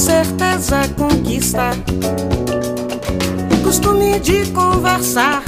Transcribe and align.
certeza 0.00 0.88
conquista. 0.96 1.72
Costume 3.62 4.18
de 4.18 4.46
conversar 4.46 5.42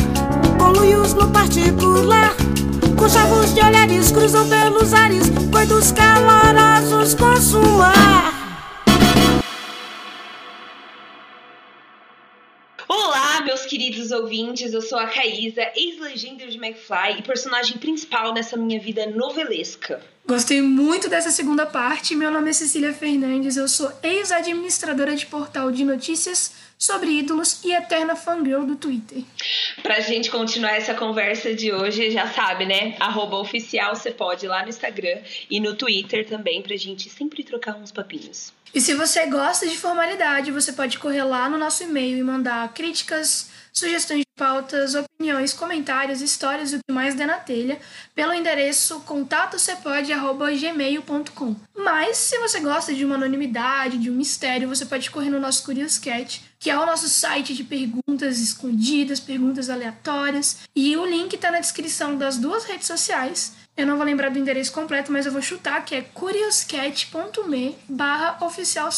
com 0.58 0.72
no 0.72 1.28
particular. 1.28 2.34
Com 2.96 3.08
chavos 3.08 3.54
de 3.54 3.60
olhares 3.62 4.12
cruzam 4.12 4.46
pelos 4.46 4.92
ares, 4.92 5.32
coitos 5.50 5.90
calorosos 5.92 7.14
consumar. 7.14 8.41
Queridos 14.12 14.12
ouvintes, 14.12 14.72
eu 14.72 14.82
sou 14.82 14.98
a 14.98 15.06
Caísa, 15.06 15.62
ex-legenda 15.74 16.46
de 16.46 16.58
McFly 16.58 17.18
e 17.18 17.22
personagem 17.22 17.78
principal 17.78 18.34
nessa 18.34 18.56
minha 18.56 18.78
vida 18.78 19.06
novelesca. 19.06 20.02
Gostei 20.26 20.60
muito 20.60 21.08
dessa 21.08 21.30
segunda 21.30 21.66
parte. 21.66 22.14
Meu 22.14 22.30
nome 22.30 22.50
é 22.50 22.52
Cecília 22.52 22.92
Fernandes, 22.92 23.56
eu 23.56 23.66
sou 23.66 23.90
ex-administradora 24.02 25.16
de 25.16 25.26
portal 25.26 25.72
de 25.72 25.84
notícias 25.84 26.52
sobre 26.78 27.10
ídolos 27.10 27.64
e 27.64 27.72
eterna 27.72 28.14
fangirl 28.14 28.64
do 28.64 28.76
Twitter. 28.76 29.22
Pra 29.82 30.00
gente 30.00 30.30
continuar 30.30 30.76
essa 30.76 30.94
conversa 30.94 31.54
de 31.54 31.72
hoje, 31.72 32.10
já 32.10 32.28
sabe, 32.28 32.66
né? 32.66 32.96
Arroba 33.00 33.38
oficial, 33.38 33.94
você 33.94 34.10
pode 34.10 34.46
ir 34.46 34.48
lá 34.48 34.62
no 34.62 34.68
Instagram 34.68 35.20
e 35.50 35.60
no 35.60 35.74
Twitter 35.74 36.28
também, 36.28 36.60
pra 36.60 36.76
gente 36.76 37.08
sempre 37.08 37.42
trocar 37.44 37.76
uns 37.76 37.92
papinhos. 37.92 38.52
E 38.74 38.80
se 38.80 38.94
você 38.94 39.26
gosta 39.26 39.66
de 39.68 39.76
formalidade, 39.76 40.50
você 40.50 40.72
pode 40.72 40.98
correr 40.98 41.22
lá 41.24 41.48
no 41.48 41.58
nosso 41.58 41.84
e-mail 41.84 42.16
e 42.16 42.22
mandar 42.22 42.72
críticas, 42.72 43.51
sugestões 43.72 44.20
de 44.20 44.31
pautas, 44.36 44.94
opiniões, 44.94 45.52
comentários, 45.52 46.20
histórias 46.20 46.72
e 46.72 46.76
o 46.76 46.78
que 46.78 46.92
mais 46.92 47.14
der 47.14 47.26
na 47.26 47.38
telha 47.38 47.80
pelo 48.14 48.32
endereço 48.32 49.00
contatocpod.gmail.com. 49.00 51.56
Mas 51.76 52.16
se 52.16 52.38
você 52.38 52.60
gosta 52.60 52.94
de 52.94 53.04
uma 53.04 53.16
anonimidade, 53.16 53.98
de 53.98 54.10
um 54.10 54.14
mistério, 54.14 54.68
você 54.68 54.86
pode 54.86 55.10
correr 55.10 55.30
no 55.30 55.40
nosso 55.40 55.64
Curious 55.64 55.98
Cat, 55.98 56.42
que 56.58 56.70
é 56.70 56.78
o 56.78 56.86
nosso 56.86 57.08
site 57.08 57.54
de 57.54 57.64
perguntas 57.64 58.38
escondidas, 58.38 59.20
perguntas 59.20 59.68
aleatórias, 59.68 60.60
e 60.74 60.96
o 60.96 61.04
link 61.04 61.34
está 61.34 61.50
na 61.50 61.60
descrição 61.60 62.16
das 62.16 62.38
duas 62.38 62.64
redes 62.64 62.86
sociais. 62.86 63.60
Eu 63.74 63.86
não 63.86 63.96
vou 63.96 64.04
lembrar 64.04 64.28
do 64.28 64.38
endereço 64.38 64.70
completo, 64.70 65.10
mas 65.10 65.24
eu 65.24 65.32
vou 65.32 65.40
chutar 65.40 65.82
que 65.82 65.94
é 65.94 66.02
curiouscat.me 66.02 67.74
barra 67.88 68.44
oficial. 68.44 68.90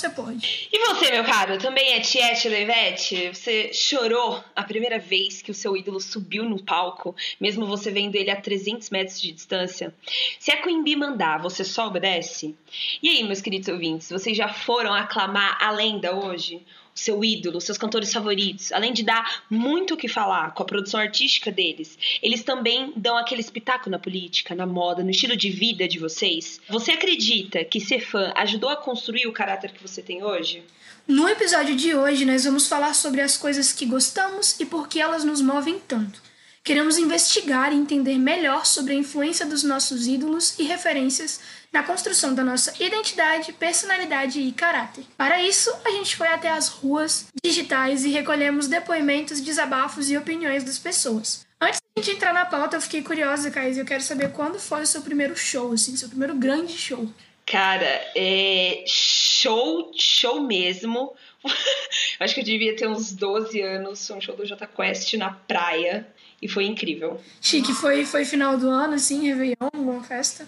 E 0.72 0.78
você, 0.88 1.12
meu 1.12 1.24
caro, 1.24 1.58
também 1.58 1.94
é 1.94 2.00
Tiete 2.00 2.48
Levete? 2.48 3.30
Você 3.32 3.72
chorou 3.72 4.42
a 4.54 4.64
primeira 4.64 4.98
vez 4.98 5.23
que 5.42 5.50
o 5.50 5.54
seu 5.54 5.76
ídolo 5.76 6.00
subiu 6.00 6.44
no 6.44 6.62
palco, 6.62 7.14
mesmo 7.40 7.66
você 7.66 7.90
vendo 7.90 8.16
ele 8.16 8.30
a 8.30 8.40
300 8.40 8.90
metros 8.90 9.20
de 9.20 9.32
distância? 9.32 9.94
Se 10.38 10.50
a 10.50 10.62
Queen 10.62 10.82
Bee 10.82 10.96
mandar, 10.96 11.40
você 11.40 11.64
só 11.64 11.86
obedece? 11.86 12.54
E 13.02 13.08
aí, 13.08 13.22
meus 13.22 13.40
queridos 13.40 13.68
ouvintes, 13.68 14.10
vocês 14.10 14.36
já 14.36 14.48
foram 14.48 14.92
aclamar 14.92 15.58
a 15.60 15.70
lenda 15.70 16.14
hoje? 16.14 16.62
Seu 16.94 17.24
ídolo, 17.24 17.60
seus 17.60 17.76
cantores 17.76 18.12
favoritos, 18.12 18.70
além 18.72 18.92
de 18.92 19.02
dar 19.02 19.44
muito 19.50 19.94
o 19.94 19.96
que 19.96 20.06
falar 20.06 20.54
com 20.54 20.62
a 20.62 20.66
produção 20.66 21.00
artística 21.00 21.50
deles, 21.50 21.98
eles 22.22 22.42
também 22.42 22.92
dão 22.96 23.16
aquele 23.16 23.40
espetáculo 23.40 23.90
na 23.90 23.98
política, 23.98 24.54
na 24.54 24.66
moda, 24.66 25.02
no 25.02 25.10
estilo 25.10 25.36
de 25.36 25.50
vida 25.50 25.88
de 25.88 25.98
vocês. 25.98 26.60
Você 26.68 26.92
acredita 26.92 27.64
que 27.64 27.80
ser 27.80 28.00
fã 28.00 28.32
ajudou 28.36 28.70
a 28.70 28.76
construir 28.76 29.26
o 29.26 29.32
caráter 29.32 29.72
que 29.72 29.82
você 29.82 30.00
tem 30.00 30.22
hoje? 30.22 30.62
No 31.06 31.28
episódio 31.28 31.76
de 31.76 31.94
hoje, 31.94 32.24
nós 32.24 32.44
vamos 32.44 32.66
falar 32.66 32.94
sobre 32.94 33.20
as 33.20 33.36
coisas 33.36 33.72
que 33.72 33.84
gostamos 33.84 34.58
e 34.58 34.64
por 34.64 34.88
que 34.88 35.00
elas 35.00 35.24
nos 35.24 35.42
movem 35.42 35.78
tanto. 35.78 36.22
Queremos 36.64 36.96
investigar 36.96 37.74
e 37.74 37.76
entender 37.76 38.16
melhor 38.16 38.64
sobre 38.64 38.94
a 38.94 38.96
influência 38.96 39.44
dos 39.44 39.62
nossos 39.62 40.06
ídolos 40.06 40.58
e 40.58 40.62
referências 40.62 41.38
na 41.74 41.82
construção 41.82 42.32
da 42.32 42.44
nossa 42.44 42.72
identidade, 42.80 43.52
personalidade 43.52 44.40
e 44.40 44.52
caráter. 44.52 45.04
Para 45.16 45.42
isso, 45.42 45.74
a 45.84 45.90
gente 45.90 46.14
foi 46.14 46.28
até 46.28 46.48
as 46.48 46.68
ruas 46.68 47.26
digitais 47.44 48.04
e 48.04 48.10
recolhemos 48.10 48.68
depoimentos, 48.68 49.40
desabafos 49.40 50.08
e 50.08 50.16
opiniões 50.16 50.62
das 50.62 50.78
pessoas. 50.78 51.44
Antes 51.60 51.80
de 51.80 52.00
a 52.00 52.00
gente 52.00 52.16
entrar 52.16 52.32
na 52.32 52.44
pauta, 52.44 52.76
eu 52.76 52.80
fiquei 52.80 53.02
curiosa, 53.02 53.50
Caís, 53.50 53.76
eu 53.76 53.84
quero 53.84 54.04
saber 54.04 54.30
quando 54.30 54.60
foi 54.60 54.82
o 54.82 54.86
seu 54.86 55.02
primeiro 55.02 55.36
show, 55.36 55.72
assim, 55.72 55.96
seu 55.96 56.08
primeiro 56.08 56.36
grande 56.36 56.78
show. 56.78 57.08
Cara, 57.44 58.00
é 58.14 58.84
show, 58.86 59.90
show 59.96 60.40
mesmo. 60.40 61.12
Acho 62.20 62.34
que 62.34 62.40
eu 62.40 62.44
devia 62.44 62.76
ter 62.76 62.88
uns 62.88 63.12
12 63.12 63.60
anos, 63.60 64.06
foi 64.06 64.16
um 64.16 64.20
show 64.20 64.36
do 64.36 64.46
Jota 64.46 64.66
Quest 64.66 65.14
na 65.14 65.30
praia 65.30 66.06
e 66.40 66.48
foi 66.48 66.66
incrível. 66.66 67.20
Chique, 67.40 67.72
foi, 67.72 68.04
foi 68.04 68.24
final 68.24 68.58
do 68.58 68.68
ano, 68.68 68.94
assim, 68.94 69.26
Réveillon, 69.26 69.70
uma 69.72 70.02
festa? 70.02 70.46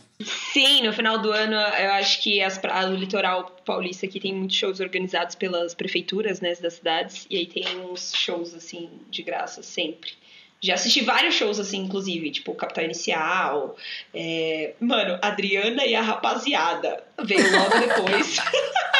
Sim, 0.52 0.82
no 0.82 0.92
final 0.92 1.18
do 1.18 1.30
ano 1.30 1.54
eu 1.54 1.90
acho 1.92 2.22
que 2.22 2.42
as, 2.42 2.60
o 2.86 2.94
litoral 2.94 3.44
paulista 3.64 4.06
aqui 4.06 4.20
tem 4.20 4.34
muitos 4.34 4.56
shows 4.56 4.80
organizados 4.80 5.34
pelas 5.34 5.74
prefeituras, 5.74 6.40
né, 6.40 6.54
das 6.54 6.74
cidades, 6.74 7.26
e 7.30 7.38
aí 7.38 7.46
tem 7.46 7.64
uns 7.80 8.12
shows, 8.14 8.54
assim, 8.54 8.90
de 9.10 9.22
graça 9.22 9.62
sempre. 9.62 10.12
Já 10.60 10.74
assisti 10.74 11.02
vários 11.02 11.34
shows, 11.34 11.60
assim, 11.60 11.78
inclusive, 11.78 12.30
tipo 12.30 12.54
Capital 12.54 12.84
Inicial. 12.84 13.76
É... 14.12 14.74
Mano, 14.80 15.18
Adriana 15.22 15.84
e 15.84 15.94
a 15.94 16.02
Rapaziada 16.02 17.04
veio 17.22 17.50
logo 17.52 17.78
depois 17.78 18.36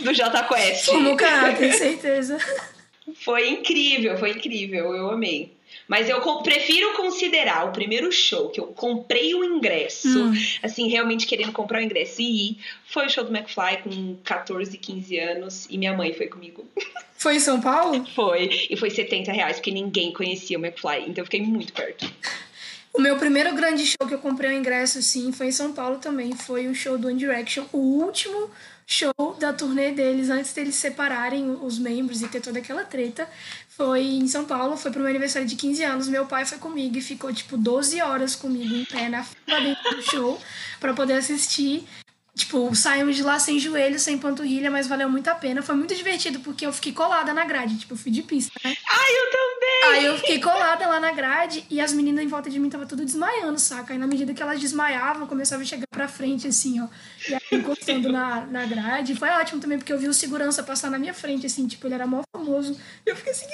do 0.00 0.14
Jota 0.14 0.42
Quest. 0.44 0.86
Como 0.86 1.16
cara, 1.16 1.52
tenho 1.54 1.72
certeza. 1.72 2.38
Foi 3.16 3.48
incrível, 3.48 4.16
foi 4.16 4.30
incrível, 4.30 4.94
eu 4.94 5.10
amei. 5.10 5.54
Mas 5.86 6.08
eu 6.08 6.20
prefiro 6.42 6.94
considerar 6.94 7.66
o 7.66 7.72
primeiro 7.72 8.10
show 8.10 8.48
que 8.48 8.58
eu 8.58 8.68
comprei 8.68 9.34
o 9.34 9.44
ingresso, 9.44 10.08
hum. 10.08 10.32
assim, 10.62 10.88
realmente 10.88 11.26
querendo 11.26 11.52
comprar 11.52 11.80
o 11.80 11.82
ingresso 11.82 12.22
e 12.22 12.50
ir, 12.50 12.58
foi 12.86 13.06
o 13.06 13.10
show 13.10 13.22
do 13.22 13.34
McFly 13.34 13.82
com 13.82 14.16
14, 14.24 14.78
15 14.78 15.18
anos 15.18 15.66
e 15.68 15.76
minha 15.76 15.92
mãe 15.92 16.12
foi 16.14 16.26
comigo. 16.26 16.66
Foi 17.16 17.36
em 17.36 17.40
São 17.40 17.60
Paulo? 17.60 18.06
Foi, 18.14 18.48
e 18.70 18.76
foi 18.76 18.90
70 18.90 19.32
reais, 19.32 19.56
porque 19.56 19.70
ninguém 19.70 20.12
conhecia 20.12 20.58
o 20.58 20.64
McFly, 20.64 21.04
então 21.06 21.22
eu 21.22 21.24
fiquei 21.24 21.42
muito 21.42 21.72
perto. 21.72 22.10
O 22.92 23.00
meu 23.00 23.16
primeiro 23.16 23.52
grande 23.54 23.84
show 23.84 24.06
que 24.06 24.14
eu 24.14 24.18
comprei 24.18 24.50
o 24.50 24.52
ingresso, 24.52 24.98
assim, 24.98 25.32
foi 25.32 25.48
em 25.48 25.52
São 25.52 25.72
Paulo 25.72 25.98
também. 25.98 26.32
Foi 26.32 26.68
o 26.68 26.74
show 26.74 26.96
do 26.96 27.08
One 27.08 27.18
Direction, 27.18 27.64
o 27.72 27.78
último 27.78 28.50
show 28.86 29.36
da 29.38 29.52
turnê 29.52 29.92
deles, 29.92 30.30
antes 30.30 30.52
deles 30.52 30.74
separarem 30.74 31.58
os 31.62 31.78
membros 31.78 32.22
e 32.22 32.28
ter 32.28 32.40
toda 32.40 32.58
aquela 32.58 32.84
treta. 32.84 33.28
Foi 33.68 34.02
em 34.02 34.28
São 34.28 34.44
Paulo, 34.44 34.76
foi 34.76 34.90
pro 34.90 35.00
meu 35.00 35.10
aniversário 35.10 35.48
de 35.48 35.56
15 35.56 35.82
anos. 35.82 36.08
Meu 36.08 36.26
pai 36.26 36.44
foi 36.44 36.58
comigo 36.58 36.96
e 36.96 37.00
ficou, 37.00 37.32
tipo, 37.32 37.56
12 37.56 38.00
horas 38.00 38.36
comigo 38.36 38.74
em 38.74 38.84
pé 38.84 39.08
na 39.08 39.24
fila 39.24 39.60
dentro 39.60 39.96
do 39.96 40.02
show 40.02 40.40
para 40.78 40.94
poder 40.94 41.14
assistir. 41.14 41.84
Tipo, 42.36 42.74
saímos 42.74 43.14
de 43.14 43.22
lá 43.22 43.38
sem 43.38 43.60
joelho, 43.60 43.98
sem 43.98 44.18
panturrilha, 44.18 44.68
mas 44.68 44.88
valeu 44.88 45.08
muito 45.08 45.28
a 45.28 45.34
pena. 45.36 45.62
Foi 45.62 45.76
muito 45.76 45.94
divertido 45.94 46.40
porque 46.40 46.66
eu 46.66 46.72
fiquei 46.72 46.92
colada 46.92 47.32
na 47.32 47.44
grade, 47.44 47.78
tipo, 47.78 47.94
eu 47.94 47.96
fui 47.96 48.10
de 48.10 48.22
pista, 48.22 48.52
né? 48.64 48.74
Ai, 48.90 49.16
eu 49.16 49.30
também! 49.30 49.98
Aí 49.98 50.04
eu 50.06 50.18
fiquei 50.18 50.40
colada 50.40 50.86
lá 50.88 50.98
na 50.98 51.12
grade 51.12 51.64
e 51.70 51.80
as 51.80 51.92
meninas 51.92 52.24
em 52.24 52.28
volta 52.28 52.50
de 52.50 52.58
mim 52.58 52.68
tava 52.68 52.86
tudo 52.86 53.04
desmaiando, 53.04 53.58
saca? 53.60 53.92
Aí 53.92 53.98
na 53.98 54.06
medida 54.08 54.34
que 54.34 54.42
elas 54.42 54.58
desmaiavam, 54.58 55.28
começava 55.28 55.62
a 55.62 55.64
chegar 55.64 55.86
pra 55.88 56.08
frente, 56.08 56.48
assim, 56.48 56.80
ó. 56.80 56.88
E 57.28 57.34
aí 57.34 57.40
encostando 57.52 58.10
na, 58.10 58.44
na 58.46 58.66
grade. 58.66 59.14
Foi 59.14 59.28
ótimo 59.28 59.60
também 59.60 59.78
porque 59.78 59.92
eu 59.92 59.98
vi 59.98 60.08
o 60.08 60.14
segurança 60.14 60.62
passar 60.64 60.90
na 60.90 60.98
minha 60.98 61.14
frente, 61.14 61.46
assim, 61.46 61.68
tipo, 61.68 61.86
ele 61.86 61.94
era 61.94 62.06
mó 62.06 62.22
famoso. 62.32 62.76
E 63.06 63.10
eu 63.10 63.14
fiquei 63.14 63.30
assim. 63.32 63.46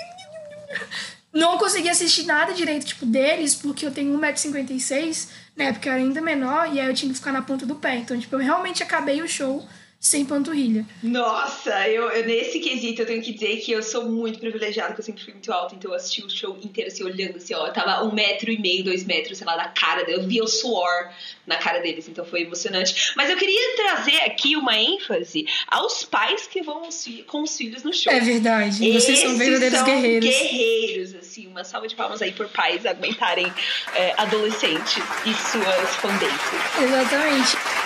Não 1.33 1.59
consegui 1.59 1.89
assistir 1.89 2.25
nada 2.25 2.53
direito, 2.53 2.87
tipo, 2.87 3.07
deles, 3.07 3.55
porque 3.55 3.87
eu 3.87 3.93
tenho 3.93 4.19
1,56m, 4.19 5.29
né? 5.57 5.73
Porque 5.73 5.89
eu 5.89 5.93
era 5.93 6.03
ainda 6.03 6.21
menor, 6.21 6.75
e 6.75 6.81
aí 6.81 6.87
eu 6.87 6.95
tinha 6.95 7.11
que 7.13 7.19
ficar 7.19 7.33
na 7.33 7.43
ponta 7.43 7.65
do 7.65 7.77
pé. 7.77 7.97
Então, 7.97 8.19
tipo, 8.19 8.35
eu 8.35 8.41
realmente 8.41 8.83
acabei 8.83 9.23
o 9.23 9.29
show 9.29 9.67
sem 10.00 10.25
panturrilha. 10.25 10.87
Nossa, 11.03 11.87
eu, 11.87 12.09
eu, 12.11 12.27
nesse 12.27 12.59
quesito 12.59 13.03
eu 13.03 13.06
tenho 13.06 13.21
que 13.21 13.34
dizer 13.34 13.59
que 13.59 13.71
eu 13.71 13.83
sou 13.83 14.06
muito 14.09 14.38
privilegiada, 14.38 14.94
que 14.94 15.00
eu 15.00 15.05
sempre 15.05 15.22
fui 15.22 15.34
muito 15.34 15.53
alta, 15.53 15.75
então 15.75 15.91
eu 15.91 15.94
assisti 15.94 16.25
o 16.25 16.31
show 16.31 16.59
inteiro 16.63 16.91
assim, 16.91 17.04
olhando 17.04 17.36
assim, 17.36 17.53
ó, 17.53 17.66
eu 17.66 17.72
tava 17.75 18.03
um 18.03 18.10
metro 18.10 18.51
e 18.51 18.59
meio, 18.59 18.83
dois 18.83 19.04
metros, 19.04 19.36
sei 19.36 19.47
lá, 19.47 19.59
na 19.59 19.69
cara 19.69 20.03
dele, 20.04 20.16
eu 20.16 20.27
via 20.27 20.42
o 20.42 20.48
suor 20.48 21.10
na 21.47 21.59
cara 21.59 21.80
deles, 21.80 22.09
então 22.09 22.25
foi 22.25 22.41
emocionante. 22.42 23.13
Mas 23.15 23.28
eu 23.28 23.36
queria 23.36 23.77
trazer 23.77 24.22
aqui 24.22 24.57
uma 24.57 24.75
ênfase 24.75 25.45
aos 25.66 26.03
pais 26.03 26.47
que 26.47 26.63
vão 26.63 26.89
com 27.27 27.42
os 27.42 27.57
filhos 27.59 27.83
no 27.83 27.92
show. 27.92 28.10
É 28.10 28.21
verdade, 28.21 28.78
vocês 28.78 28.97
Esses 29.07 29.19
são 29.19 29.36
verdadeiros 29.36 29.78
são 29.80 29.86
guerreiros. 29.86 30.28
guerreiros, 30.30 31.15
assim, 31.15 31.47
uma 31.47 31.63
salva 31.63 31.86
de 31.86 31.95
palmas 31.95 32.22
aí 32.22 32.33
por 32.33 32.48
pais 32.48 32.86
aguentarem 32.86 33.53
é, 33.95 34.15
adolescentes 34.16 34.97
e 35.27 35.34
suas 35.34 35.97
fanbases. 35.97 36.41
Exatamente. 36.83 37.79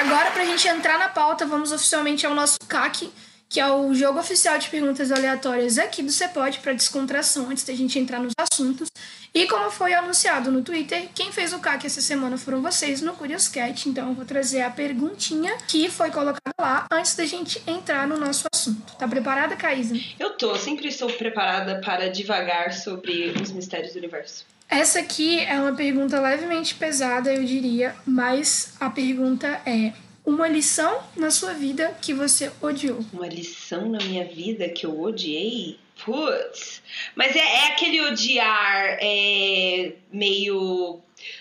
Agora, 0.00 0.30
pra 0.30 0.46
gente 0.46 0.66
entrar 0.66 0.98
na 0.98 1.10
pauta, 1.10 1.44
vamos 1.44 1.72
oficialmente 1.72 2.24
ao 2.24 2.34
nosso 2.34 2.56
CAC, 2.66 3.12
que 3.50 3.60
é 3.60 3.70
o 3.70 3.92
jogo 3.92 4.18
oficial 4.18 4.56
de 4.56 4.70
perguntas 4.70 5.12
aleatórias 5.12 5.76
aqui 5.76 6.02
do 6.02 6.10
Cepode 6.10 6.58
para 6.60 6.72
descontração, 6.72 7.50
antes 7.50 7.64
da 7.64 7.74
gente 7.74 7.98
entrar 7.98 8.18
nos 8.18 8.32
assuntos. 8.38 8.88
E 9.32 9.46
como 9.46 9.70
foi 9.70 9.94
anunciado 9.94 10.50
no 10.50 10.60
Twitter, 10.60 11.08
quem 11.14 11.30
fez 11.30 11.52
o 11.52 11.60
CAC 11.60 11.86
essa 11.86 12.00
semana 12.00 12.36
foram 12.36 12.60
vocês 12.60 13.00
no 13.00 13.12
Curious 13.12 13.46
Cat, 13.46 13.88
então 13.88 14.08
eu 14.08 14.14
vou 14.14 14.24
trazer 14.24 14.62
a 14.62 14.70
perguntinha 14.70 15.56
que 15.68 15.88
foi 15.88 16.10
colocada 16.10 16.54
lá 16.58 16.86
antes 16.90 17.14
da 17.14 17.24
gente 17.24 17.62
entrar 17.64 18.08
no 18.08 18.18
nosso 18.18 18.46
assunto. 18.52 18.96
Tá 18.96 19.06
preparada, 19.06 19.54
Caísa? 19.54 19.94
Eu 20.18 20.30
tô, 20.30 20.56
sempre 20.56 20.88
estou 20.88 21.08
preparada 21.12 21.80
para 21.80 22.08
divagar 22.08 22.72
sobre 22.72 23.32
os 23.40 23.52
mistérios 23.52 23.92
do 23.92 23.98
universo. 23.98 24.44
Essa 24.68 24.98
aqui 24.98 25.40
é 25.40 25.54
uma 25.60 25.74
pergunta 25.74 26.20
levemente 26.20 26.74
pesada, 26.74 27.32
eu 27.32 27.44
diria, 27.44 27.94
mas 28.04 28.74
a 28.80 28.90
pergunta 28.90 29.60
é: 29.64 29.92
uma 30.24 30.48
lição 30.48 31.02
na 31.16 31.30
sua 31.30 31.52
vida 31.54 31.96
que 32.00 32.12
você 32.12 32.50
odiou. 32.60 33.00
Uma 33.12 33.26
lição 33.26 33.88
na 33.88 33.98
minha 33.98 34.24
vida 34.24 34.68
que 34.68 34.86
eu 34.86 35.00
odiei? 35.00 35.78
Putz. 36.04 36.82
Mas 37.14 37.34
é, 37.36 37.40
é 37.40 37.66
aquele 37.68 38.00
odiar 38.00 38.98
é, 39.00 39.92
meio 40.12 41.00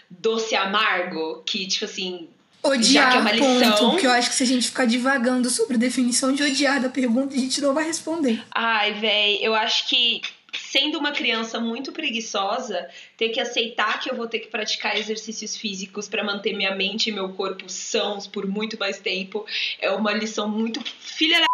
doce 0.09 0.55
amargo, 0.55 1.43
que, 1.45 1.67
tipo 1.67 1.85
assim. 1.85 2.29
Odiar, 2.61 3.05
já 3.05 3.11
que 3.11 3.17
é 3.17 3.19
uma 3.21 3.31
lição. 3.31 3.71
ponto, 3.71 3.91
porque 3.91 4.07
eu 4.07 4.11
acho 4.11 4.29
que 4.29 4.35
se 4.35 4.43
a 4.43 4.47
gente 4.47 4.67
ficar 4.67 4.85
divagando 4.85 5.49
sobre 5.49 5.75
a 5.75 5.79
definição 5.79 6.33
de 6.33 6.43
odiar 6.43 6.81
da 6.81 6.89
pergunta, 6.89 7.33
a 7.33 7.39
gente 7.39 7.61
não 7.61 7.73
vai 7.73 7.85
responder. 7.85 8.43
Ai, 8.51 8.93
véi, 8.93 9.39
eu 9.41 9.55
acho 9.55 9.87
que 9.87 10.21
sendo 10.53 10.97
uma 10.97 11.11
criança 11.11 11.59
muito 11.59 11.91
preguiçosa, 11.91 12.89
ter 13.15 13.29
que 13.29 13.39
aceitar 13.39 13.99
que 13.99 14.11
eu 14.11 14.15
vou 14.15 14.27
ter 14.27 14.39
que 14.39 14.47
praticar 14.47 14.97
exercícios 14.97 15.55
físicos 15.55 16.07
para 16.07 16.23
manter 16.23 16.53
minha 16.53 16.75
mente 16.75 17.09
e 17.09 17.13
meu 17.13 17.29
corpo 17.29 17.69
sãos 17.69 18.27
por 18.27 18.45
muito 18.45 18.77
mais 18.77 18.99
tempo 18.99 19.45
é 19.79 19.91
uma 19.91 20.11
lição 20.11 20.49
muito 20.49 20.81
filha 20.99 21.39
da 21.39 21.49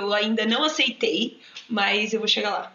eu 0.00 0.14
ainda 0.14 0.46
não 0.46 0.64
aceitei, 0.64 1.38
mas 1.70 2.12
eu 2.12 2.18
vou 2.18 2.28
chegar 2.28 2.50
lá. 2.50 2.72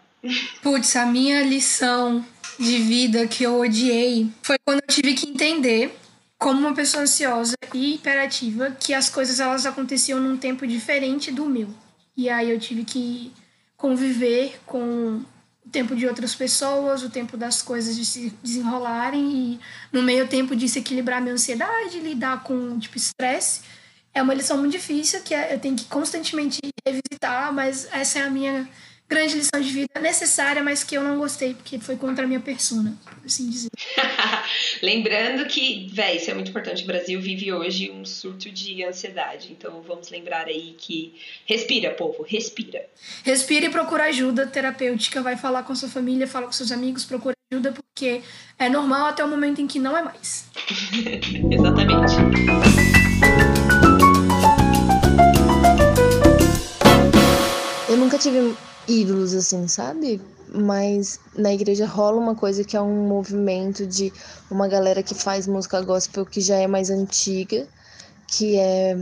Putz, 0.62 0.95
a 0.95 1.06
minha 1.06 1.44
lição 1.44 2.25
de 2.59 2.77
vida 2.77 3.27
que 3.27 3.44
eu 3.44 3.59
odiei 3.59 4.30
foi 4.42 4.57
quando 4.65 4.81
eu 4.81 4.88
tive 4.88 5.13
que 5.13 5.27
entender 5.27 5.95
como 6.38 6.59
uma 6.59 6.74
pessoa 6.74 7.03
ansiosa 7.03 7.56
e 7.74 7.95
hiperativa 7.95 8.71
que 8.80 8.94
as 8.94 9.09
coisas 9.09 9.39
elas 9.39 9.65
aconteciam 9.65 10.19
num 10.19 10.38
tempo 10.38 10.65
diferente 10.65 11.31
do 11.31 11.45
meu. 11.45 11.69
E 12.15 12.30
aí 12.30 12.50
eu 12.50 12.59
tive 12.59 12.83
que 12.83 13.31
conviver 13.77 14.59
com 14.65 15.21
o 15.65 15.69
tempo 15.69 15.95
de 15.95 16.07
outras 16.07 16.33
pessoas, 16.33 17.03
o 17.03 17.09
tempo 17.09 17.36
das 17.36 17.62
coisas 17.62 17.95
de 17.95 18.06
se 18.06 18.33
desenrolarem 18.42 19.31
e 19.31 19.59
no 19.92 20.01
meio 20.01 20.27
tempo 20.27 20.56
de 20.56 20.69
se 20.69 20.80
equilibrar 20.80 21.21
minha 21.21 21.33
ansiedade, 21.33 22.00
lidar 22.00 22.44
com 22.44 22.80
tipo 22.80 22.97
estresse. 22.97 23.62
É 24.13 24.21
uma 24.21 24.33
lição 24.33 24.57
muito 24.57 24.71
difícil 24.71 25.21
que 25.21 25.33
é, 25.33 25.53
eu 25.53 25.59
tenho 25.59 25.75
que 25.75 25.86
constantemente 25.86 26.59
revisitar, 26.86 27.53
mas 27.53 27.88
essa 27.92 28.19
é 28.19 28.21
a 28.21 28.30
minha 28.30 28.69
grande 29.07 29.36
lição 29.36 29.62
de 29.62 29.69
vida 29.69 30.00
necessária, 30.02 30.63
mas 30.63 30.84
que 30.84 30.96
eu 30.96 31.04
não 31.04 31.18
gostei 31.18 31.54
porque 31.54 31.80
foi 31.80 31.96
contra 31.96 32.25
a 32.25 32.28
minha 32.28 32.40
persona, 32.40 32.98
por 33.04 33.25
assim 33.25 33.50
dizer. 33.50 33.69
Lembrando 34.81 35.46
que, 35.46 35.88
véi, 35.94 36.18
isso 36.18 36.31
é 36.31 36.34
muito 36.34 36.50
importante. 36.50 36.84
O 36.84 36.88
Brasil 36.88 37.19
vive 37.22 37.54
hoje 37.54 37.92
um 37.92 38.04
surto 38.04 38.50
de 38.50 38.84
ansiedade. 38.84 39.52
Então 39.52 39.81
vamos 39.81 40.10
lembrar 40.10 40.48
aí 40.48 40.75
que 40.78 41.16
respira, 41.46 41.92
povo, 41.92 42.24
respira. 42.24 42.86
Respira 43.24 43.68
e 43.68 43.69
procura 43.69 44.06
ajuda 44.06 44.48
terapêutica. 44.48 45.22
Vai 45.22 45.38
falar 45.38 45.63
com 45.63 45.75
sua 45.75 45.90
família, 45.90 46.28
fala 46.28 46.48
com 46.48 46.52
seus 46.52 46.72
amigos, 46.72 47.06
procura 47.06 47.36
ajuda, 47.52 47.72
porque 47.72 48.22
é 48.57 48.69
normal 48.69 49.07
até 49.07 49.24
o 49.24 49.28
momento 49.28 49.62
em 49.62 49.68
que 49.68 49.80
não 49.80 49.96
é 49.96 50.02
mais. 50.02 50.46
Exatamente. 51.52 52.16
Eu 57.88 57.98
nunca 57.98 58.18
tive 58.18 58.56
ídolos 58.87 59.33
assim, 59.33 59.67
sabe? 59.67 60.21
Mas 60.53 61.19
na 61.35 61.53
igreja 61.53 61.85
rola 61.85 62.19
uma 62.19 62.35
coisa 62.35 62.63
que 62.63 62.77
é 62.77 62.81
um 62.81 63.07
movimento 63.07 63.85
de 63.85 64.13
uma 64.49 64.67
galera 64.67 65.01
que 65.01 65.15
faz 65.15 65.47
música 65.47 65.81
gospel 65.81 66.25
que 66.25 66.39
já 66.39 66.55
é 66.55 66.67
mais 66.67 66.89
antiga, 66.89 67.67
que 68.27 68.57
é 68.57 68.97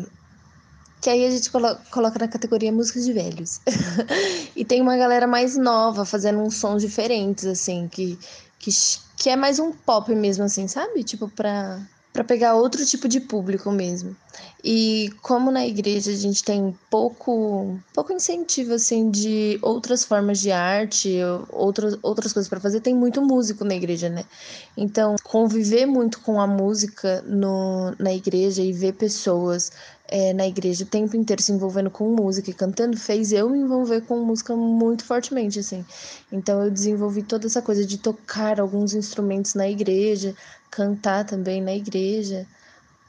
que 1.02 1.10
aí 1.10 1.26
a 1.26 1.32
gente 1.32 1.52
colo 1.52 1.76
coloca 1.92 2.18
na 2.18 2.30
categoria 2.30 2.72
músicas 2.72 3.04
de 3.04 3.12
velhos. 3.12 3.60
e 4.56 4.64
tem 4.64 4.82
uma 4.82 4.96
galera 4.96 5.28
mais 5.28 5.58
nova 5.58 6.06
fazendo 6.06 6.40
uns 6.40 6.56
sons 6.56 6.82
diferentes 6.82 7.46
assim, 7.46 7.90
que 7.90 8.18
que, 8.58 8.72
que 9.18 9.30
é 9.30 9.36
mais 9.36 9.60
um 9.60 9.74
pop 9.74 10.14
mesmo 10.16 10.46
assim, 10.46 10.68
sabe? 10.70 11.04
Tipo 11.04 11.28
pra 11.28 11.82
para 12.14 12.24
pegar 12.24 12.54
outro 12.54 12.86
tipo 12.86 13.08
de 13.08 13.20
público 13.20 13.72
mesmo. 13.72 14.16
E 14.64 15.12
como 15.22 15.52
na 15.52 15.66
igreja 15.66 16.12
a 16.12 16.16
gente 16.16 16.44
tem 16.44 16.74
pouco, 16.90 17.78
pouco 17.94 18.14
incentivo 18.14 18.76
assim 18.76 19.10
de 19.10 19.58
outras 19.62 20.06
formas 20.06 20.40
de 20.40 20.52
arte, 20.52 21.18
outras 21.50 21.98
outras 22.02 22.32
coisas 22.32 22.48
para 22.48 22.60
fazer, 22.60 22.80
tem 22.80 22.96
muito 22.96 23.22
músico 23.22 23.66
na 23.66 23.76
igreja, 23.76 24.10
né? 24.10 24.24
Então, 24.78 25.16
conviver 25.24 25.86
muito 25.88 26.22
com 26.22 26.40
a 26.40 26.48
música 26.48 27.22
no, 27.28 27.94
na 28.00 28.14
igreja 28.14 28.62
e 28.62 28.72
ver 28.72 28.94
pessoas 28.94 29.72
é, 30.14 30.32
na 30.32 30.46
igreja 30.46 30.84
o 30.84 30.88
tempo 30.88 31.18
inteiro 31.18 31.42
se 31.42 31.52
envolvendo 31.52 31.90
com 31.90 32.08
música 32.16 32.52
e 32.52 32.54
cantando 32.54 32.96
fez 32.96 33.32
eu 33.34 33.50
me 33.50 33.58
envolver 33.58 34.02
com 34.02 34.24
música 34.24 34.56
muito 34.56 35.04
fortemente, 35.04 35.58
assim. 35.58 35.84
Então 36.32 36.64
eu 36.64 36.70
desenvolvi 36.70 37.24
toda 37.24 37.48
essa 37.48 37.64
coisa 37.64 37.84
de 37.84 37.98
tocar 37.98 38.60
alguns 38.60 38.94
instrumentos 38.94 39.56
na 39.56 39.68
igreja, 39.68 40.36
cantar 40.70 41.26
também 41.26 41.64
na 41.64 41.74
igreja. 41.74 42.46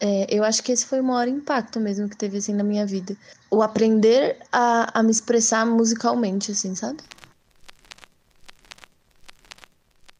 É, 0.00 0.26
eu 0.34 0.42
acho 0.42 0.62
que 0.62 0.72
esse 0.72 0.86
foi 0.86 1.00
o 1.00 1.04
maior 1.04 1.28
impacto 1.28 1.78
mesmo 1.78 2.08
que 2.08 2.16
teve 2.16 2.38
assim 2.38 2.54
na 2.54 2.64
minha 2.64 2.86
vida. 2.86 3.14
O 3.50 3.60
aprender 3.62 4.38
a, 4.50 4.98
a 4.98 5.02
me 5.02 5.10
expressar 5.10 5.66
musicalmente, 5.66 6.52
assim, 6.52 6.74
sabe? 6.74 7.02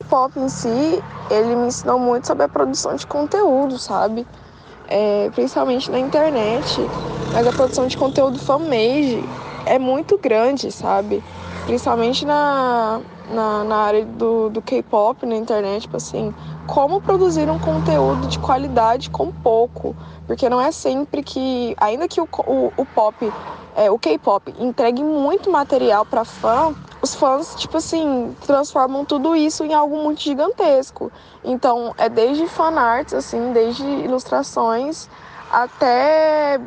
O 0.03 0.05
pop 0.05 0.39
em 0.39 0.51
si, 0.51 1.03
ele 1.31 1.57
me 1.57 1.69
ensinou 1.69 1.99
muito 1.99 2.27
sobre 2.27 2.45
a 2.45 2.49
produção 2.49 2.95
de 2.95 3.07
conteúdo, 3.07 3.79
sabe? 3.79 4.27
É, 4.89 5.31
principalmente 5.35 5.91
na 5.91 5.99
internet. 5.99 6.81
Mas 7.33 7.47
a 7.47 7.53
produção 7.53 7.87
de 7.87 7.97
conteúdo 7.97 8.39
fanmade 8.39 9.23
é 9.67 9.79
muito 9.79 10.19
grande, 10.19 10.71
sabe? 10.71 11.23
Principalmente 11.67 12.25
na, 12.25 13.01
na, 13.31 13.65
na 13.65 13.77
área 13.77 14.05
do, 14.05 14.51
do 14.51 14.63
K-pop 14.63 15.25
na 15.27 15.37
internet, 15.37 15.83
tipo 15.83 15.97
assim, 15.97 16.35
como 16.67 17.01
produzir 17.01 17.49
um 17.51 17.59
conteúdo 17.59 18.27
de 18.29 18.39
qualidade 18.39 19.11
com 19.11 19.33
pouco. 19.33 19.97
Porque 20.27 20.49
não 20.49 20.61
é 20.61 20.71
sempre 20.71 21.23
que, 21.23 21.75
ainda 21.79 22.07
que 22.07 22.21
o, 22.21 22.29
o, 22.47 22.73
o 22.77 22.87
pop, 22.87 23.33
é, 23.77 23.91
o 23.91 23.99
K-pop 23.99 24.55
entregue 24.59 25.03
muito 25.03 25.51
material 25.51 26.05
para 26.05 26.25
fã, 26.25 26.75
os 27.05 27.15
fãs, 27.15 27.55
tipo 27.55 27.77
assim, 27.77 28.35
transformam 28.47 29.05
tudo 29.05 29.37
isso 29.37 29.63
em 29.63 29.75
algo 29.75 29.97
muito 30.03 30.23
gigantesco. 30.23 31.13
Então, 31.45 31.95
é 31.99 32.09
desde 32.09 32.49
fanarts, 32.49 33.13
assim, 33.13 33.53
desde 33.53 33.85
ilustrações 33.85 35.09
até 35.51 36.59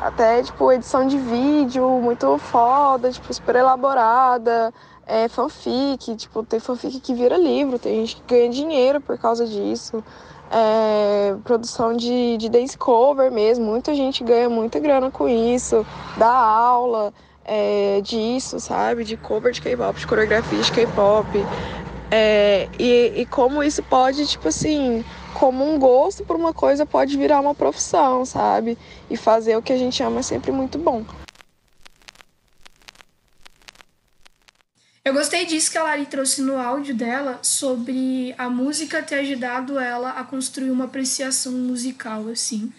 até 0.00 0.42
tipo 0.42 0.70
edição 0.70 1.06
de 1.06 1.18
vídeo 1.18 1.88
muito 2.00 2.38
foda, 2.38 3.10
tipo 3.10 3.32
super 3.34 3.56
elaborada, 3.56 4.72
é, 5.04 5.26
fanfic, 5.28 6.14
tipo, 6.14 6.44
tem 6.44 6.60
fanfic 6.60 7.00
que 7.00 7.14
vira 7.14 7.36
livro, 7.36 7.78
tem 7.78 7.96
gente 8.06 8.16
que 8.16 8.34
ganha 8.34 8.48
dinheiro 8.48 9.00
por 9.00 9.18
causa 9.18 9.46
disso. 9.46 10.04
É, 10.48 11.34
produção 11.42 11.92
de, 11.96 12.36
de 12.36 12.48
dance 12.48 12.78
cover 12.78 13.32
mesmo, 13.32 13.64
muita 13.64 13.92
gente 13.96 14.22
ganha 14.22 14.48
muita 14.48 14.78
grana 14.78 15.10
com 15.10 15.28
isso, 15.28 15.84
dá 16.16 16.30
aula 16.30 17.12
é, 17.46 18.00
disso, 18.02 18.58
sabe? 18.58 19.04
De 19.04 19.16
cover 19.16 19.52
de 19.52 19.62
K-pop, 19.62 19.98
de 19.98 20.06
coreografia 20.06 20.60
de 20.60 20.72
K-pop. 20.72 21.28
É, 22.10 22.68
e, 22.78 23.22
e 23.22 23.26
como 23.26 23.62
isso 23.62 23.82
pode, 23.82 24.26
tipo 24.26 24.48
assim, 24.48 25.04
como 25.34 25.64
um 25.64 25.78
gosto 25.78 26.24
por 26.24 26.36
uma 26.36 26.52
coisa 26.52 26.84
pode 26.84 27.16
virar 27.16 27.40
uma 27.40 27.54
profissão, 27.54 28.24
sabe? 28.24 28.76
E 29.08 29.16
fazer 29.16 29.56
o 29.56 29.62
que 29.62 29.72
a 29.72 29.78
gente 29.78 30.02
ama 30.02 30.20
é 30.20 30.22
sempre 30.22 30.50
muito 30.50 30.78
bom. 30.78 31.04
Eu 35.04 35.14
gostei 35.14 35.46
disso 35.46 35.70
que 35.70 35.78
a 35.78 35.84
Lari 35.84 36.06
trouxe 36.06 36.42
no 36.42 36.58
áudio 36.58 36.92
dela 36.92 37.38
sobre 37.40 38.34
a 38.36 38.50
música 38.50 39.00
ter 39.00 39.20
ajudado 39.20 39.78
ela 39.78 40.10
a 40.10 40.24
construir 40.24 40.70
uma 40.72 40.86
apreciação 40.86 41.52
musical, 41.52 42.28
assim. 42.28 42.72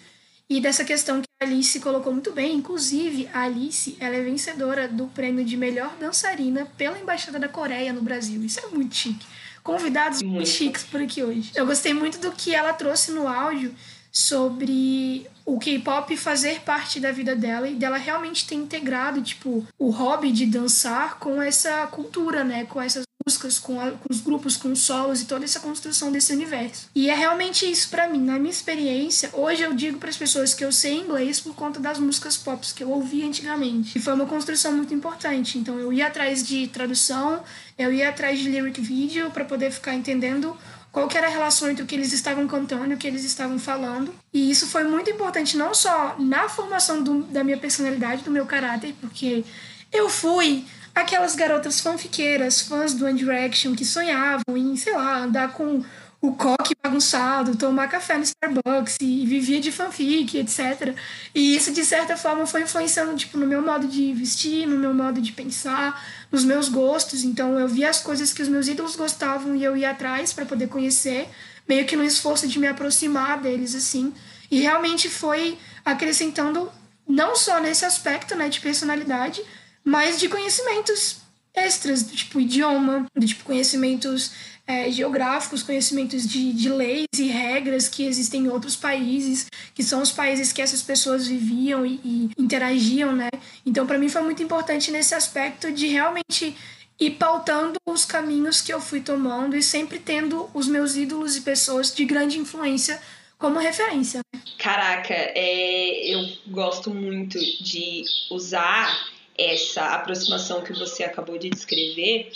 E 0.50 0.60
dessa 0.60 0.84
questão 0.84 1.22
Alice 1.39 1.79
colocou 1.79 2.12
muito 2.12 2.32
bem, 2.32 2.56
inclusive 2.56 3.29
a 3.32 3.41
Alice, 3.44 3.96
ela 4.00 4.15
é 4.15 4.22
vencedora 4.24 4.88
do 4.88 5.06
prêmio 5.08 5.46
de 5.46 5.56
melhor 5.56 5.96
dançarina 6.00 6.65
pela 6.75 6.98
Embaixada 6.98 7.38
da 7.38 7.48
Coreia 7.48 7.94
no 7.94 8.01
Brasil. 8.01 8.44
Isso 8.44 8.60
é 8.60 8.67
muito 8.70 8.96
chique. 8.96 9.25
Convidados 9.62 10.24
muito 10.24 10.50
chiques 10.50 10.84
por 10.84 11.00
aqui 11.00 11.24
hoje. 11.24 11.51
Eu 11.53 11.67
gostei 11.67 11.94
muito 11.94 12.17
do 12.17 12.32
que 12.32 12.56
ela 12.56 12.74
trouxe 12.74 13.12
no 13.12 13.27
áudio 13.27 13.75
sobre 14.12 15.27
o 15.46 15.60
K-pop 15.60 16.17
fazer 16.17 16.62
parte 16.62 17.00
da 17.00 17.12
vida 17.12 17.36
dela 17.36 17.70
e 17.70 17.75
dela 17.75 17.98
realmente 17.98 18.48
ter 18.48 18.56
integrado, 18.56 19.22
tipo, 19.22 19.63
o 19.77 19.91
hobby 19.91 20.32
de 20.32 20.48
dançar 20.48 21.20
com 21.20 21.39
essa 21.39 21.86
cultura, 21.88 22.44
né? 22.44 22.65
Com 22.65 22.82
essas 22.82 23.07
músicas, 23.27 23.60
com, 23.60 23.79
a, 23.81 23.91
com 23.91 24.07
os 24.10 24.22
grupos, 24.22 24.55
com 24.55 24.72
os 24.72 24.79
solos 24.79 25.22
e 25.22 25.25
toda 25.25 25.43
essa 25.43 25.60
construção 25.60 26.10
desse 26.13 26.31
universo. 26.31 26.88
E 26.96 27.10
é 27.10 27.13
realmente 27.13 27.69
isso 27.69 27.89
para 27.89 28.07
mim. 28.07 28.24
Na 28.24 28.39
minha 28.39 28.50
experiência, 28.50 29.29
hoje 29.34 29.63
eu 29.63 29.74
digo 29.74 29.98
para 29.98 30.10
as 30.10 30.15
pessoas 30.15 30.53
que 30.53 30.63
eu 30.63 30.72
sei 30.72 30.96
inglês 30.96 31.41
por 31.41 31.53
conta 31.53 31.77
das 31.77 32.00
músicas 32.00 32.38
pop 32.38 32.65
que 32.74 32.84
eu 32.84 32.89
ouvia 32.89 33.25
antigamente. 33.25 33.98
E 33.98 34.01
foi 34.01 34.13
uma 34.13 34.25
construção 34.25 34.72
muito 34.72 34.93
importante. 34.93 35.57
Então 35.57 35.77
eu 35.77 35.91
ia 35.91 36.07
atrás 36.07 36.48
de 36.48 36.67
tradução, 36.67 37.43
eu 37.77 37.93
ia 37.93 38.07
atrás 38.07 38.39
de 38.39 38.50
lyric 38.50 38.79
video 38.79 39.29
para 39.29 39.43
poder 39.43 39.72
ficar 39.72 39.93
entendendo 39.93 40.55
qual 40.89 41.10
era 41.13 41.27
a 41.27 41.29
relação 41.29 41.69
entre 41.69 41.84
o 41.84 41.86
que 41.86 41.96
eles 41.96 42.13
estavam 42.13 42.48
cantando 42.48 42.91
e 42.91 42.93
o 42.93 42.98
que 42.98 43.07
eles 43.07 43.25
estavam 43.25 43.60
falando. 43.60 44.15
E 44.34 44.50
isso 44.50 44.67
foi 44.67 44.86
muito 44.86 45.10
importante 45.10 45.57
não 45.57 45.74
só 45.74 46.15
na 46.17 46.48
formação 46.48 47.03
do, 47.03 47.24
da 47.24 47.43
minha 47.43 47.57
personalidade, 47.57 48.24
do 48.24 48.31
meu 48.31 48.46
caráter, 48.46 48.96
porque 49.01 49.43
eu 49.91 50.10
fui 50.10 50.65
aquelas 51.01 51.36
garotas 51.36 51.80
fanfiqueiras, 51.80 52.62
fãs 52.62 52.94
do 52.94 53.06
One 53.06 53.18
Direction, 53.18 53.75
que 53.75 53.86
sonhavam 53.86 54.58
em, 54.58 54.75
sei 54.75 54.94
lá, 54.94 55.20
andar 55.20 55.54
com 55.54 55.84
o 56.20 56.34
coque 56.34 56.75
bagunçado, 56.84 57.56
tomar 57.56 57.88
café 57.88 58.18
no 58.18 58.24
Starbucks 58.24 58.98
e 59.00 59.25
vivia 59.25 59.60
de 59.60 59.72
fanfic, 59.72 60.38
etc. 60.38 60.96
E 61.34 61.56
isso, 61.56 61.72
de 61.72 61.86
certa 61.86 62.18
forma, 62.18 62.46
foi 62.48 62.63
influenciando 62.63 63.16
tipo, 63.16 63.38
no 63.38 63.46
meu 63.46 63.62
modo 63.62 63.88
de 63.88 64.13
vestir, 64.13 64.68
no 64.68 64.77
meu 64.77 64.94
modo 64.94 65.22
de 65.22 65.32
pensar, 65.32 66.04
nos 66.32 66.44
meus 66.44 66.70
gostos. 66.70 67.24
Então, 67.24 67.60
eu 67.60 67.68
via 67.68 67.89
as 67.89 68.01
coisas 68.01 68.34
que 68.34 68.42
os 68.42 68.50
meus 68.50 68.68
ídolos 68.68 68.96
gostavam 68.96 69.56
e 69.56 69.63
eu 69.63 69.77
ia 69.77 69.92
atrás 69.92 70.34
para 70.34 70.46
poder 70.46 70.68
conhecer, 70.68 71.30
meio 71.68 71.86
que 71.86 71.96
no 71.96 72.04
esforço 72.04 72.48
de 72.48 72.58
me 72.58 72.68
aproximar 72.68 73.39
deles, 73.39 73.75
assim. 73.75 74.12
E 74.50 74.62
realmente 74.62 75.10
foi 75.10 75.58
acrescentando, 75.86 76.72
não 77.08 77.36
só 77.36 77.60
nesse 77.60 77.86
aspecto 77.86 78.36
né, 78.36 78.50
de 78.50 78.60
personalidade, 78.60 79.42
mas 79.88 80.20
de 80.20 80.27
conhecimentos 80.27 81.22
extras, 81.56 82.03
do 82.03 82.13
tipo 82.13 82.41
idioma, 82.41 83.06
do 83.15 83.25
tipo 83.25 83.46
conhecimentos 83.46 84.34
é, 84.67 84.91
geográficos, 84.91 85.63
conhecimentos 85.63 86.27
de, 86.27 86.51
de 86.51 86.67
leis 86.67 87.08
e 87.17 87.27
regras 87.27 87.88
que 87.88 88.03
existem 88.06 88.44
em 88.44 88.50
outros 88.50 88.75
países, 88.75 89.48
que 89.74 89.82
são 89.82 90.01
os 90.01 90.12
países 90.12 90.51
que 90.51 90.62
essas 90.62 90.82
pessoas 90.82 91.25
viviam 91.25 91.86
e, 91.86 92.01
e 92.03 92.29
interagiam, 92.38 93.15
né? 93.15 93.29
Então, 93.65 93.88
para 93.88 93.98
mim 93.98 94.10
foi 94.10 94.22
muito 94.24 94.44
importante 94.44 94.91
nesse 94.91 95.15
aspecto 95.15 95.72
de 95.72 95.88
realmente 95.88 96.53
ir 97.00 97.12
pautando 97.12 97.79
os 97.86 98.03
caminhos 98.03 98.60
que 98.60 98.74
eu 98.74 98.82
fui 98.82 99.00
tomando 99.00 99.56
e 99.56 99.63
sempre 99.63 100.00
tendo 100.00 100.50
os 100.53 100.67
meus 100.67 100.98
ídolos 100.98 101.38
e 101.38 101.41
pessoas 101.41 101.96
de 101.96 102.03
grande 102.03 102.38
influência 102.38 103.01
como 103.38 103.58
referência. 103.58 104.20
Né? 104.34 104.41
Caraca, 104.60 105.13
é, 105.13 106.13
eu 106.13 106.27
gosto 106.51 106.94
muito 106.94 107.39
de 107.39 108.03
usar 108.29 109.15
essa 109.38 109.94
aproximação 109.94 110.62
que 110.62 110.74
você 110.74 111.03
acabou 111.03 111.38
de 111.38 111.50
descrever 111.50 112.32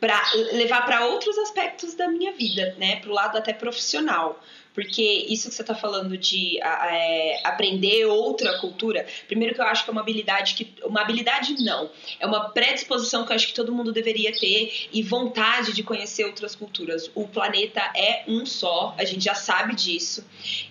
para 0.00 0.22
levar 0.52 0.84
para 0.84 1.06
outros 1.06 1.36
aspectos 1.38 1.94
da 1.94 2.08
minha 2.08 2.32
vida, 2.32 2.74
né, 2.78 2.96
para 2.96 3.10
o 3.10 3.14
lado 3.14 3.38
até 3.38 3.52
profissional. 3.52 4.42
Porque 4.74 5.26
isso 5.28 5.48
que 5.48 5.54
você 5.54 5.62
está 5.62 5.74
falando 5.74 6.18
de 6.18 6.58
é, 6.60 7.40
aprender 7.44 8.06
outra 8.06 8.58
cultura, 8.58 9.06
primeiro 9.28 9.54
que 9.54 9.60
eu 9.60 9.66
acho 9.66 9.84
que 9.84 9.90
é 9.90 9.92
uma 9.92 10.00
habilidade 10.00 10.54
que. 10.54 10.74
Uma 10.84 11.00
habilidade 11.00 11.54
não. 11.62 11.90
É 12.18 12.26
uma 12.26 12.50
predisposição 12.50 13.24
que 13.24 13.30
eu 13.30 13.36
acho 13.36 13.46
que 13.46 13.54
todo 13.54 13.72
mundo 13.72 13.92
deveria 13.92 14.32
ter 14.32 14.88
e 14.92 15.02
vontade 15.02 15.72
de 15.72 15.82
conhecer 15.82 16.24
outras 16.24 16.56
culturas. 16.56 17.08
O 17.14 17.28
planeta 17.28 17.80
é 17.94 18.24
um 18.26 18.44
só, 18.44 18.94
a 18.98 19.04
gente 19.04 19.24
já 19.24 19.34
sabe 19.34 19.74
disso. 19.76 20.24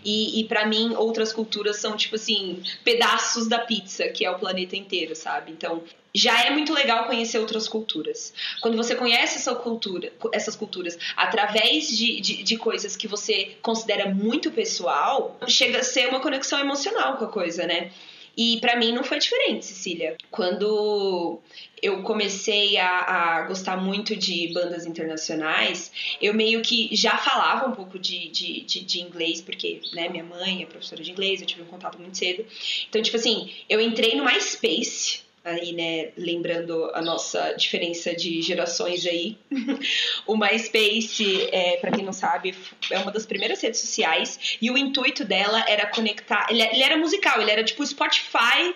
E, 0.03 0.41
e 0.41 0.43
para 0.43 0.65
mim, 0.65 0.93
outras 0.95 1.31
culturas 1.31 1.77
são, 1.77 1.95
tipo 1.95 2.15
assim, 2.15 2.62
pedaços 2.83 3.48
da 3.48 3.60
pizza, 3.60 4.10
que 4.10 4.25
é 4.25 4.31
o 4.31 4.38
planeta 4.38 4.75
inteiro, 4.75 5.15
sabe? 5.15 5.51
Então, 5.51 5.81
já 6.13 6.43
é 6.46 6.51
muito 6.51 6.74
legal 6.74 7.05
conhecer 7.05 7.39
outras 7.39 7.67
culturas. 7.67 8.34
Quando 8.62 8.77
você 8.77 8.96
conhece 8.96 9.38
essa 9.38 9.55
cultura, 9.55 10.12
essas 10.32 10.55
culturas 10.55 10.98
através 11.15 11.88
de, 11.88 12.22
de, 12.22 12.43
de, 12.43 12.58
coisas 12.58 12.96
que 12.96 13.08
você 13.08 13.55
considera 13.62 14.13
muito 14.13 14.51
pessoal, 14.51 15.38
chega 15.48 15.79
a 15.79 15.84
ser 15.84 16.08
uma 16.10 16.20
conexão 16.20 16.60
emocional 16.60 17.17
com 17.17 17.25
a 17.25 17.29
coisa, 17.29 17.65
né? 17.65 17.91
E 18.36 18.60
para 18.60 18.75
mim 18.75 18.91
não 18.91 19.03
foi 19.03 19.20
diferente, 19.20 19.65
Cecília. 19.65 20.17
Quando 20.32 21.39
eu 21.82 22.01
comecei 22.01 22.77
a, 22.77 22.88
a, 22.88 23.41
gostar 23.43 23.77
muito 23.77 24.15
de 24.15 24.51
bandas 24.51 24.88
internacionais, 24.88 25.91
eu 26.20 26.34
meio 26.34 26.62
que 26.62 26.89
já 26.96 27.15
falava 27.17 27.67
um 27.67 27.74
pouco 27.74 28.00
de, 28.00 28.29
de, 28.29 28.62
de, 28.62 28.79
de, 28.84 29.01
inglês, 29.01 29.39
porque 29.39 29.82
né, 29.93 30.10
minha 30.10 30.24
mãe 30.24 30.63
é 30.63 30.65
professora 30.65 31.03
de 31.03 31.12
inglês, 31.12 31.41
eu 31.41 31.48
tive 31.48 31.62
um 31.62 31.65
contato 31.65 32.00
muito 32.00 32.17
cedo. 32.17 32.43
Então, 32.89 33.01
tipo 33.03 33.17
assim, 33.17 33.53
eu 33.70 33.79
entrei 33.79 34.15
no 34.15 34.25
MySpace 34.25 35.22
aí, 35.43 35.73
né, 35.73 36.12
lembrando 36.17 36.89
a 36.93 37.01
nossa 37.01 37.53
diferença 37.53 38.15
de 38.15 38.41
gerações 38.41 39.05
aí. 39.05 39.38
o 40.25 40.38
MySpace, 40.38 41.50
é, 41.51 41.77
para 41.77 41.91
quem 41.91 42.05
não 42.05 42.13
sabe, 42.13 42.55
é 42.89 43.00
uma 43.00 43.12
das 43.12 43.25
primeiras 43.25 43.62
redes 43.62 43.79
sociais 43.79 44.57
e 44.62 44.71
o 44.71 44.77
intuito 44.77 45.25
dela 45.25 45.63
era 45.67 45.85
conectar, 45.88 46.47
ele, 46.50 46.62
ele 46.62 46.83
era 46.83 46.97
musical, 46.97 47.41
ele 47.41 47.51
era 47.51 47.63
tipo 47.63 47.85
Spotify 47.85 48.73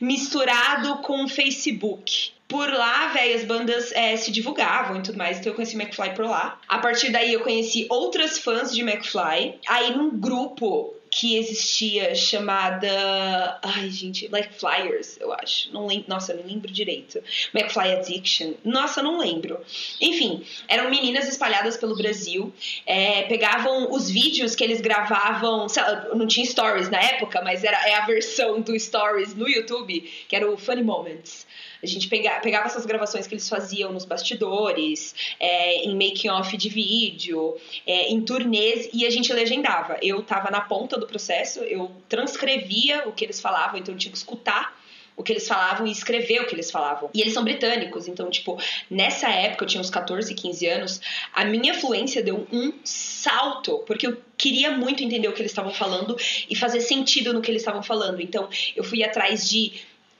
misturado 0.00 0.98
com 0.98 1.26
Facebook. 1.26 2.32
Por 2.46 2.70
lá, 2.70 3.08
velho, 3.08 3.34
as 3.34 3.44
bandas 3.44 3.90
é, 3.92 4.16
se 4.16 4.30
divulgavam 4.30 4.98
e 4.98 5.02
tudo 5.02 5.16
mais, 5.16 5.38
então 5.38 5.50
eu 5.50 5.56
conheci 5.56 5.76
McFly 5.76 6.14
por 6.14 6.26
lá. 6.26 6.60
A 6.68 6.78
partir 6.78 7.10
daí 7.10 7.32
eu 7.32 7.40
conheci 7.40 7.86
outras 7.88 8.38
fãs 8.38 8.72
de 8.72 8.82
McFly. 8.82 9.58
Aí 9.66 9.96
num 9.96 10.10
grupo 10.10 10.93
que 11.14 11.36
existia 11.36 12.12
chamada. 12.12 13.60
Ai, 13.62 13.88
gente, 13.88 14.26
like 14.26 14.52
Flyers, 14.58 15.16
eu 15.20 15.32
acho. 15.32 15.72
Não 15.72 15.86
lembro, 15.86 16.06
nossa, 16.08 16.34
não 16.34 16.44
lembro 16.44 16.72
direito. 16.72 17.22
McFly 17.54 17.92
Addiction. 17.92 18.54
Nossa, 18.64 19.00
não 19.00 19.18
lembro. 19.18 19.60
Enfim, 20.00 20.44
eram 20.66 20.90
meninas 20.90 21.28
espalhadas 21.28 21.76
pelo 21.76 21.96
Brasil. 21.96 22.52
É, 22.84 23.22
pegavam 23.22 23.92
os 23.92 24.10
vídeos 24.10 24.56
que 24.56 24.64
eles 24.64 24.80
gravavam. 24.80 25.68
Lá, 25.76 26.08
não 26.16 26.26
tinha 26.26 26.44
stories 26.44 26.90
na 26.90 27.00
época, 27.00 27.40
mas 27.42 27.62
era, 27.62 27.76
é 27.88 27.94
a 27.94 28.04
versão 28.04 28.60
do 28.60 28.76
stories 28.76 29.36
no 29.36 29.48
YouTube, 29.48 30.00
que 30.28 30.34
era 30.34 30.50
o 30.50 30.56
Funny 30.56 30.82
Moments. 30.82 31.46
A 31.84 31.86
gente 31.86 32.08
pega, 32.08 32.40
pegava 32.40 32.66
essas 32.66 32.86
gravações 32.86 33.26
que 33.26 33.34
eles 33.34 33.48
faziam 33.48 33.92
nos 33.92 34.04
bastidores, 34.04 35.14
é, 35.38 35.84
em 35.84 35.94
making-off 35.94 36.56
de 36.56 36.68
vídeo, 36.68 37.56
é, 37.86 38.08
em 38.08 38.20
turnês, 38.22 38.88
e 38.92 39.06
a 39.06 39.10
gente 39.10 39.32
legendava. 39.32 39.98
Eu 40.02 40.22
tava 40.22 40.50
na 40.50 40.62
ponta 40.62 40.98
do 40.98 41.06
processo, 41.06 41.60
eu 41.60 41.90
transcrevia 42.08 43.06
o 43.06 43.12
que 43.12 43.24
eles 43.24 43.40
falavam, 43.40 43.78
então 43.78 43.94
eu 43.94 43.98
tinha 43.98 44.10
que 44.10 44.18
escutar 44.18 44.74
o 45.16 45.22
que 45.22 45.32
eles 45.32 45.46
falavam 45.46 45.86
e 45.86 45.92
escrever 45.92 46.40
o 46.40 46.46
que 46.46 46.54
eles 46.54 46.70
falavam. 46.70 47.10
E 47.14 47.20
eles 47.20 47.32
são 47.32 47.44
britânicos, 47.44 48.08
então, 48.08 48.28
tipo, 48.30 48.58
nessa 48.90 49.28
época, 49.28 49.64
eu 49.64 49.68
tinha 49.68 49.80
uns 49.80 49.90
14, 49.90 50.34
15 50.34 50.66
anos, 50.66 51.00
a 51.32 51.44
minha 51.44 51.74
fluência 51.74 52.22
deu 52.22 52.46
um 52.52 52.72
salto, 52.82 53.78
porque 53.86 54.06
eu 54.06 54.16
queria 54.36 54.72
muito 54.72 55.04
entender 55.04 55.28
o 55.28 55.32
que 55.32 55.40
eles 55.40 55.52
estavam 55.52 55.72
falando 55.72 56.16
e 56.48 56.56
fazer 56.56 56.80
sentido 56.80 57.32
no 57.32 57.40
que 57.40 57.50
eles 57.50 57.62
estavam 57.62 57.82
falando. 57.82 58.20
Então, 58.20 58.48
eu 58.74 58.82
fui 58.82 59.04
atrás 59.04 59.48
de 59.48 59.72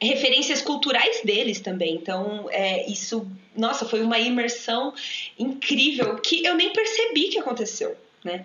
referências 0.05 0.63
culturais 0.63 1.21
deles 1.23 1.61
também. 1.61 1.95
Então, 1.95 2.49
é, 2.51 2.89
isso, 2.91 3.27
nossa, 3.57 3.85
foi 3.85 4.03
uma 4.03 4.19
imersão 4.19 4.93
incrível 5.39 6.17
que 6.17 6.45
eu 6.45 6.55
nem 6.55 6.73
percebi 6.73 7.29
que 7.29 7.39
aconteceu, 7.39 7.97
né? 8.25 8.45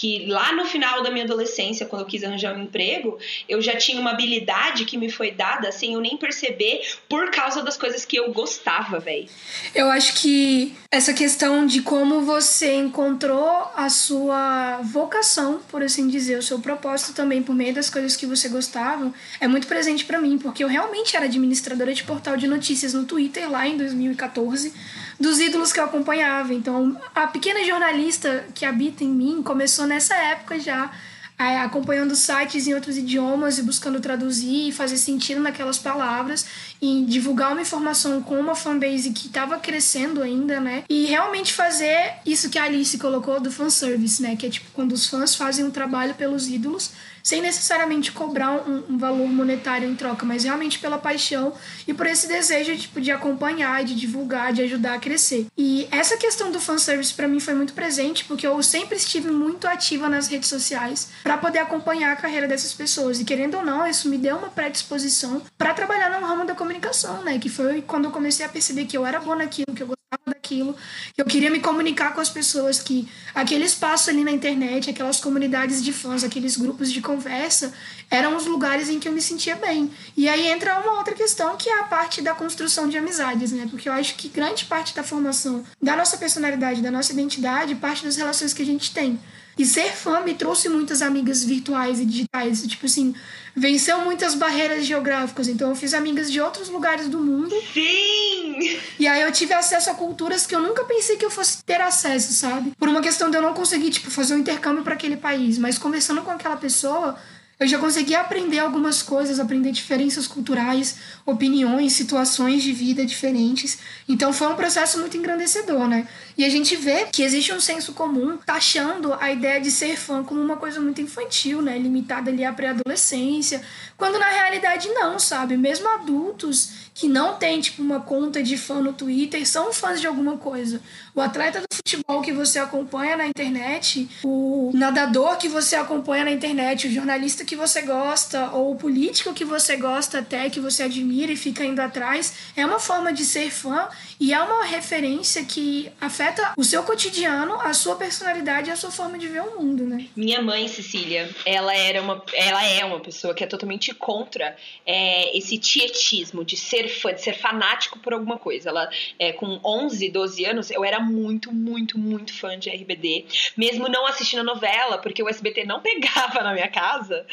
Que 0.00 0.24
lá 0.24 0.54
no 0.54 0.64
final 0.64 1.02
da 1.02 1.10
minha 1.10 1.26
adolescência, 1.26 1.84
quando 1.84 2.00
eu 2.00 2.08
quis 2.08 2.24
arranjar 2.24 2.56
um 2.56 2.62
emprego, 2.62 3.18
eu 3.46 3.60
já 3.60 3.76
tinha 3.76 4.00
uma 4.00 4.12
habilidade 4.12 4.86
que 4.86 4.96
me 4.96 5.10
foi 5.10 5.30
dada 5.30 5.70
sem 5.70 5.92
eu 5.92 6.00
nem 6.00 6.16
perceber 6.16 6.80
por 7.06 7.30
causa 7.30 7.62
das 7.62 7.76
coisas 7.76 8.06
que 8.06 8.16
eu 8.16 8.32
gostava, 8.32 8.98
velho. 8.98 9.28
Eu 9.74 9.90
acho 9.90 10.14
que 10.14 10.74
essa 10.90 11.12
questão 11.12 11.66
de 11.66 11.82
como 11.82 12.22
você 12.22 12.76
encontrou 12.76 13.70
a 13.76 13.90
sua 13.90 14.80
vocação, 14.84 15.60
por 15.68 15.82
assim 15.82 16.08
dizer, 16.08 16.38
o 16.38 16.42
seu 16.42 16.60
propósito 16.60 17.12
também 17.12 17.42
por 17.42 17.54
meio 17.54 17.74
das 17.74 17.90
coisas 17.90 18.16
que 18.16 18.24
você 18.24 18.48
gostava, 18.48 19.12
é 19.38 19.46
muito 19.46 19.66
presente 19.66 20.06
para 20.06 20.18
mim, 20.18 20.38
porque 20.38 20.64
eu 20.64 20.68
realmente 20.68 21.14
era 21.14 21.26
administradora 21.26 21.92
de 21.92 22.04
portal 22.04 22.38
de 22.38 22.46
notícias 22.46 22.94
no 22.94 23.04
Twitter 23.04 23.50
lá 23.50 23.68
em 23.68 23.76
2014 23.76 24.72
dos 25.20 25.38
ídolos 25.38 25.72
que 25.72 25.78
eu 25.78 25.84
acompanhava. 25.84 26.54
Então, 26.54 26.98
a 27.14 27.26
pequena 27.26 27.62
jornalista 27.64 28.46
que 28.54 28.64
habita 28.64 29.04
em 29.04 29.08
mim 29.08 29.42
começou 29.42 29.86
nessa 29.86 30.14
época 30.14 30.58
já, 30.58 30.90
acompanhando 31.40 32.14
sites 32.14 32.66
em 32.66 32.74
outros 32.74 32.96
idiomas 32.96 33.58
e 33.58 33.62
buscando 33.62 34.00
traduzir 34.00 34.68
e 34.68 34.72
fazer 34.72 34.96
sentido 34.96 35.40
naquelas 35.40 35.78
palavras 35.78 36.46
e 36.80 37.04
divulgar 37.04 37.52
uma 37.52 37.62
informação 37.62 38.22
com 38.22 38.38
uma 38.38 38.54
fanbase 38.54 39.10
que 39.10 39.26
estava 39.26 39.58
crescendo 39.58 40.22
ainda, 40.22 40.60
né? 40.60 40.84
E 40.88 41.06
realmente 41.06 41.52
fazer 41.52 42.14
isso 42.26 42.50
que 42.50 42.58
a 42.58 42.64
Alice 42.64 42.96
colocou 42.98 43.40
do 43.40 43.50
fanservice, 43.50 44.22
né? 44.22 44.36
Que 44.36 44.46
é 44.46 44.50
tipo 44.50 44.70
quando 44.72 44.92
os 44.92 45.06
fãs 45.06 45.34
fazem 45.34 45.64
um 45.64 45.70
trabalho 45.70 46.14
pelos 46.14 46.48
ídolos 46.48 46.90
sem 47.22 47.42
necessariamente 47.42 48.12
cobrar 48.12 48.52
um, 48.52 48.84
um, 48.90 48.98
valor 48.98 49.28
monetário 49.28 49.88
em 49.88 49.94
troca, 49.94 50.24
mas 50.24 50.44
realmente 50.44 50.78
pela 50.78 50.98
paixão 50.98 51.52
e 51.86 51.94
por 51.94 52.06
esse 52.06 52.26
desejo 52.26 52.76
tipo, 52.76 53.00
de 53.00 53.10
acompanhar, 53.10 53.84
de 53.84 53.94
divulgar, 53.94 54.52
de 54.52 54.62
ajudar 54.62 54.94
a 54.94 54.98
crescer. 54.98 55.46
E 55.56 55.86
essa 55.90 56.16
questão 56.16 56.50
do 56.50 56.60
fanservice 56.60 57.12
para 57.14 57.28
mim 57.28 57.40
foi 57.40 57.54
muito 57.54 57.72
presente, 57.72 58.24
porque 58.24 58.46
eu 58.46 58.62
sempre 58.62 58.96
estive 58.96 59.30
muito 59.30 59.66
ativa 59.66 60.08
nas 60.08 60.28
redes 60.28 60.48
sociais 60.48 61.08
para 61.30 61.38
poder 61.38 61.60
acompanhar 61.60 62.12
a 62.12 62.16
carreira 62.16 62.48
dessas 62.48 62.74
pessoas. 62.74 63.20
E 63.20 63.24
querendo 63.24 63.56
ou 63.56 63.64
não, 63.64 63.86
isso 63.86 64.08
me 64.08 64.18
deu 64.18 64.36
uma 64.36 64.48
predisposição 64.48 65.40
para 65.56 65.72
trabalhar 65.72 66.10
no 66.10 66.26
ramo 66.26 66.44
da 66.44 66.56
comunicação, 66.56 67.22
né? 67.22 67.38
Que 67.38 67.48
foi 67.48 67.82
quando 67.82 68.06
eu 68.06 68.10
comecei 68.10 68.44
a 68.44 68.48
perceber 68.48 68.84
que 68.86 68.96
eu 68.96 69.06
era 69.06 69.20
boa 69.20 69.36
naquilo, 69.36 69.72
que 69.72 69.80
eu 69.80 69.94
daquilo, 70.26 70.74
que 71.14 71.22
eu 71.22 71.24
queria 71.24 71.48
me 71.48 71.60
comunicar 71.60 72.12
com 72.12 72.20
as 72.20 72.28
pessoas, 72.28 72.80
que 72.80 73.08
aquele 73.32 73.64
espaço 73.64 74.10
ali 74.10 74.24
na 74.24 74.32
internet, 74.32 74.90
aquelas 74.90 75.20
comunidades 75.20 75.84
de 75.84 75.92
fãs, 75.92 76.24
aqueles 76.24 76.56
grupos 76.56 76.90
de 76.90 77.00
conversa, 77.00 77.72
eram 78.10 78.34
os 78.36 78.44
lugares 78.44 78.88
em 78.88 78.98
que 78.98 79.06
eu 79.06 79.12
me 79.12 79.22
sentia 79.22 79.54
bem. 79.54 79.88
E 80.16 80.28
aí 80.28 80.48
entra 80.48 80.80
uma 80.80 80.98
outra 80.98 81.14
questão 81.14 81.56
que 81.56 81.70
é 81.70 81.78
a 81.78 81.84
parte 81.84 82.20
da 82.20 82.34
construção 82.34 82.88
de 82.88 82.98
amizades, 82.98 83.52
né? 83.52 83.68
Porque 83.70 83.88
eu 83.88 83.92
acho 83.92 84.16
que 84.16 84.28
grande 84.28 84.64
parte 84.64 84.96
da 84.96 85.04
formação 85.04 85.62
da 85.80 85.94
nossa 85.94 86.16
personalidade, 86.16 86.82
da 86.82 86.90
nossa 86.90 87.12
identidade, 87.12 87.76
parte 87.76 88.04
das 88.04 88.16
relações 88.16 88.52
que 88.52 88.62
a 88.62 88.66
gente 88.66 88.92
tem. 88.92 89.20
E 89.60 89.66
ser 89.66 89.92
fã 89.92 90.20
me 90.20 90.32
trouxe 90.32 90.70
muitas 90.70 91.02
amigas 91.02 91.44
virtuais 91.44 92.00
e 92.00 92.06
digitais. 92.06 92.66
Tipo 92.66 92.86
assim, 92.86 93.14
venceu 93.54 94.00
muitas 94.00 94.34
barreiras 94.34 94.86
geográficas. 94.86 95.48
Então 95.48 95.68
eu 95.68 95.76
fiz 95.76 95.92
amigas 95.92 96.32
de 96.32 96.40
outros 96.40 96.70
lugares 96.70 97.08
do 97.08 97.18
mundo. 97.18 97.54
Sim! 97.74 98.80
E 98.98 99.06
aí 99.06 99.20
eu 99.20 99.30
tive 99.30 99.52
acesso 99.52 99.90
a 99.90 99.94
culturas 99.94 100.46
que 100.46 100.54
eu 100.54 100.62
nunca 100.62 100.82
pensei 100.84 101.18
que 101.18 101.26
eu 101.26 101.30
fosse 101.30 101.62
ter 101.62 101.78
acesso, 101.78 102.32
sabe? 102.32 102.72
Por 102.78 102.88
uma 102.88 103.02
questão 103.02 103.30
de 103.30 103.36
eu 103.36 103.42
não 103.42 103.52
conseguir, 103.52 103.90
tipo, 103.90 104.10
fazer 104.10 104.34
um 104.34 104.38
intercâmbio 104.38 104.82
para 104.82 104.94
aquele 104.94 105.18
país. 105.18 105.58
Mas 105.58 105.76
conversando 105.76 106.22
com 106.22 106.30
aquela 106.30 106.56
pessoa, 106.56 107.18
eu 107.60 107.68
já 107.68 107.78
consegui 107.78 108.14
aprender 108.14 108.58
algumas 108.58 109.02
coisas, 109.02 109.38
aprender 109.38 109.70
diferenças 109.70 110.26
culturais, 110.26 110.96
opiniões, 111.26 111.92
situações 111.92 112.62
de 112.62 112.72
vida 112.72 113.04
diferentes. 113.04 113.78
Então 114.08 114.32
foi 114.32 114.48
um 114.48 114.56
processo 114.56 114.98
muito 114.98 115.18
engrandecedor, 115.18 115.86
né? 115.86 116.08
E 116.38 116.44
a 116.44 116.48
gente 116.48 116.74
vê 116.74 117.04
que 117.12 117.22
existe 117.22 117.52
um 117.52 117.60
senso 117.60 117.92
comum 117.92 118.38
taxando 118.38 119.12
a 119.20 119.30
ideia 119.30 119.60
de 119.60 119.70
ser 119.70 119.98
fã 119.98 120.24
como 120.24 120.40
uma 120.40 120.56
coisa 120.56 120.80
muito 120.80 121.02
infantil, 121.02 121.60
né? 121.60 121.76
Limitada 121.76 122.30
ali 122.30 122.46
à 122.46 122.50
pré-adolescência. 122.50 123.60
Quando 123.94 124.18
na 124.18 124.30
realidade 124.30 124.88
não, 124.88 125.18
sabe? 125.18 125.54
Mesmo 125.58 125.86
adultos 125.86 126.89
que 126.94 127.08
não 127.08 127.36
têm, 127.36 127.60
tipo, 127.60 127.82
uma 127.82 128.00
conta 128.00 128.42
de 128.42 128.56
fã 128.56 128.80
no 128.80 128.92
Twitter 128.92 129.46
são 129.46 129.72
fãs 129.72 130.00
de 130.00 130.06
alguma 130.06 130.36
coisa. 130.36 130.80
O 131.14 131.20
atleta 131.20 131.60
do 131.60 131.66
futebol 131.74 132.20
que 132.20 132.32
você 132.32 132.58
acompanha 132.58 133.16
na 133.16 133.26
internet, 133.26 134.08
o 134.22 134.70
nadador 134.74 135.36
que 135.36 135.48
você 135.48 135.76
acompanha 135.76 136.24
na 136.24 136.30
internet, 136.30 136.86
o 136.86 136.90
jornalista 136.90 137.44
que 137.44 137.56
você 137.56 137.82
gosta, 137.82 138.50
ou 138.50 138.72
o 138.72 138.76
político 138.76 139.32
que 139.32 139.44
você 139.44 139.76
gosta 139.76 140.18
até, 140.18 140.50
que 140.50 140.60
você 140.60 140.84
admira 140.84 141.32
e 141.32 141.36
fica 141.36 141.64
indo 141.64 141.80
atrás, 141.80 142.34
é 142.56 142.64
uma 142.64 142.78
forma 142.78 143.12
de 143.12 143.24
ser 143.24 143.50
fã 143.50 143.88
e 144.18 144.32
é 144.32 144.40
uma 144.40 144.64
referência 144.64 145.44
que 145.44 145.90
afeta 146.00 146.52
o 146.56 146.64
seu 146.64 146.82
cotidiano, 146.82 147.60
a 147.60 147.72
sua 147.72 147.96
personalidade 147.96 148.68
e 148.68 148.72
a 148.72 148.76
sua 148.76 148.90
forma 148.90 149.18
de 149.18 149.26
ver 149.28 149.42
o 149.42 149.60
mundo, 149.60 149.84
né? 149.84 150.06
Minha 150.14 150.42
mãe, 150.42 150.68
Cecília, 150.68 151.30
ela 151.44 151.74
era 151.74 152.02
uma, 152.02 152.22
ela 152.34 152.64
é 152.64 152.84
uma 152.84 153.00
pessoa 153.00 153.34
que 153.34 153.42
é 153.42 153.46
totalmente 153.46 153.94
contra 153.94 154.56
é, 154.86 155.36
esse 155.36 155.58
tietismo 155.58 156.44
de 156.44 156.56
ser 156.56 156.79
fã, 156.88 157.12
de 157.12 157.22
ser 157.22 157.34
fanático 157.34 157.98
por 157.98 158.12
alguma 158.12 158.38
coisa. 158.38 158.70
Ela, 158.70 158.90
é, 159.18 159.32
com 159.32 159.60
11, 159.64 160.08
12 160.10 160.44
anos, 160.44 160.70
eu 160.70 160.84
era 160.84 161.00
muito, 161.00 161.52
muito, 161.52 161.98
muito 161.98 162.34
fã 162.34 162.58
de 162.58 162.70
RBD, 162.70 163.26
mesmo 163.56 163.88
não 163.88 164.06
assistindo 164.06 164.40
a 164.40 164.44
novela, 164.44 164.98
porque 164.98 165.22
o 165.22 165.28
SBT 165.28 165.64
não 165.64 165.80
pegava 165.82 166.42
na 166.42 166.52
minha 166.52 166.68
casa. 166.68 167.26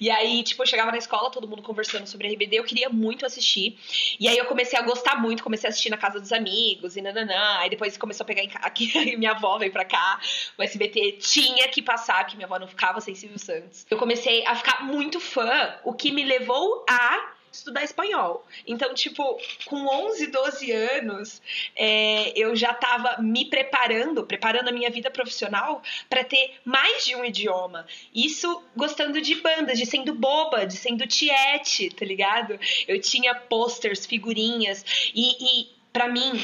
E 0.00 0.10
aí, 0.10 0.42
tipo, 0.42 0.62
eu 0.62 0.66
chegava 0.66 0.90
na 0.90 0.98
escola, 0.98 1.30
todo 1.30 1.48
mundo 1.48 1.62
conversando 1.62 2.06
sobre 2.06 2.28
RBD, 2.28 2.58
eu 2.58 2.64
queria 2.64 2.88
muito 2.88 3.24
assistir. 3.24 3.78
E 4.18 4.28
aí 4.28 4.36
eu 4.36 4.44
comecei 4.46 4.78
a 4.78 4.82
gostar 4.82 5.20
muito, 5.20 5.42
comecei 5.42 5.68
a 5.68 5.70
assistir 5.70 5.90
na 5.90 5.96
casa 5.96 6.20
dos 6.20 6.32
amigos 6.32 6.96
e 6.96 7.02
nananã. 7.02 7.58
Aí 7.58 7.70
depois 7.70 7.96
começou 7.96 8.24
a 8.24 8.26
pegar 8.26 8.42
em 8.42 8.50
aqui, 8.62 8.92
minha 9.16 9.32
avó 9.32 9.58
veio 9.58 9.72
pra 9.72 9.84
cá, 9.84 10.20
o 10.56 10.62
SBT 10.62 11.18
tinha 11.20 11.68
que 11.68 11.82
passar, 11.82 12.24
que 12.24 12.36
minha 12.36 12.46
avó 12.46 12.58
não 12.58 12.68
ficava 12.68 13.00
sem 13.00 13.14
Silvio 13.14 13.38
Santos. 13.38 13.86
Eu 13.90 13.98
comecei 13.98 14.44
a 14.46 14.54
ficar 14.54 14.84
muito 14.84 15.20
fã, 15.20 15.74
o 15.84 15.92
que 15.92 16.10
me 16.12 16.24
levou 16.24 16.84
a 16.88 17.37
estudar 17.52 17.84
espanhol. 17.84 18.46
Então, 18.66 18.94
tipo, 18.94 19.38
com 19.66 19.86
11, 19.86 20.26
12 20.28 20.72
anos, 20.72 21.42
é, 21.74 22.32
eu 22.38 22.54
já 22.54 22.72
estava 22.72 23.20
me 23.20 23.44
preparando, 23.44 24.24
preparando 24.24 24.68
a 24.68 24.72
minha 24.72 24.90
vida 24.90 25.10
profissional 25.10 25.82
para 26.08 26.24
ter 26.24 26.54
mais 26.64 27.04
de 27.04 27.14
um 27.16 27.24
idioma. 27.24 27.86
Isso 28.14 28.62
gostando 28.76 29.20
de 29.20 29.34
bandas, 29.36 29.78
de 29.78 29.86
sendo 29.86 30.14
boba, 30.14 30.66
de 30.66 30.76
sendo 30.76 31.06
tiete, 31.06 31.90
tá 31.90 32.04
ligado? 32.04 32.58
Eu 32.86 33.00
tinha 33.00 33.34
posters, 33.34 34.06
figurinhas 34.06 34.84
e, 35.14 35.62
e 35.62 35.78
para 35.92 36.08
mim 36.08 36.40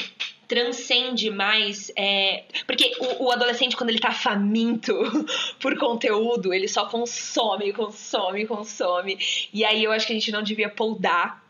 transcende 0.47 1.29
mais. 1.29 1.91
É... 1.95 2.43
Porque 2.65 2.91
o, 2.99 3.25
o, 3.25 3.31
adolescente, 3.31 3.75
quando 3.75 3.89
ele 3.89 3.99
tá 3.99 4.11
faminto 4.11 4.93
por 5.59 5.77
conteúdo, 5.77 6.53
ele 6.53 6.67
só 6.67 6.85
consome, 6.85 7.73
consome, 7.73 8.45
consome. 8.45 9.17
E 9.53 9.63
aí 9.63 9.83
eu 9.83 9.91
acho 9.91 10.07
que 10.07 10.13
a 10.13 10.15
gente 10.15 10.31
não 10.31 10.43
devia 10.43 10.69
poldar 10.69 11.44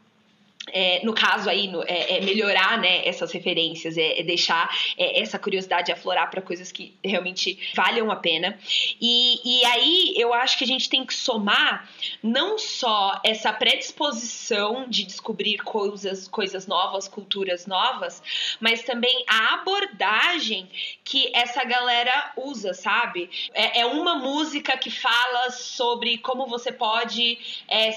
é, 0.72 1.02
no 1.06 1.14
caso 1.14 1.50
aí, 1.50 1.68
no, 1.68 1.84
é, 1.84 2.18
é, 2.18 2.22
melhorar 2.22 2.80
né, 2.80 3.08
essas 3.08 3.32
referências, 3.32 3.98
é, 3.98 4.20
é 4.20 4.24
deixar 4.24 4.70
é, 4.98 5.22
essa 5.22 5.38
curiosidade 5.38 5.92
aflorar 5.92 6.30
para 6.32 6.42
coisas 6.42 6.72
que 6.72 6.94
realmente 7.04 7.58
valham 7.76 8.10
a 8.12 8.16
pena. 8.16 8.58
E, 9.00 9.40
e 9.44 9.66
aí 9.66 10.14
eu 10.18 10.34
acho 10.34 10.58
que 10.58 10.64
a 10.64 10.68
gente 10.68 10.90
tem 10.90 11.06
que 11.06 11.14
somar 11.14 11.90
não 12.22 12.58
só 12.58 13.20
essa 13.24 13.54
predisposição 13.54 14.88
de 14.90 15.04
descobrir 15.04 15.58
coisas, 15.60 16.28
coisas 16.28 16.66
novas, 16.66 17.08
culturas 17.08 17.68
novas, 17.68 18.22
mas 18.60 18.84
também 18.84 19.24
a 19.28 19.56
abordagem 19.56 20.68
que 21.04 21.32
essa 21.36 21.64
galera 21.64 22.34
usa, 22.36 22.74
sabe? 22.74 23.30
É, 23.54 23.82
é 23.82 23.86
uma 23.86 24.16
música 24.16 24.76
que 24.78 24.90
fala 24.90 25.52
sobre 25.52 26.18
como 26.18 26.48
você 26.48 26.72
pode 26.72 27.38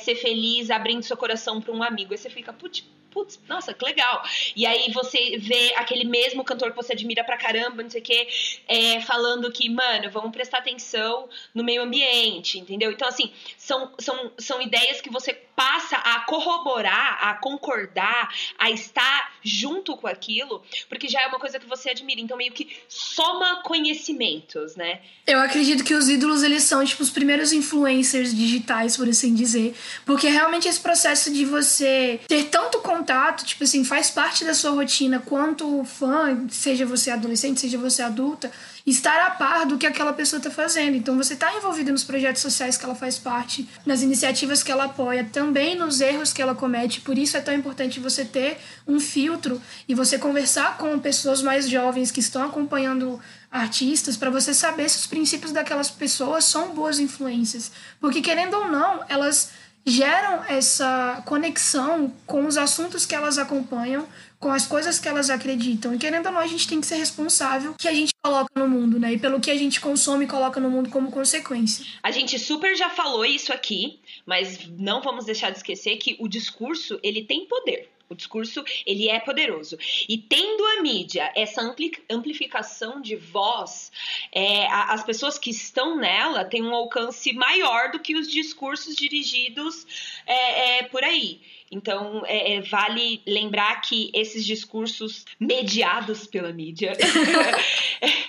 ser 0.03 0.17
feliz 0.17 0.71
abrindo 0.71 1.03
seu 1.03 1.17
coração 1.17 1.61
para 1.61 1.73
um 1.73 1.83
amigo. 1.83 2.13
Aí 2.13 2.19
você 2.19 2.29
fica, 2.29 2.53
putz, 2.59 2.83
putz, 3.11 3.41
nossa, 3.49 3.75
que 3.75 3.85
legal. 3.85 4.23
E 4.55 4.67
aí 4.67 4.91
você 4.93 5.37
vê 5.39 5.75
aquele 5.77 6.05
mesmo 6.05 6.45
cantor 6.45 6.71
que 6.71 6.77
você 6.77 6.93
admira 6.93 7.25
pra 7.25 7.37
caramba, 7.37 7.83
não 7.83 7.91
sei 7.91 8.01
o 8.01 8.05
quê, 8.05 8.29
é, 8.67 9.01
falando 9.01 9.51
que, 9.51 9.69
mano, 9.69 10.11
vamos 10.11 10.31
prestar 10.31 10.59
atenção 10.59 11.29
no 11.55 11.65
meio 11.65 11.83
ambiente, 11.83 12.59
entendeu? 12.59 12.91
Então, 12.91 13.09
assim, 13.09 13.33
são, 13.57 13.93
são, 13.99 14.33
são 14.39 14.63
ideias 14.63 15.01
que 15.01 15.11
você 15.11 15.33
passa 15.59 15.97
a 15.97 16.21
corroborar, 16.21 17.19
a 17.21 17.35
concordar, 17.35 18.33
a 18.57 18.71
estar 18.71 19.33
junto 19.43 19.97
com 19.97 20.07
aquilo, 20.07 20.63
porque 20.89 21.09
já 21.09 21.21
é 21.23 21.27
uma 21.27 21.41
coisa 21.41 21.59
que 21.59 21.67
você 21.67 21.91
admira. 21.91 22.21
Então, 22.21 22.37
meio 22.37 22.53
que 22.53 22.77
soma 22.89 23.63
conhecimentos, 23.63 24.77
né? 24.77 25.01
Eu 25.27 25.41
acredito 25.41 25.83
que 25.83 25.95
os 25.95 26.09
ídolos, 26.09 26.45
eles 26.45 26.63
são, 26.63 26.85
tipo, 26.85 27.03
os 27.03 27.11
primeiros 27.11 27.53
influencers 27.53 28.35
digitais, 28.35 28.97
por 28.97 29.09
assim 29.09 29.35
dizer. 29.35 29.75
Porque 30.07 30.29
realmente 30.29 30.69
esse 30.69 30.81
processo 30.81 31.33
de 31.33 31.45
você 31.45 32.21
ter 32.29 32.45
tanto 32.45 32.79
contato, 32.79 32.98
tipo 33.45 33.65
assim, 33.65 33.85
faz 33.85 34.11
parte 34.11 34.45
da 34.45 34.55
sua 34.55 34.71
rotina 34.71 35.21
quanto 35.25 35.85
fã, 35.85 36.47
seja 36.51 36.85
você 36.85 37.11
adolescente, 37.11 37.61
seja 37.61 37.79
você 37.79 38.03
adulta, 38.03 38.51
estar 38.87 39.27
a 39.27 39.31
par 39.31 39.67
do 39.67 39.77
que 39.77 39.87
aquela 39.87 40.13
pessoa 40.13 40.39
está 40.39 40.51
fazendo. 40.51 40.97
Então 40.97 41.17
você 41.17 41.35
está 41.35 41.55
envolvido 41.55 41.93
nos 41.93 42.05
projetos 42.05 42.43
sociais 42.43 42.77
que 42.77 42.85
ela 42.85 42.95
faz 42.95 43.19
parte, 43.19 43.69
nas 43.85 44.03
iniciativas 44.03 44.63
que 44.63 44.73
ela 44.73 44.85
apoia, 44.85 45.29
também 45.33 45.77
nos 45.77 46.01
erros 46.01 46.33
que 46.33 46.41
ela 46.41 46.55
comete. 46.55 47.01
Por 47.01 47.19
isso 47.19 47.37
é 47.37 47.41
tão 47.41 47.55
importante 47.55 48.01
você 48.01 48.25
ter 48.25 48.59
um 48.87 48.99
filtro 48.99 49.61
e 49.89 49.95
você 49.95 50.19
conversar 50.19 50.77
com 50.79 50.99
pessoas 50.99 51.43
mais 51.43 51.69
jovens 51.69 52.11
que 52.11 52.21
estão 52.21 52.45
acompanhando 52.45 53.21
artistas 53.51 54.17
para 54.17 54.31
você 54.31 54.53
saber 54.53 54.89
se 54.89 54.99
os 54.99 55.07
princípios 55.07 55.53
daquelas 55.53 55.91
pessoas 55.91 56.45
são 56.45 56.75
boas 56.75 56.99
influências. 56.99 57.71
Porque 58.01 58.21
querendo 58.21 58.55
ou 58.55 58.69
não, 58.69 59.05
elas 59.09 59.51
geram 59.85 60.45
essa 60.45 61.23
conexão 61.27 62.13
com 62.27 62.47
os 62.47 62.57
assuntos 62.57 63.07
que 63.07 63.15
elas 63.15 63.39
acompanham, 63.39 64.07
com 64.39 64.51
as 64.51 64.67
coisas 64.67 64.99
que 64.99 65.09
elas 65.09 65.31
acreditam. 65.31 65.95
E 65.95 65.99
querendo 65.99 66.27
ou 66.27 66.33
não, 66.33 66.41
a 66.41 66.47
gente 66.47 66.69
tem 66.69 66.81
que 66.81 66.87
ser 66.87 66.97
responsável 66.97 67.75
que 67.79 67.89
a 67.89 67.95
gente 67.95 68.13
coloca 68.23 68.49
no 68.55 68.69
mundo, 68.69 68.99
né? 68.99 69.13
E 69.13 69.19
pelo 69.19 69.41
que 69.41 69.51
a 69.51 69.57
gente 69.57 69.81
consome 69.81 70.25
e 70.25 70.29
coloca 70.29 70.61
no 70.61 70.71
mundo 70.71 70.91
como 70.91 71.11
consequência. 71.11 71.85
A 72.03 72.11
gente 72.11 72.39
super 72.39 72.77
já 72.77 72.91
falou 72.91 73.25
isso 73.25 73.53
aqui, 73.53 73.99
mas 74.25 74.69
não 74.79 75.03
vamos 75.03 75.25
deixar 75.25 75.51
de 75.51 75.59
esquecer 75.59 75.97
que 75.97 76.17
o 76.21 76.29
discurso, 76.29 77.01
ele 77.03 77.25
tem 77.25 77.47
poder. 77.47 77.91
O 78.09 78.15
discurso, 78.15 78.65
ele 78.87 79.09
é 79.09 79.21
poderoso. 79.21 79.77
E 80.09 80.17
tendo 80.17 80.65
a 80.65 80.83
mídia 80.83 81.31
essa 81.37 81.61
amplificação 82.09 83.03
de 83.03 83.17
voz, 83.17 83.93
é, 84.33 84.67
as 84.67 85.05
pessoas 85.05 85.39
que 85.39 85.51
estão 85.51 85.97
nela 85.97 86.45
têm 86.45 86.63
um 86.63 86.75
alcance 86.75 87.33
maior 87.33 87.91
do 87.91 87.99
que 87.99 88.17
os 88.17 88.31
discursos 88.31 88.97
dirigidos 88.97 89.87
é, 90.27 90.79
é, 90.79 90.83
por 90.85 91.05
aí. 91.05 91.41
Então, 91.71 92.23
é, 92.27 92.55
é, 92.55 92.61
vale 92.63 93.21
lembrar 93.27 93.83
que 93.83 94.11
esses 94.15 94.45
discursos 94.47 95.27
mediados 95.39 96.27
pela 96.27 96.51
mídia 96.51 96.97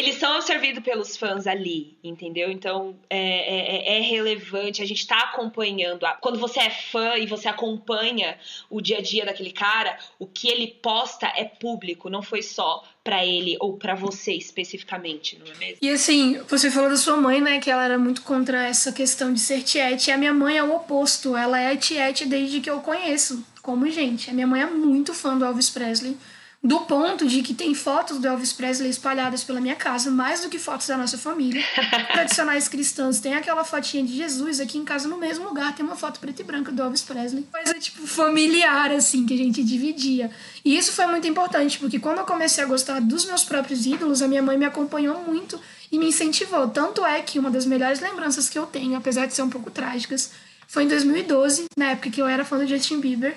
eles 0.00 0.16
são 0.16 0.32
absorvidos 0.32 0.82
pelos 0.82 1.16
fãs 1.16 1.46
ali, 1.46 1.98
entendeu? 2.02 2.50
Então 2.50 2.96
é, 3.08 3.18
é, 3.18 3.98
é 3.98 4.00
relevante, 4.00 4.82
a 4.82 4.86
gente 4.86 5.06
tá 5.06 5.18
acompanhando. 5.18 6.06
Quando 6.22 6.38
você 6.38 6.60
é 6.60 6.70
fã 6.70 7.16
e 7.16 7.26
você 7.26 7.48
acompanha 7.48 8.38
o 8.70 8.80
dia 8.80 8.98
a 8.98 9.02
dia 9.02 9.26
daquele 9.26 9.52
cara, 9.52 9.98
o 10.18 10.26
que 10.26 10.48
ele 10.48 10.68
posta 10.82 11.26
é 11.36 11.44
público, 11.44 12.08
não 12.08 12.22
foi 12.22 12.42
só 12.42 12.82
para 13.04 13.24
ele 13.24 13.56
ou 13.60 13.76
para 13.76 13.94
você 13.94 14.32
especificamente, 14.32 15.38
não 15.38 15.46
é 15.52 15.56
mesmo? 15.56 15.78
E 15.82 15.90
assim, 15.90 16.38
você 16.48 16.70
falou 16.70 16.88
da 16.88 16.96
sua 16.96 17.16
mãe, 17.16 17.40
né, 17.40 17.60
que 17.60 17.70
ela 17.70 17.84
era 17.84 17.98
muito 17.98 18.22
contra 18.22 18.66
essa 18.66 18.92
questão 18.92 19.32
de 19.32 19.40
ser 19.40 19.62
tiete. 19.62 20.10
A 20.10 20.16
minha 20.16 20.32
mãe 20.32 20.56
é 20.56 20.62
o 20.62 20.74
oposto, 20.74 21.36
ela 21.36 21.60
é 21.60 21.76
tiete 21.76 22.26
desde 22.26 22.60
que 22.60 22.70
eu 22.70 22.80
conheço 22.80 23.44
como 23.60 23.88
gente. 23.90 24.30
A 24.30 24.32
minha 24.32 24.46
mãe 24.46 24.62
é 24.62 24.66
muito 24.66 25.12
fã 25.12 25.36
do 25.36 25.44
Elvis 25.44 25.68
Presley 25.68 26.16
do 26.62 26.80
ponto 26.80 27.26
de 27.26 27.40
que 27.40 27.54
tem 27.54 27.74
fotos 27.74 28.18
do 28.18 28.28
Elvis 28.28 28.52
Presley 28.52 28.90
espalhadas 28.90 29.42
pela 29.42 29.60
minha 29.60 29.74
casa, 29.74 30.10
mais 30.10 30.42
do 30.42 30.50
que 30.50 30.58
fotos 30.58 30.86
da 30.86 30.96
nossa 30.96 31.16
família. 31.16 31.64
Tradicionais 32.12 32.68
cristãos 32.68 33.18
tem 33.18 33.32
aquela 33.32 33.64
fotinha 33.64 34.04
de 34.04 34.14
Jesus 34.14 34.60
aqui 34.60 34.76
em 34.76 34.84
casa, 34.84 35.08
no 35.08 35.16
mesmo 35.16 35.48
lugar, 35.48 35.74
tem 35.74 35.84
uma 35.84 35.96
foto 35.96 36.20
preta 36.20 36.42
e 36.42 36.44
branca 36.44 36.70
do 36.70 36.82
Elvis 36.82 37.00
Presley. 37.00 37.46
Coisa, 37.50 37.74
tipo, 37.74 38.06
familiar, 38.06 38.90
assim, 38.90 39.24
que 39.24 39.32
a 39.32 39.38
gente 39.38 39.64
dividia. 39.64 40.30
E 40.62 40.76
isso 40.76 40.92
foi 40.92 41.06
muito 41.06 41.26
importante, 41.26 41.78
porque 41.78 41.98
quando 41.98 42.18
eu 42.18 42.24
comecei 42.24 42.62
a 42.62 42.66
gostar 42.66 43.00
dos 43.00 43.24
meus 43.24 43.42
próprios 43.42 43.86
ídolos, 43.86 44.20
a 44.20 44.28
minha 44.28 44.42
mãe 44.42 44.58
me 44.58 44.66
acompanhou 44.66 45.22
muito 45.22 45.58
e 45.90 45.98
me 45.98 46.08
incentivou. 46.08 46.68
Tanto 46.68 47.06
é 47.06 47.22
que 47.22 47.38
uma 47.38 47.50
das 47.50 47.64
melhores 47.64 48.00
lembranças 48.00 48.50
que 48.50 48.58
eu 48.58 48.66
tenho, 48.66 48.96
apesar 48.96 49.24
de 49.24 49.32
ser 49.32 49.42
um 49.42 49.50
pouco 49.50 49.70
trágicas, 49.70 50.30
foi 50.68 50.84
em 50.84 50.88
2012, 50.88 51.64
na 51.76 51.92
época 51.92 52.10
que 52.10 52.20
eu 52.20 52.28
era 52.28 52.44
fã 52.44 52.58
do 52.58 52.66
Justin 52.66 53.00
Bieber. 53.00 53.34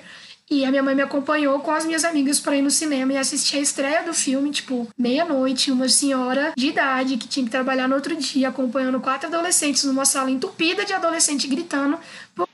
E 0.52 0.66
a 0.66 0.70
minha 0.70 0.84
mãe 0.84 0.94
me 0.94 1.02
acompanhou 1.02 1.60
com 1.62 1.72
as 1.72 1.86
minhas 1.86 2.04
amigas 2.04 2.40
para 2.40 2.56
ir 2.56 2.62
no 2.62 2.70
cinema 2.70 3.14
e 3.14 3.18
assistir 3.18 3.58
a 3.58 3.62
estreia 3.62 4.04
do 4.04 4.14
filme, 4.14 4.52
tipo, 4.52 4.88
meia-noite, 4.98 5.72
uma 5.72 5.88
senhora 5.88 6.54
de 6.56 6.68
idade 6.68 7.18
que 7.18 7.28
tinha 7.28 7.46
que 7.46 7.52
trabalhar 7.52 7.88
no 7.88 7.96
outro 7.96 8.16
dia, 8.16 8.50
acompanhando 8.50 9.00
quatro 9.00 9.28
adolescentes 9.28 9.86
numa 9.86 10.06
sala 10.06 10.30
entupida 10.30 10.86
de 10.86 10.94
adolescente 10.94 11.48
gritando 11.48 11.98
por 12.36 12.48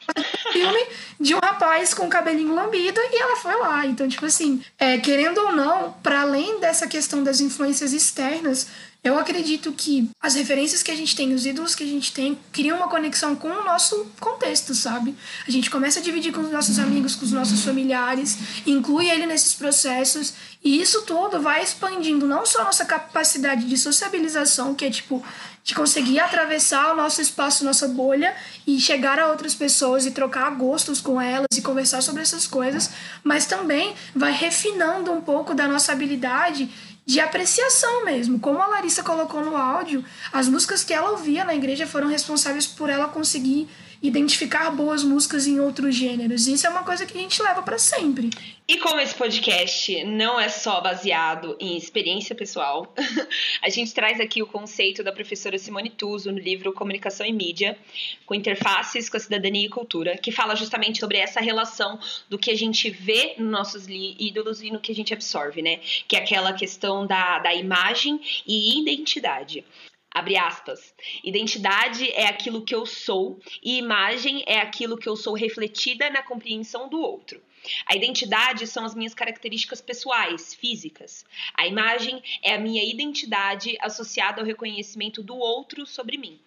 filme 0.52 0.80
de 1.19 1.36
um 1.36 1.39
rapaz 1.39 1.93
com 1.93 2.08
cabelinho 2.10 2.54
lambido 2.54 3.00
e 3.00 3.22
ela 3.22 3.36
foi 3.38 3.56
lá. 3.58 3.86
Então, 3.86 4.08
tipo 4.08 4.26
assim, 4.26 4.62
é, 4.78 4.98
querendo 4.98 5.39
ou 5.39 5.52
não, 5.52 5.93
para 6.04 6.22
além 6.22 6.60
dessa 6.60 6.88
questão 6.88 7.24
das 7.24 7.41
influências 7.41 7.93
externas, 7.93 8.67
eu 9.02 9.17
acredito 9.17 9.72
que 9.72 10.10
as 10.22 10.36
referências 10.36 10.84
que 10.84 10.91
a 10.91 10.95
gente 10.95 11.15
tem, 11.15 11.34
os 11.34 11.45
ídolos 11.45 11.74
que 11.74 11.84
a 11.84 11.88
gente 11.88 12.12
tem, 12.12 12.38
criam 12.52 12.78
uma 12.78 12.89
conexão 12.89 13.34
com 13.34 13.48
o 13.48 13.63
nosso 13.63 14.12
contexto, 14.19 14.76
sabe? 14.76 15.15
A 15.48 15.52
gente 15.52 15.69
começa 15.69 16.00
a 16.00 16.04
dividir 16.04 16.34
com 16.34 16.41
os 16.41 16.52
nossos 16.52 16.78
amigos, 16.80 17.15
com 17.15 17.24
os 17.24 17.32
nossos 17.32 17.63
familiares, 17.63 18.38
inclui 18.67 19.10
ele 19.10 19.26
nesses 19.26 19.54
processos, 19.54 20.34
e 20.62 20.82
isso 20.82 21.04
tudo 21.04 21.41
vai 21.41 21.63
expandindo 21.63 22.28
não 22.28 22.45
só 22.45 22.62
a 22.62 22.65
nossa 22.65 22.84
capacidade 22.84 23.65
de 23.65 23.78
sociabilização, 23.78 24.76
que 24.76 24.84
é 24.84 24.89
tipo 24.89 25.24
de 25.69 25.75
conseguir 25.75 26.19
atravessar 26.19 26.91
o 26.91 26.95
nosso 26.95 27.21
espaço, 27.21 27.63
nossa 27.63 27.88
bolha 27.88 28.36
e 28.65 28.79
chegar 28.79 29.19
a 29.19 29.27
outras 29.27 29.53
pessoas 29.53 30.03
e 30.03 30.10
trocar 30.10 30.49
gostos 30.55 30.99
com 30.99 31.21
elas 31.21 31.45
e 31.55 31.62
conversar 31.62 32.01
sobre 32.01 32.23
essas 32.23 32.47
coisas, 32.47 32.89
mas 33.23 33.45
também 33.45 33.93
vai 34.15 34.32
refinando 34.32 35.12
um 35.12 35.21
pouco 35.21 35.53
da 35.53 35.67
nossa 35.67 35.91
habilidade 35.91 36.67
de 37.05 37.19
apreciação 37.19 38.03
mesmo. 38.03 38.39
Como 38.39 38.60
a 38.60 38.65
Larissa 38.65 39.03
colocou 39.03 39.45
no 39.45 39.55
áudio, 39.55 40.03
as 40.34 40.47
músicas 40.47 40.84
que 40.84 40.91
ela 40.91 41.12
ouvia 41.12 41.45
na 41.45 41.53
igreja 41.53 41.86
foram 41.86 42.08
responsáveis 42.08 42.65
por 42.65 42.89
ela 42.89 43.08
conseguir 43.08 43.69
identificar 44.01 44.71
boas 44.71 45.03
músicas 45.03 45.45
em 45.45 45.59
outros 45.59 45.95
gêneros. 45.95 46.47
Isso 46.47 46.65
é 46.65 46.69
uma 46.69 46.83
coisa 46.83 47.05
que 47.05 47.17
a 47.17 47.21
gente 47.21 47.41
leva 47.41 47.62
para 47.62 47.77
sempre. 47.77 48.29
E 48.67 48.77
como 48.77 48.99
esse 49.01 49.15
podcast 49.15 50.03
não 50.03 50.39
é 50.39 50.47
só 50.47 50.79
baseado 50.79 51.57
em 51.59 51.75
experiência 51.75 52.35
pessoal, 52.35 52.93
a 53.62 53.69
gente 53.69 53.93
traz 53.93 54.19
aqui 54.19 54.43
o 54.43 54.47
conceito 54.47 55.03
da 55.03 55.12
professora 55.12 55.57
Simone 55.57 55.89
Tuso 55.89 56.31
no 56.31 56.38
livro 56.38 56.71
Comunicação 56.71 57.25
e 57.25 57.33
Mídia, 57.33 57.77
com 58.25 58.35
interfaces 58.35 59.09
com 59.09 59.17
a 59.17 59.19
cidadania 59.19 59.65
e 59.65 59.69
cultura, 59.69 60.17
que 60.17 60.31
fala 60.31 60.55
justamente 60.55 60.99
sobre 60.99 61.17
essa 61.17 61.41
relação 61.41 61.99
do 62.29 62.38
que 62.38 62.51
a 62.51 62.55
gente 62.55 62.89
vê 62.91 63.33
nos 63.38 63.49
nossos 63.49 63.88
ídolos 63.89 64.62
e 64.62 64.69
no 64.69 64.79
que 64.79 64.91
a 64.91 64.95
gente 64.95 65.13
absorve, 65.13 65.62
né? 65.62 65.79
Que 66.07 66.15
é 66.15 66.19
aquela 66.19 66.53
questão 66.53 67.07
da, 67.07 67.39
da 67.39 67.53
imagem 67.55 68.21
e 68.45 68.79
identidade. 68.79 69.65
Abre 70.12 70.38
aspas. 70.38 70.93
Identidade 71.24 72.10
é 72.12 72.28
aquilo 72.28 72.63
que 72.63 72.74
eu 72.74 72.86
sou 72.86 73.39
e 73.63 73.78
imagem 73.78 74.43
é 74.48 74.60
aquilo 74.60 74.98
que 74.98 75.08
eu 75.08 75.15
sou 75.15 75.34
refletida 75.34 76.10
na 76.10 76.24
compreensão 76.24 76.89
do 76.89 77.00
outro. 77.00 77.41
A 77.86 77.95
identidade 77.95 78.65
são 78.65 78.86
as 78.86 78.95
minhas 78.95 79.13
características 79.13 79.82
pessoais, 79.82 80.54
físicas. 80.54 81.26
A 81.54 81.67
imagem 81.67 82.24
é 82.41 82.54
a 82.54 82.60
minha 82.60 82.84
identidade 82.84 83.78
associada 83.82 84.41
ao 84.41 84.48
reconhecimento 84.48 85.22
do 85.22 85.38
outro 85.38 85.86
sobre 85.86 86.17
mim. 86.17 86.39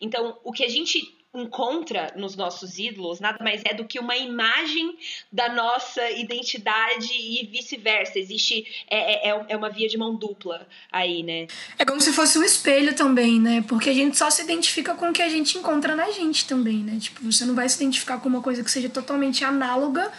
Então, 0.00 0.38
o 0.44 0.52
que 0.52 0.64
a 0.64 0.68
gente 0.68 1.14
encontra 1.32 2.12
nos 2.16 2.34
nossos 2.34 2.78
ídolos 2.78 3.20
nada 3.20 3.42
mais 3.42 3.62
é 3.64 3.72
do 3.72 3.84
que 3.84 3.98
uma 3.98 4.16
imagem 4.16 4.96
da 5.32 5.48
nossa 5.48 6.10
identidade 6.10 7.12
e 7.12 7.46
vice-versa. 7.46 8.18
Existe 8.18 8.66
é, 8.88 9.30
é, 9.30 9.46
é 9.48 9.56
uma 9.56 9.70
via 9.70 9.88
de 9.88 9.96
mão 9.96 10.14
dupla 10.14 10.66
aí, 10.90 11.22
né? 11.22 11.46
É 11.78 11.84
como 11.84 12.00
se 12.00 12.12
fosse 12.12 12.38
um 12.38 12.42
espelho 12.42 12.94
também, 12.94 13.40
né? 13.40 13.64
Porque 13.68 13.90
a 13.90 13.94
gente 13.94 14.16
só 14.16 14.28
se 14.28 14.42
identifica 14.42 14.94
com 14.94 15.10
o 15.10 15.12
que 15.12 15.22
a 15.22 15.28
gente 15.28 15.56
encontra 15.56 15.94
na 15.94 16.10
gente 16.10 16.46
também, 16.46 16.78
né? 16.78 16.98
Tipo, 16.98 17.22
você 17.22 17.44
não 17.44 17.54
vai 17.54 17.68
se 17.68 17.76
identificar 17.76 18.18
com 18.18 18.28
uma 18.28 18.42
coisa 18.42 18.64
que 18.64 18.70
seja 18.70 18.88
totalmente 18.88 19.44
análoga 19.44 20.10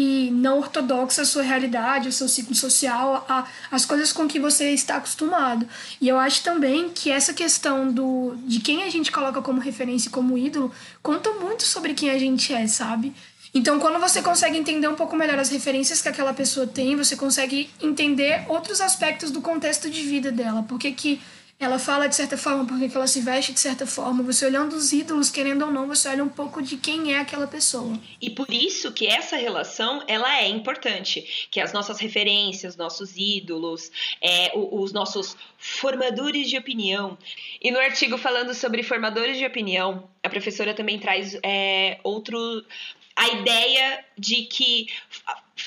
e 0.00 0.30
não 0.30 0.58
ortodoxa 0.58 1.22
a 1.22 1.24
sua 1.24 1.42
realidade, 1.42 2.08
o 2.08 2.12
seu 2.12 2.28
ciclo 2.28 2.54
social, 2.54 3.26
a, 3.28 3.44
as 3.68 3.84
coisas 3.84 4.12
com 4.12 4.28
que 4.28 4.38
você 4.38 4.70
está 4.70 4.98
acostumado. 4.98 5.66
E 6.00 6.06
eu 6.06 6.16
acho 6.16 6.44
também 6.44 6.88
que 6.88 7.10
essa 7.10 7.34
questão 7.34 7.90
do 7.90 8.36
de 8.46 8.60
quem 8.60 8.84
a 8.84 8.90
gente 8.90 9.10
coloca 9.10 9.42
como 9.42 9.60
referência 9.60 10.08
e 10.08 10.12
como 10.12 10.38
ídolo 10.38 10.70
conta 11.02 11.32
muito 11.32 11.64
sobre 11.64 11.94
quem 11.94 12.10
a 12.10 12.18
gente 12.18 12.54
é, 12.54 12.64
sabe? 12.68 13.12
Então, 13.52 13.80
quando 13.80 13.98
você 13.98 14.22
consegue 14.22 14.56
entender 14.56 14.86
um 14.86 14.94
pouco 14.94 15.16
melhor 15.16 15.36
as 15.40 15.48
referências 15.48 16.00
que 16.00 16.08
aquela 16.08 16.32
pessoa 16.32 16.64
tem, 16.64 16.94
você 16.94 17.16
consegue 17.16 17.68
entender 17.82 18.44
outros 18.46 18.80
aspectos 18.80 19.32
do 19.32 19.40
contexto 19.40 19.90
de 19.90 20.02
vida 20.02 20.30
dela. 20.30 20.62
Por 20.62 20.78
que, 20.78 20.92
que 20.92 21.20
ela 21.60 21.78
fala 21.78 22.06
de 22.06 22.14
certa 22.14 22.38
forma 22.38 22.64
porque 22.64 22.94
ela 22.94 23.06
se 23.08 23.20
veste 23.20 23.52
de 23.52 23.58
certa 23.58 23.84
forma. 23.84 24.22
Você 24.22 24.46
olhando 24.46 24.76
os 24.76 24.92
ídolos, 24.92 25.28
querendo 25.28 25.64
ou 25.64 25.72
não, 25.72 25.88
você 25.88 26.08
olha 26.08 26.22
um 26.22 26.28
pouco 26.28 26.62
de 26.62 26.76
quem 26.76 27.14
é 27.14 27.18
aquela 27.18 27.48
pessoa. 27.48 27.98
E 28.20 28.30
por 28.30 28.52
isso 28.52 28.92
que 28.92 29.08
essa 29.08 29.36
relação 29.36 30.02
ela 30.06 30.40
é 30.40 30.48
importante, 30.48 31.48
que 31.50 31.60
as 31.60 31.72
nossas 31.72 31.98
referências, 31.98 32.76
nossos 32.76 33.16
ídolos, 33.16 33.90
é, 34.20 34.52
os 34.54 34.92
nossos 34.92 35.36
formadores 35.58 36.48
de 36.48 36.56
opinião. 36.56 37.18
E 37.60 37.72
no 37.72 37.78
artigo 37.80 38.16
falando 38.16 38.54
sobre 38.54 38.84
formadores 38.84 39.36
de 39.36 39.44
opinião, 39.44 40.08
a 40.22 40.28
professora 40.28 40.72
também 40.72 40.98
traz 40.98 41.36
é, 41.42 41.98
outro 42.04 42.64
a 43.16 43.28
ideia 43.30 44.04
de 44.16 44.42
que 44.42 44.86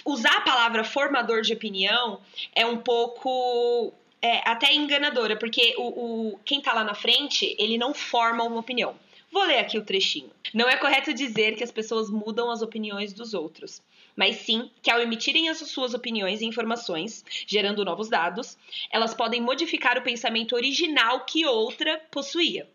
usar 0.05 0.37
a 0.37 0.41
palavra 0.41 0.85
formador 0.85 1.41
de 1.41 1.51
opinião 1.51 2.21
é 2.55 2.65
um 2.65 2.77
pouco 2.77 3.93
é, 4.21 4.47
até 4.49 4.73
enganadora, 4.73 5.35
porque 5.35 5.73
o, 5.77 6.33
o, 6.33 6.39
quem 6.45 6.61
tá 6.61 6.73
lá 6.73 6.83
na 6.83 6.93
frente, 6.93 7.55
ele 7.57 7.77
não 7.77 7.93
forma 7.93 8.43
uma 8.43 8.59
opinião. 8.59 8.95
Vou 9.31 9.43
ler 9.43 9.59
aqui 9.59 9.77
o 9.77 9.85
trechinho. 9.85 10.29
Não 10.53 10.67
é 10.67 10.75
correto 10.75 11.13
dizer 11.13 11.55
que 11.55 11.63
as 11.63 11.71
pessoas 11.71 12.09
mudam 12.09 12.51
as 12.51 12.61
opiniões 12.61 13.13
dos 13.13 13.33
outros, 13.33 13.81
mas 14.15 14.35
sim 14.37 14.69
que 14.81 14.91
ao 14.91 14.99
emitirem 14.99 15.47
as 15.47 15.57
suas 15.59 15.93
opiniões 15.93 16.41
e 16.41 16.45
informações, 16.45 17.23
gerando 17.47 17.85
novos 17.85 18.09
dados, 18.09 18.57
elas 18.91 19.13
podem 19.13 19.41
modificar 19.41 19.97
o 19.97 20.03
pensamento 20.03 20.53
original 20.53 21.25
que 21.25 21.45
outra 21.45 21.97
possuía. 22.11 22.69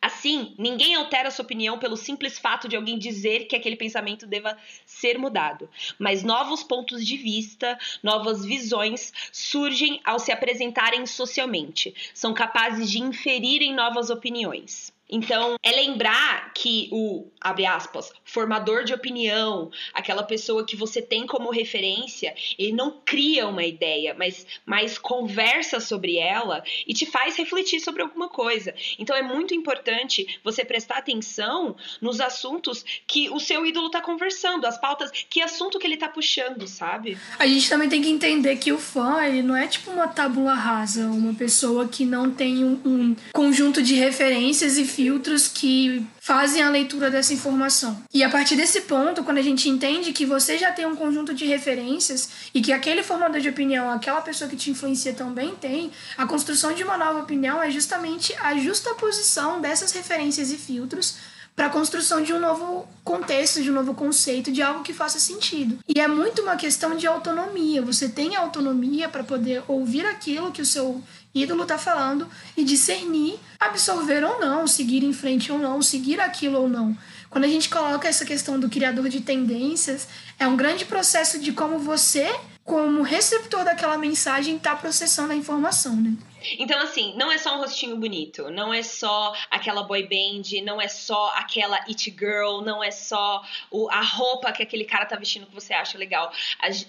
Assim, 0.00 0.54
ninguém 0.56 0.94
altera 0.94 1.30
sua 1.30 1.44
opinião 1.44 1.78
pelo 1.78 1.96
simples 1.96 2.38
fato 2.38 2.68
de 2.68 2.76
alguém 2.76 2.96
dizer 2.98 3.46
que 3.46 3.56
aquele 3.56 3.74
pensamento 3.74 4.26
deva 4.26 4.56
ser 4.86 5.18
mudado, 5.18 5.68
mas 5.98 6.22
novos 6.22 6.62
pontos 6.62 7.04
de 7.04 7.16
vista, 7.16 7.76
novas 8.00 8.44
visões 8.44 9.12
surgem 9.32 10.00
ao 10.04 10.20
se 10.20 10.30
apresentarem 10.30 11.04
socialmente, 11.04 11.94
são 12.14 12.32
capazes 12.32 12.88
de 12.90 13.00
inferir 13.00 13.60
em 13.60 13.74
novas 13.74 14.08
opiniões. 14.08 14.96
Então, 15.10 15.56
é 15.62 15.70
lembrar 15.70 16.52
que 16.52 16.88
o, 16.92 17.26
abre 17.40 17.64
aspas, 17.64 18.12
formador 18.24 18.84
de 18.84 18.92
opinião, 18.92 19.70
aquela 19.94 20.22
pessoa 20.22 20.66
que 20.66 20.76
você 20.76 21.00
tem 21.00 21.26
como 21.26 21.50
referência, 21.50 22.34
ele 22.58 22.72
não 22.72 23.00
cria 23.04 23.46
uma 23.46 23.64
ideia, 23.64 24.14
mas, 24.18 24.46
mas 24.66 24.98
conversa 24.98 25.80
sobre 25.80 26.16
ela 26.16 26.62
e 26.86 26.92
te 26.92 27.06
faz 27.06 27.36
refletir 27.36 27.80
sobre 27.80 28.02
alguma 28.02 28.28
coisa. 28.28 28.74
Então, 28.98 29.16
é 29.16 29.22
muito 29.22 29.54
importante 29.54 30.38
você 30.44 30.64
prestar 30.64 30.98
atenção 30.98 31.76
nos 32.00 32.20
assuntos 32.20 32.84
que 33.06 33.30
o 33.30 33.40
seu 33.40 33.64
ídolo 33.64 33.86
está 33.86 34.00
conversando, 34.00 34.66
as 34.66 34.78
pautas, 34.78 35.10
que 35.30 35.40
assunto 35.40 35.78
que 35.78 35.86
ele 35.86 35.94
está 35.94 36.08
puxando, 36.08 36.66
sabe? 36.66 37.16
A 37.38 37.46
gente 37.46 37.68
também 37.68 37.88
tem 37.88 38.02
que 38.02 38.10
entender 38.10 38.56
que 38.56 38.72
o 38.72 38.78
fã, 38.78 39.24
ele 39.24 39.42
não 39.42 39.56
é 39.56 39.66
tipo 39.66 39.90
uma 39.90 40.08
tábula 40.08 40.54
rasa, 40.54 41.06
uma 41.06 41.34
pessoa 41.34 41.88
que 41.88 42.04
não 42.04 42.30
tem 42.30 42.64
um, 42.64 42.80
um 42.84 43.16
conjunto 43.32 43.82
de 43.82 43.94
referências 43.94 44.76
e 44.76 44.84
filtros 44.98 45.46
que 45.46 46.04
fazem 46.20 46.60
a 46.60 46.68
leitura 46.68 47.08
dessa 47.08 47.32
informação. 47.32 48.02
E 48.12 48.24
a 48.24 48.28
partir 48.28 48.56
desse 48.56 48.80
ponto, 48.80 49.22
quando 49.22 49.38
a 49.38 49.42
gente 49.42 49.68
entende 49.68 50.12
que 50.12 50.26
você 50.26 50.58
já 50.58 50.72
tem 50.72 50.86
um 50.86 50.96
conjunto 50.96 51.32
de 51.32 51.46
referências 51.46 52.28
e 52.52 52.60
que 52.60 52.72
aquele 52.72 53.04
formador 53.04 53.40
de 53.40 53.48
opinião, 53.48 53.92
aquela 53.92 54.20
pessoa 54.20 54.50
que 54.50 54.56
te 54.56 54.72
influencia 54.72 55.12
também 55.12 55.54
tem, 55.54 55.92
a 56.16 56.26
construção 56.26 56.74
de 56.74 56.82
uma 56.82 56.98
nova 56.98 57.20
opinião 57.20 57.62
é 57.62 57.70
justamente 57.70 58.34
a 58.40 58.56
justa 58.58 58.92
posição 58.94 59.60
dessas 59.60 59.92
referências 59.92 60.50
e 60.50 60.56
filtros 60.56 61.16
para 61.58 61.66
a 61.66 61.70
construção 61.70 62.22
de 62.22 62.32
um 62.32 62.38
novo 62.38 62.86
contexto, 63.02 63.60
de 63.60 63.68
um 63.68 63.74
novo 63.74 63.92
conceito, 63.92 64.52
de 64.52 64.62
algo 64.62 64.84
que 64.84 64.92
faça 64.92 65.18
sentido. 65.18 65.78
E 65.88 66.00
é 66.00 66.06
muito 66.06 66.40
uma 66.40 66.54
questão 66.54 66.96
de 66.96 67.04
autonomia. 67.04 67.82
Você 67.82 68.08
tem 68.08 68.36
autonomia 68.36 69.08
para 69.08 69.24
poder 69.24 69.64
ouvir 69.66 70.06
aquilo 70.06 70.52
que 70.52 70.62
o 70.62 70.66
seu 70.66 71.02
ídolo 71.42 71.62
está 71.62 71.78
falando 71.78 72.28
e 72.56 72.64
discernir, 72.64 73.38
absorver 73.58 74.24
ou 74.24 74.40
não, 74.40 74.66
seguir 74.66 75.02
em 75.02 75.12
frente 75.12 75.50
ou 75.50 75.58
não, 75.58 75.82
seguir 75.82 76.20
aquilo 76.20 76.60
ou 76.60 76.68
não. 76.68 76.96
Quando 77.30 77.44
a 77.44 77.48
gente 77.48 77.68
coloca 77.68 78.08
essa 78.08 78.24
questão 78.24 78.58
do 78.58 78.68
criador 78.68 79.08
de 79.08 79.20
tendências, 79.20 80.08
é 80.38 80.46
um 80.46 80.56
grande 80.56 80.84
processo 80.84 81.38
de 81.38 81.52
como 81.52 81.78
você 81.78 82.28
como 82.68 83.00
receptor 83.00 83.64
daquela 83.64 83.96
mensagem, 83.96 84.56
está 84.56 84.76
processando 84.76 85.32
a 85.32 85.34
informação, 85.34 85.96
né? 85.96 86.12
Então, 86.58 86.78
assim, 86.80 87.16
não 87.16 87.32
é 87.32 87.38
só 87.38 87.56
um 87.56 87.60
rostinho 87.60 87.96
bonito, 87.96 88.50
não 88.50 88.72
é 88.72 88.82
só 88.82 89.34
aquela 89.50 89.82
boy 89.84 90.02
band, 90.02 90.62
não 90.64 90.78
é 90.78 90.86
só 90.86 91.32
aquela 91.34 91.76
it 91.88 92.10
girl, 92.10 92.60
não 92.60 92.84
é 92.84 92.90
só 92.90 93.42
o, 93.70 93.88
a 93.90 94.02
roupa 94.02 94.52
que 94.52 94.62
aquele 94.62 94.84
cara 94.84 95.06
tá 95.06 95.16
vestindo 95.16 95.46
que 95.46 95.54
você 95.54 95.72
acha 95.72 95.96
legal. 95.96 96.30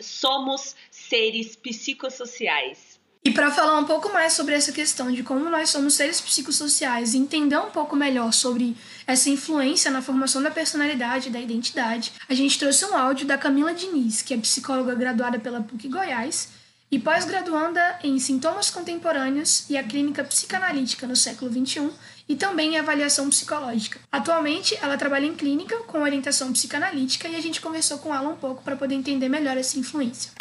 Somos 0.02 0.76
seres 0.92 1.56
psicossociais. 1.56 2.89
E 3.22 3.32
para 3.32 3.52
falar 3.52 3.78
um 3.78 3.86
pouco 3.86 4.14
mais 4.14 4.32
sobre 4.32 4.56
essa 4.56 4.72
questão 4.72 5.12
de 5.12 5.24
como 5.24 5.50
nós 5.50 5.70
somos 5.70 5.94
seres 5.94 6.22
psicossociais 6.22 7.14
e 7.14 7.18
entender 7.18 7.58
um 7.58 7.70
pouco 7.70 7.94
melhor 7.94 8.32
sobre 8.32 8.78
essa 9.06 9.30
influência 9.30 9.92
na 9.92 10.02
formação 10.02 10.42
da 10.42 10.50
personalidade 10.50 11.28
e 11.28 11.32
da 11.32 11.40
identidade, 11.40 12.14
a 12.30 12.34
gente 12.34 12.58
trouxe 12.58 12.86
um 12.86 12.96
áudio 12.96 13.28
da 13.28 13.38
Camila 13.38 13.74
Diniz, 13.74 14.22
que 14.22 14.34
é 14.34 14.38
psicóloga 14.38 14.96
graduada 14.96 15.38
pela 15.38 15.62
PUC 15.62 15.90
Goiás 15.90 16.48
e 16.90 16.98
pós-graduanda 16.98 18.00
em 18.04 18.18
sintomas 18.20 18.70
contemporâneos 18.70 19.70
e 19.70 19.78
a 19.78 19.84
clínica 19.84 20.24
psicanalítica 20.24 21.06
no 21.06 21.16
século 21.16 21.52
XXI 21.52 21.92
e 22.28 22.38
também 22.38 22.76
em 22.76 22.80
avaliação 22.80 23.30
psicológica. 23.30 24.00
Atualmente, 24.10 24.78
ela 24.82 24.98
trabalha 24.98 25.26
em 25.26 25.36
clínica 25.36 25.76
com 25.80 26.02
orientação 26.02 26.54
psicanalítica 26.54 27.28
e 27.28 27.36
a 27.36 27.42
gente 27.42 27.60
conversou 27.60 28.00
com 28.00 28.16
ela 28.16 28.30
um 28.30 28.38
pouco 28.38 28.64
para 28.64 28.78
poder 28.78 28.96
entender 28.96 29.28
melhor 29.28 29.58
essa 29.58 29.78
influência. 29.78 30.32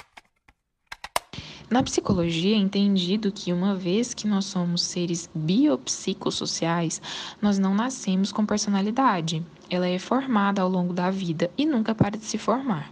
Na 1.71 1.83
psicologia 1.83 2.57
é 2.57 2.59
entendido 2.59 3.31
que 3.31 3.53
uma 3.53 3.75
vez 3.75 4.15
que 4.15 4.27
nós 4.27 4.47
somos 4.47 4.81
seres 4.81 5.29
biopsicossociais, 5.35 7.03
nós 7.43 7.59
não 7.59 7.75
nascemos 7.75 8.33
com 8.33 8.47
personalidade. 8.47 9.45
Ela 9.69 9.87
é 9.87 9.99
formada 9.99 10.63
ao 10.63 10.69
longo 10.69 10.95
da 10.95 11.11
vida 11.11 11.51
e 11.59 11.67
nunca 11.67 11.95
para 11.95 12.17
de 12.17 12.25
se 12.25 12.39
formar. 12.39 12.91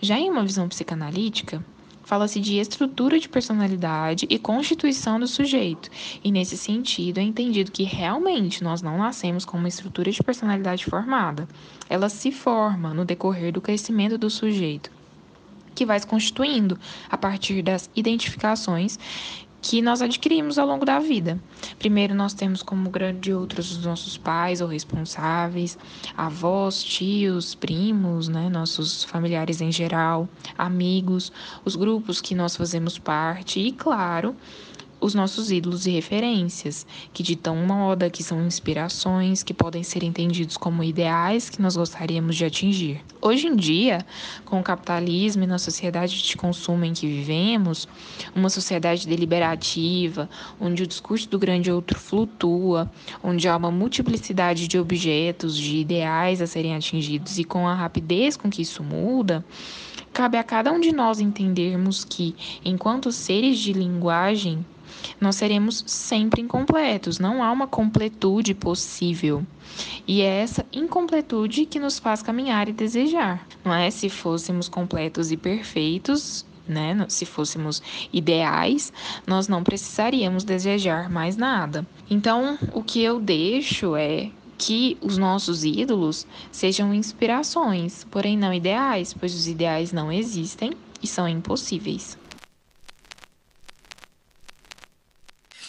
Já 0.00 0.18
em 0.18 0.28
uma 0.28 0.42
visão 0.42 0.68
psicanalítica, 0.68 1.64
fala-se 2.02 2.40
de 2.40 2.58
estrutura 2.58 3.16
de 3.20 3.28
personalidade 3.28 4.26
e 4.28 4.40
constituição 4.40 5.20
do 5.20 5.28
sujeito. 5.28 5.88
E 6.24 6.32
nesse 6.32 6.56
sentido, 6.56 7.18
é 7.18 7.22
entendido 7.22 7.70
que 7.70 7.84
realmente 7.84 8.64
nós 8.64 8.82
não 8.82 8.98
nascemos 8.98 9.44
com 9.44 9.56
uma 9.56 9.68
estrutura 9.68 10.10
de 10.10 10.20
personalidade 10.20 10.84
formada. 10.84 11.46
Ela 11.88 12.08
se 12.08 12.32
forma 12.32 12.92
no 12.92 13.04
decorrer 13.04 13.52
do 13.52 13.60
crescimento 13.60 14.18
do 14.18 14.28
sujeito 14.28 14.90
que 15.74 15.84
vai 15.84 15.98
se 15.98 16.06
constituindo 16.06 16.78
a 17.10 17.16
partir 17.16 17.62
das 17.62 17.90
identificações 17.94 18.98
que 19.64 19.80
nós 19.80 20.02
adquirimos 20.02 20.58
ao 20.58 20.66
longo 20.66 20.84
da 20.84 20.98
vida. 20.98 21.40
Primeiro, 21.78 22.14
nós 22.14 22.34
temos 22.34 22.62
como 22.62 22.90
grande 22.90 23.32
outros 23.32 23.72
os 23.72 23.82
nossos 23.82 24.18
pais 24.18 24.60
ou 24.60 24.68
responsáveis, 24.68 25.78
avós, 26.14 26.84
tios, 26.84 27.54
primos, 27.54 28.28
né, 28.28 28.50
nossos 28.50 29.04
familiares 29.04 29.62
em 29.62 29.72
geral, 29.72 30.28
amigos, 30.58 31.32
os 31.64 31.76
grupos 31.76 32.20
que 32.20 32.34
nós 32.34 32.54
fazemos 32.54 32.98
parte 32.98 33.58
e, 33.58 33.72
claro, 33.72 34.36
os 35.04 35.14
nossos 35.14 35.50
ídolos 35.50 35.86
e 35.86 35.90
referências, 35.90 36.86
que 37.12 37.22
ditam 37.22 37.54
moda, 37.56 38.08
que 38.08 38.22
são 38.22 38.46
inspirações, 38.46 39.42
que 39.42 39.52
podem 39.52 39.82
ser 39.82 40.02
entendidos 40.02 40.56
como 40.56 40.82
ideais 40.82 41.50
que 41.50 41.60
nós 41.60 41.76
gostaríamos 41.76 42.34
de 42.34 42.46
atingir. 42.46 43.02
Hoje 43.20 43.46
em 43.46 43.54
dia, 43.54 43.98
com 44.46 44.58
o 44.58 44.62
capitalismo 44.62 45.44
e 45.44 45.46
na 45.46 45.58
sociedade 45.58 46.22
de 46.22 46.36
consumo 46.38 46.86
em 46.86 46.94
que 46.94 47.06
vivemos, 47.06 47.86
uma 48.34 48.48
sociedade 48.48 49.06
deliberativa, 49.06 50.26
onde 50.58 50.82
o 50.82 50.86
discurso 50.86 51.28
do 51.28 51.38
grande 51.38 51.70
outro 51.70 51.98
flutua, 51.98 52.90
onde 53.22 53.46
há 53.46 53.54
uma 53.58 53.70
multiplicidade 53.70 54.66
de 54.66 54.78
objetos, 54.78 55.54
de 55.54 55.76
ideais 55.76 56.40
a 56.40 56.46
serem 56.46 56.74
atingidos 56.74 57.38
e 57.38 57.44
com 57.44 57.68
a 57.68 57.74
rapidez 57.74 58.38
com 58.38 58.48
que 58.48 58.62
isso 58.62 58.82
muda, 58.82 59.44
cabe 60.14 60.38
a 60.38 60.44
cada 60.44 60.72
um 60.72 60.78
de 60.78 60.92
nós 60.92 61.18
entendermos 61.18 62.04
que, 62.04 62.36
enquanto 62.64 63.10
seres 63.10 63.58
de 63.58 63.72
linguagem, 63.72 64.64
nós 65.20 65.34
seremos 65.36 65.82
sempre 65.86 66.40
incompletos, 66.40 67.18
não 67.18 67.42
há 67.42 67.50
uma 67.50 67.66
completude 67.66 68.54
possível. 68.54 69.44
E 70.06 70.22
é 70.22 70.42
essa 70.42 70.64
incompletude 70.72 71.66
que 71.66 71.80
nos 71.80 71.98
faz 71.98 72.22
caminhar 72.22 72.68
e 72.68 72.72
desejar. 72.72 73.44
Não 73.64 73.74
é 73.74 73.90
se 73.90 74.08
fôssemos 74.08 74.68
completos 74.68 75.32
e 75.32 75.36
perfeitos, 75.36 76.46
né? 76.66 77.04
Se 77.08 77.26
fôssemos 77.26 77.82
ideais, 78.12 78.92
nós 79.26 79.48
não 79.48 79.64
precisaríamos 79.64 80.44
desejar 80.44 81.10
mais 81.10 81.36
nada. 81.36 81.84
Então, 82.08 82.56
o 82.72 82.82
que 82.82 83.02
eu 83.02 83.20
deixo 83.20 83.96
é 83.96 84.30
que 84.56 84.96
os 85.00 85.18
nossos 85.18 85.64
ídolos 85.64 86.26
sejam 86.50 86.94
inspirações, 86.94 88.04
porém 88.10 88.36
não 88.36 88.52
ideais, 88.52 89.14
pois 89.14 89.34
os 89.34 89.46
ideais 89.46 89.92
não 89.92 90.10
existem 90.10 90.72
e 91.02 91.06
são 91.06 91.28
impossíveis. 91.28 92.16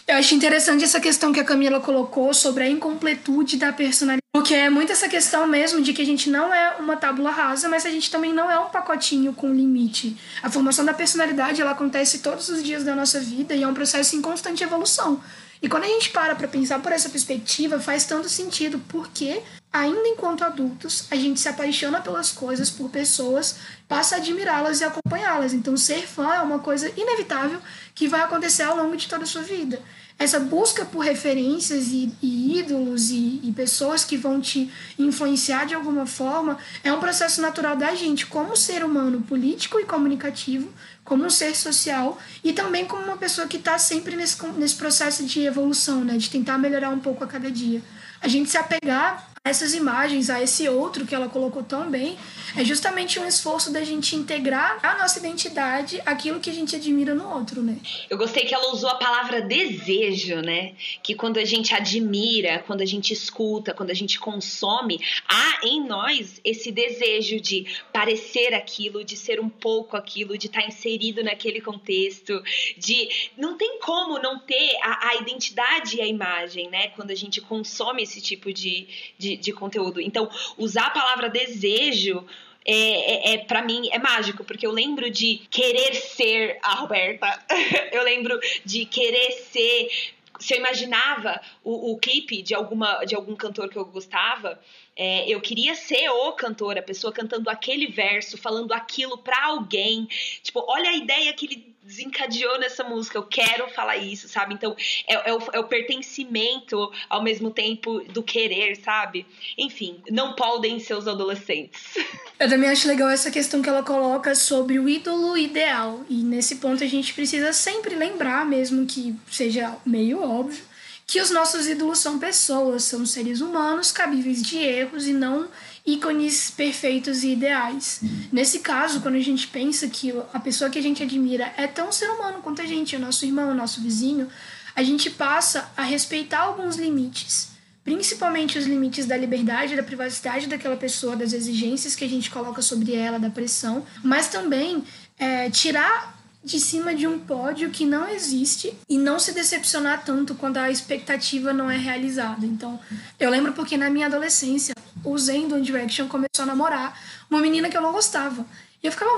Eu 0.08 0.18
acho 0.18 0.36
interessante 0.36 0.84
essa 0.84 1.00
questão 1.00 1.34
que 1.34 1.40
a 1.40 1.44
Camila 1.44 1.80
colocou 1.80 2.32
sobre 2.32 2.64
a 2.64 2.70
incompletude 2.70 3.58
da 3.58 3.74
personalidade. 3.74 4.22
Porque 4.32 4.54
é 4.54 4.70
muito 4.70 4.92
essa 4.92 5.10
questão 5.10 5.48
mesmo 5.48 5.82
de 5.82 5.94
que 5.94 6.02
a 6.02 6.06
gente 6.06 6.30
não 6.30 6.54
é 6.54 6.76
uma 6.76 6.96
tábula 6.96 7.32
rasa, 7.32 7.68
mas 7.68 7.88
a 7.88 7.90
gente 7.90 8.12
também 8.12 8.32
não 8.32 8.52
é 8.52 8.60
um 8.60 8.70
pacotinho 8.70 9.34
com 9.34 9.52
limite. 9.52 10.16
A 10.44 10.52
formação 10.52 10.86
da 10.86 10.94
personalidade 10.94 11.60
ela 11.60 11.72
acontece 11.72 12.20
todos 12.20 12.50
os 12.50 12.62
dias 12.62 12.84
da 12.84 12.94
nossa 12.94 13.20
vida 13.20 13.56
e 13.56 13.64
é 13.64 13.68
um 13.68 13.74
processo 13.74 14.16
em 14.16 14.22
constante 14.22 14.64
evolução. 14.64 15.20
E 15.62 15.70
quando 15.70 15.84
a 15.84 15.88
gente 15.88 16.10
para 16.10 16.36
para 16.36 16.48
pensar 16.48 16.80
por 16.80 16.92
essa 16.92 17.10
perspectiva, 17.10 17.80
faz 17.80 18.06
tanto 18.06 18.30
sentido, 18.30 18.80
porque 18.88 19.42
ainda 19.72 20.08
enquanto 20.08 20.44
adultos, 20.44 21.08
a 21.12 21.16
gente 21.16 21.40
se 21.40 21.50
apaixona 21.50 22.00
pelas 22.00 22.32
coisas, 22.32 22.70
por 22.70 22.90
pessoas, 22.90 23.58
passa 23.88 24.16
a 24.16 24.18
admirá-las 24.20 24.82
e 24.82 24.84
acompanhá-las. 24.84 25.54
Então, 25.54 25.76
ser 25.76 26.08
fã 26.08 26.34
é 26.34 26.42
uma 26.42 26.60
coisa 26.60 26.92
inevitável 26.96 27.60
que 27.94 28.08
vai 28.08 28.22
acontecer 28.22 28.64
ao 28.64 28.78
longo 28.78 28.96
de 28.96 29.08
toda 29.08 29.24
a 29.24 29.28
sua 29.28 29.42
vida 29.42 29.82
essa 30.18 30.40
busca 30.40 30.86
por 30.86 31.00
referências 31.00 31.88
e, 31.88 32.12
e 32.22 32.58
ídolos 32.60 33.10
e, 33.10 33.42
e, 33.44 33.52
pessoas 33.54 34.06
que 34.06 34.16
vão 34.16 34.40
te 34.40 34.72
influenciar 34.98 35.66
de 35.66 35.76
alguma 35.76 36.06
forma 36.06 36.58
é 36.84 36.94
um 36.94 37.00
processo 37.00 37.42
natural 37.42 37.76
da 37.76 37.94
gente 37.96 38.26
como 38.26 38.56
ser 38.56 38.84
humano 38.84 39.22
político 39.22 39.80
e 39.80 39.84
comunicativo, 39.84 40.70
como 41.06 41.24
um 41.24 41.30
ser 41.30 41.56
social 41.56 42.18
e 42.44 42.52
também 42.52 42.86
como 42.86 43.04
uma 43.04 43.16
pessoa 43.16 43.48
que 43.48 43.58
está 43.58 43.78
sempre 43.78 44.16
nesse, 44.16 44.44
nesse 44.58 44.76
processo 44.76 45.24
de 45.24 45.42
evolução, 45.46 46.04
né, 46.04 46.18
de 46.18 46.30
tentar 46.30 46.58
melhorar 46.58 46.90
um 46.90 47.00
pouco 47.00 47.24
a 47.24 47.28
cada 47.28 47.50
dia. 47.50 47.82
A 48.20 48.28
gente 48.28 48.50
se 48.50 48.58
apegar 48.58 49.35
essas 49.46 49.76
imagens, 49.76 50.32
a 50.32 50.42
esse 50.42 50.68
outro 50.68 51.06
que 51.06 51.14
ela 51.14 51.30
colocou 51.30 51.62
tão 51.62 51.88
bem, 51.88 52.18
é 52.58 52.66
justamente 52.66 53.20
um 53.20 53.28
esforço 53.28 53.72
da 53.72 53.84
gente 53.84 54.16
integrar 54.16 54.80
a 54.82 54.98
nossa 54.98 55.20
identidade 55.20 56.02
aquilo 56.04 56.40
que 56.40 56.50
a 56.50 56.54
gente 56.54 56.76
admira 56.76 57.14
no 57.14 57.30
outro, 57.32 57.62
né? 57.62 57.78
Eu 58.10 58.18
gostei 58.18 58.44
que 58.44 58.56
ela 58.56 58.74
usou 58.74 58.90
a 58.90 58.96
palavra 58.96 59.42
desejo, 59.42 60.38
né? 60.38 60.74
Que 61.04 61.14
quando 61.14 61.38
a 61.38 61.46
gente 61.46 61.76
admira, 61.76 62.64
quando 62.66 62.82
a 62.82 62.86
gente 62.86 63.14
escuta, 63.14 63.72
quando 63.72 63.92
a 63.92 63.94
gente 63.94 64.18
consome, 64.18 65.00
há 65.28 65.60
em 65.64 65.86
nós 65.86 66.42
esse 66.44 66.72
desejo 66.72 67.40
de 67.40 67.68
parecer 67.94 68.56
aquilo, 68.56 69.04
de 69.04 69.16
ser 69.16 69.40
um 69.40 69.50
pouco 69.50 69.96
aquilo, 69.96 70.40
de 70.40 70.48
estar 70.48 70.66
inserido 70.66 71.24
naquele 71.24 71.62
contexto, 71.62 72.42
de 72.80 73.10
não 73.38 73.56
tem 73.56 73.78
como 73.80 74.18
não 74.18 74.40
ter 74.40 74.76
a, 74.82 75.10
a 75.10 75.16
identidade 75.18 75.98
e 75.98 76.02
a 76.02 76.08
imagem, 76.08 76.68
né? 76.68 76.88
Quando 76.96 77.12
a 77.12 77.16
gente 77.16 77.40
consome 77.42 78.02
esse 78.02 78.20
tipo 78.20 78.52
de, 78.52 78.88
de 79.20 79.35
de, 79.36 79.54
conteúdo. 79.54 80.02
Então, 80.02 80.30
usar 80.58 80.88
a 80.88 80.92
palavra 80.92 81.30
desejo 81.30 82.26
é, 82.66 82.74
é, 82.74 83.34
é 83.34 83.38
para 83.38 83.62
mim 83.62 83.90
é 83.92 84.00
mágico, 84.00 84.44
porque 84.44 84.66
eu 84.66 84.72
lembro 84.72 85.10
de 85.10 85.38
querer 85.50 85.94
ser 85.94 86.58
a 86.64 86.76
Roberta, 86.76 87.28
eu 87.92 88.04
lembro 88.04 88.40
de 88.64 88.86
querer 88.86 89.32
ser. 89.32 89.90
Se 90.38 90.54
eu 90.54 90.58
imaginava 90.58 91.40
o, 91.64 91.94
o 91.94 91.98
clipe 91.98 92.42
de, 92.42 92.54
alguma, 92.54 93.06
de 93.06 93.16
algum 93.16 93.38
cantor 93.38 93.70
que 93.70 93.78
eu 93.78 93.86
gostava, 93.86 94.60
é, 94.94 95.30
eu 95.30 95.40
queria 95.40 95.76
ser 95.76 96.10
o 96.10 96.34
cantor, 96.34 96.78
a 96.78 96.82
pessoa 96.82 97.14
cantando 97.14 97.50
aquele 97.50 97.88
verso, 97.88 98.38
falando 98.38 98.74
aquilo 98.74 99.18
para 99.18 99.46
alguém. 99.46 100.06
Tipo, 100.44 100.66
olha 100.68 100.90
a 100.90 100.94
ideia 100.94 101.32
que 101.32 101.46
ele 101.46 101.75
desencadeou 101.86 102.60
nessa 102.60 102.84
música. 102.84 103.18
Eu 103.18 103.24
quero 103.24 103.70
falar 103.70 103.98
isso, 103.98 104.28
sabe? 104.28 104.56
Então, 104.56 104.76
é, 105.08 105.30
é, 105.30 105.34
o, 105.34 105.40
é 105.54 105.60
o 105.60 105.66
pertencimento 105.66 106.92
ao 107.08 107.22
mesmo 107.22 107.52
tempo 107.52 108.02
do 108.12 108.24
querer, 108.24 108.76
sabe? 108.78 109.26
Enfim, 109.58 110.02
não 110.10 110.34
podem 110.34 110.80
ser 110.80 110.96
os 110.96 111.08
adolescentes. 111.08 111.82
Eu 112.38 112.50
também 112.50 112.70
acho 112.70 112.88
legal 112.88 113.10
essa 113.10 113.32
questão 113.32 113.62
que 113.62 113.70
ela 113.70 113.84
coloca 113.84 114.36
sobre 114.36 114.78
o 114.78 114.90
ídolo 114.90 115.38
ideal. 115.38 116.04
E 116.10 116.16
nesse 116.16 116.58
ponto 116.58 116.84
a 116.84 116.88
gente 116.88 117.14
precisa 117.14 117.54
sempre 117.54 117.96
lembrar, 117.96 118.46
mesmo 118.46 118.86
que 118.86 119.16
seja 119.32 119.78
meio 119.86 120.22
óbvio 120.22 120.76
que 121.08 121.22
os 121.22 121.30
nossos 121.30 121.68
ídolos 121.68 122.00
são 122.00 122.18
pessoas, 122.18 122.84
são 122.84 123.06
seres 123.06 123.40
humanos 123.40 123.92
cabíveis 123.92 124.42
de 124.42 124.58
erros 124.58 125.08
e 125.08 125.14
não 125.14 125.48
ícones 125.86 126.50
perfeitos 126.50 127.24
e 127.24 127.34
ideais. 127.34 128.02
Nesse 128.32 128.60
caso, 128.60 129.02
quando 129.02 129.16
a 129.16 129.22
gente 129.22 129.48
pensa 129.48 129.88
que 129.88 130.14
a 130.34 130.40
pessoa 130.40 130.70
que 130.70 130.80
a 130.80 130.82
gente 130.82 131.04
admira 131.04 131.54
é 131.58 131.68
tão 131.68 131.92
ser 131.92 132.10
humano 132.10 132.40
quanto 132.42 132.62
a 132.62 132.66
gente, 132.66 132.96
o 132.96 133.00
nosso 133.00 133.26
irmão, 133.26 133.52
o 133.52 133.54
nosso 133.54 133.82
vizinho, 133.82 134.28
a 134.76 134.82
gente 134.82 135.10
passa 135.10 135.72
a 135.78 135.84
respeitar 135.84 136.40
alguns 136.40 136.76
limites, 136.76 137.50
principalmente 137.84 138.58
os 138.58 138.66
limites 138.66 139.06
da 139.06 139.16
liberdade, 139.16 139.76
da 139.76 139.84
privacidade 139.84 140.48
daquela 140.48 140.76
pessoa, 140.76 141.16
das 141.16 141.34
exigências 141.34 141.96
que 141.96 142.04
a 142.04 142.10
gente 142.10 142.32
coloca 142.32 142.62
sobre 142.62 142.96
ela, 142.96 143.20
da 143.20 143.30
pressão, 143.30 143.86
mas 144.04 144.28
também 144.28 144.84
é, 145.20 145.50
tirar 145.50 146.15
de 146.46 146.60
cima 146.60 146.94
de 146.94 147.08
um 147.08 147.18
pódio 147.18 147.72
que 147.72 147.84
não 147.88 148.08
existe 148.08 148.72
e 148.88 149.00
não 149.00 149.18
se 149.18 149.34
decepcionar 149.34 150.06
tanto 150.06 150.36
quando 150.36 150.58
a 150.58 150.70
expectativa 150.70 151.52
não 151.52 151.72
é 151.72 151.76
realizada. 151.76 152.46
Então, 152.46 152.80
eu 153.20 153.32
lembro 153.32 153.52
porque 153.54 153.76
na 153.76 153.90
minha 153.90 154.06
adolescência, 154.06 154.76
o 155.04 155.18
Zen 155.18 155.48
do 155.48 155.56
One 155.56 155.64
Direction 155.64 156.08
começou 156.08 156.44
a 156.44 156.46
namorar 156.46 156.98
uma 157.32 157.42
menina 157.42 157.68
que 157.68 157.76
eu 157.76 157.82
não 157.82 157.92
gostava. 157.92 158.46
E 158.84 158.86
eu 158.86 158.92
ficava 158.92 159.12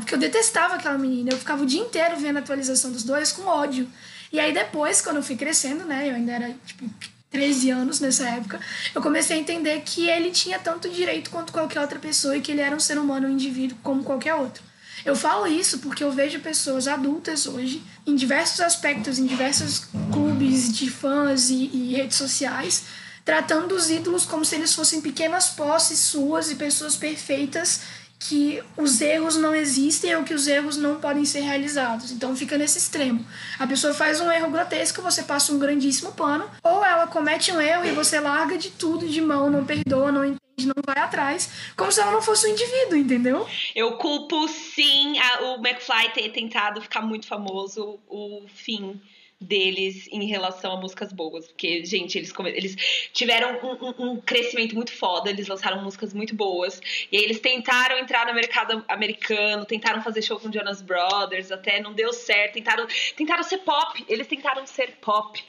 porque 0.00 0.14
eu 0.14 0.18
detestava 0.18 0.74
aquela 0.74 0.98
menina. 0.98 1.30
Eu 1.30 1.38
ficava 1.38 1.62
o 1.62 1.66
dia 1.66 1.80
inteiro 1.80 2.16
vendo 2.16 2.38
a 2.38 2.40
atualização 2.40 2.90
dos 2.90 3.04
dois 3.04 3.30
com 3.30 3.42
ódio. 3.46 3.88
E 4.32 4.40
aí 4.40 4.52
depois, 4.52 5.00
quando 5.00 5.18
eu 5.18 5.22
fui 5.22 5.36
crescendo, 5.36 5.84
né, 5.84 6.10
eu 6.10 6.16
ainda 6.16 6.32
era 6.32 6.56
tipo 6.66 6.90
13 7.30 7.70
anos 7.70 8.00
nessa 8.00 8.28
época, 8.28 8.58
eu 8.92 9.00
comecei 9.00 9.36
a 9.36 9.40
entender 9.40 9.80
que 9.84 10.08
ele 10.08 10.32
tinha 10.32 10.58
tanto 10.58 10.90
direito 10.90 11.30
quanto 11.30 11.52
qualquer 11.52 11.80
outra 11.80 12.00
pessoa 12.00 12.36
e 12.36 12.40
que 12.40 12.50
ele 12.50 12.60
era 12.60 12.74
um 12.74 12.80
ser 12.80 12.98
humano, 12.98 13.28
um 13.28 13.30
indivíduo 13.30 13.78
como 13.80 14.02
qualquer 14.02 14.34
outro. 14.34 14.67
Eu 15.04 15.14
falo 15.14 15.46
isso 15.46 15.78
porque 15.78 16.02
eu 16.02 16.10
vejo 16.10 16.40
pessoas 16.40 16.88
adultas 16.88 17.46
hoje, 17.46 17.82
em 18.06 18.14
diversos 18.14 18.60
aspectos, 18.60 19.18
em 19.18 19.26
diversos 19.26 19.86
clubes 20.12 20.72
de 20.72 20.90
fãs 20.90 21.50
e, 21.50 21.70
e 21.72 21.94
redes 21.94 22.16
sociais, 22.16 22.84
tratando 23.24 23.74
os 23.74 23.90
ídolos 23.90 24.24
como 24.24 24.44
se 24.44 24.54
eles 24.54 24.74
fossem 24.74 25.00
pequenas 25.00 25.50
posses 25.50 25.98
suas 25.98 26.50
e 26.50 26.54
pessoas 26.54 26.96
perfeitas 26.96 27.80
que 28.18 28.62
os 28.76 29.00
erros 29.00 29.36
não 29.36 29.54
existem 29.54 30.16
ou 30.16 30.24
que 30.24 30.34
os 30.34 30.46
erros 30.46 30.76
não 30.76 31.00
podem 31.00 31.24
ser 31.24 31.40
realizados. 31.40 32.10
Então 32.10 32.34
fica 32.34 32.58
nesse 32.58 32.78
extremo. 32.78 33.24
A 33.58 33.66
pessoa 33.66 33.94
faz 33.94 34.20
um 34.20 34.30
erro 34.30 34.50
grotesco, 34.50 35.00
você 35.00 35.22
passa 35.22 35.52
um 35.52 35.58
grandíssimo 35.58 36.12
pano, 36.12 36.50
ou 36.62 36.84
ela 36.84 37.06
comete 37.06 37.52
um 37.52 37.60
erro 37.60 37.86
e 37.86 37.92
você 37.92 38.18
larga 38.18 38.58
de 38.58 38.70
tudo 38.70 39.08
de 39.08 39.20
mão, 39.20 39.48
não 39.48 39.64
perdoa, 39.64 40.10
não 40.10 40.24
entende, 40.24 40.66
não 40.66 40.82
vai 40.84 40.98
atrás, 41.02 41.48
como 41.76 41.92
se 41.92 42.00
ela 42.00 42.10
não 42.10 42.20
fosse 42.20 42.48
um 42.48 42.50
indivíduo, 42.50 42.96
entendeu? 42.96 43.46
Eu 43.74 43.92
culpo 43.92 44.48
sim 44.48 45.16
a, 45.18 45.42
o 45.44 45.64
McFly 45.64 46.10
ter 46.12 46.28
tentado 46.30 46.82
ficar 46.82 47.02
muito 47.02 47.26
famoso, 47.26 48.00
o 48.08 48.44
fim 48.48 49.00
deles 49.40 50.08
em 50.10 50.26
relação 50.26 50.72
a 50.72 50.80
músicas 50.80 51.12
boas. 51.12 51.46
Porque, 51.46 51.84
gente, 51.84 52.18
eles, 52.18 52.32
eles 52.54 52.76
tiveram 53.12 53.58
um, 53.62 53.86
um, 53.86 54.10
um, 54.10 54.16
crescimento 54.20 54.74
muito 54.74 54.92
foda, 54.92 55.30
eles 55.30 55.46
lançaram 55.46 55.82
músicas 55.82 56.12
muito 56.12 56.34
boas. 56.34 56.80
E 57.10 57.16
aí 57.16 57.24
eles 57.24 57.40
tentaram 57.40 57.98
entrar 57.98 58.26
no 58.26 58.34
mercado 58.34 58.84
americano, 58.88 59.64
tentaram 59.64 60.02
fazer 60.02 60.22
show 60.22 60.38
com 60.38 60.52
Jonas 60.52 60.82
Brothers, 60.82 61.52
até 61.52 61.80
não 61.80 61.92
deu 61.92 62.12
certo. 62.12 62.54
Tentaram, 62.54 62.86
tentaram 63.16 63.42
ser 63.42 63.58
pop, 63.58 64.04
eles 64.08 64.26
tentaram 64.26 64.66
ser 64.66 64.96
pop. 65.00 65.42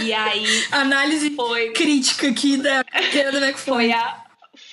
E 0.00 0.12
aí. 0.12 0.46
Análise 0.70 1.30
foi... 1.30 1.72
crítica 1.72 2.28
aqui 2.28 2.56
da 2.56 2.82
do 2.82 3.38
McFly. 3.38 3.56
Foi 3.56 3.92
a 3.92 4.25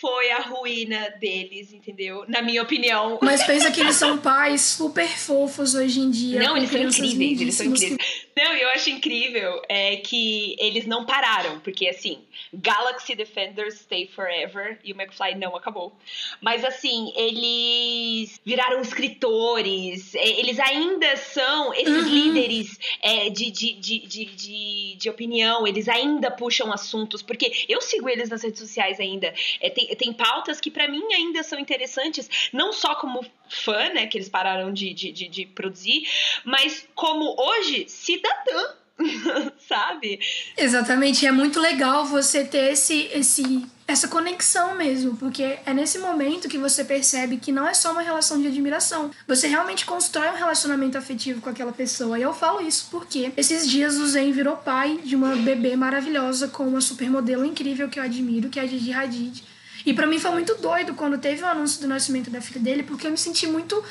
foi 0.04 0.32
a 0.32 0.42
ruína 0.42 1.12
deles, 1.18 1.72
entendeu? 1.72 2.26
Na 2.28 2.42
minha 2.42 2.62
opinião. 2.62 3.20
Mas 3.22 3.42
pensa 3.46 3.72
que 3.72 3.80
eles 3.80 3.96
são 3.96 4.18
pais 4.18 4.60
super 4.60 5.08
fofos 5.08 5.76
hoje 5.76 6.02
em 6.02 6.12
dia. 6.12 6.42
Não, 6.42 6.58
eles 6.58 6.70
são 6.70 6.82
incríveis, 6.82 7.40
eles 7.40 7.56
são 7.56 7.68
incríveis. 7.68 8.24
Não, 8.36 8.54
eu 8.54 8.68
acho 8.70 8.90
incrível 8.90 9.62
é 9.70 9.96
que 9.98 10.56
eles 10.60 10.86
não 10.86 11.06
pararam, 11.06 11.60
porque 11.60 11.88
assim, 11.88 12.20
Galaxy 12.52 13.16
Defenders 13.16 13.76
Stay 13.76 14.08
Forever 14.08 14.80
e 14.84 14.92
o 14.92 15.00
McFly 15.00 15.36
não 15.36 15.56
acabou. 15.56 15.94
Mas 16.42 16.66
assim, 16.66 17.14
eles 17.16 18.42
viraram 18.44 18.82
escritores, 18.82 20.16
é, 20.16 20.40
eles 20.40 20.60
ainda 20.60 21.16
são 21.16 21.74
esses 21.74 22.04
uhum. 22.04 22.10
líderes 22.10 22.78
é, 23.02 23.30
de, 23.30 23.52
de, 23.52 23.74
de, 23.74 24.00
de, 24.00 24.26
de, 24.26 24.96
de, 24.96 25.10
opinião, 25.10 25.68
eles 25.68 25.88
ainda 25.88 26.32
puxam 26.32 26.74
assuntos, 26.74 27.22
porque 27.22 27.66
eu 27.70 27.82
sigo 27.82 28.10
eles 28.10 28.30
nas 28.30 28.44
redes 28.44 28.60
sociais 28.60 29.00
ainda. 29.00 29.34
É, 29.62 29.70
tem, 29.70 29.93
tem 29.96 30.14
pautas 30.14 30.60
que 30.60 30.72
para 30.72 30.88
mim 30.88 31.14
ainda 31.14 31.44
são 31.44 31.60
interessantes, 31.60 32.50
não 32.52 32.72
só 32.74 32.96
como 32.96 33.26
fã, 33.50 33.90
né, 33.90 34.08
que 34.08 34.18
eles 34.18 34.30
pararam 34.30 34.72
de, 34.74 34.94
de, 34.94 35.12
de, 35.12 35.28
de 35.28 35.46
produzir, 35.46 36.08
mas 36.44 36.88
como 36.96 37.36
hoje 37.40 37.86
cidadã 37.88 38.84
sabe? 39.68 40.20
Exatamente, 40.58 41.26
é 41.26 41.32
muito 41.32 41.60
legal 41.60 42.06
você 42.06 42.44
ter 42.44 42.72
esse, 42.74 43.10
esse, 43.14 43.66
essa 43.88 44.08
conexão 44.08 44.76
mesmo, 44.76 45.16
porque 45.18 45.58
é 45.66 45.74
nesse 45.74 45.98
momento 45.98 46.48
que 46.48 46.58
você 46.58 46.84
percebe 46.84 47.38
que 47.38 47.52
não 47.52 47.68
é 47.68 47.74
só 47.74 47.92
uma 47.92 48.02
relação 48.02 48.40
de 48.42 48.48
admiração, 48.48 49.12
você 49.28 49.48
realmente 49.48 49.86
constrói 49.86 50.30
um 50.30 50.36
relacionamento 50.36 50.98
afetivo 50.98 51.42
com 51.42 51.50
aquela 51.50 51.72
pessoa. 51.72 52.18
E 52.20 52.22
eu 52.22 52.34
falo 52.34 52.62
isso 52.62 52.88
porque 52.92 53.32
esses 53.36 53.70
dias 53.70 53.96
o 53.96 54.08
Zen 54.08 54.32
virou 54.32 54.58
pai 54.58 55.00
de 55.04 55.16
uma 55.16 55.36
bebê 55.36 55.76
maravilhosa 55.76 56.48
com 56.48 56.68
uma 56.68 56.82
supermodelo 56.82 57.46
incrível 57.46 57.90
que 57.90 58.00
eu 58.00 58.04
admiro, 58.04 58.50
que 58.50 58.60
é 58.60 58.64
a 58.64 58.68
Gigi 58.68 58.94
Hadid. 58.94 59.53
E 59.86 59.94
para 59.94 60.08
mim 60.08 60.20
foi 60.20 60.32
muito 60.32 60.56
doido 60.56 60.94
quando 60.94 61.18
teve 61.18 61.44
o 61.44 61.48
anúncio 61.48 61.82
do 61.82 61.88
nascimento 61.88 62.30
da 62.30 62.42
filha 62.42 62.60
dele, 62.62 62.84
porque 62.84 63.08
eu 63.08 63.12
me 63.12 63.18
senti 63.18 63.48
muito 63.48 63.84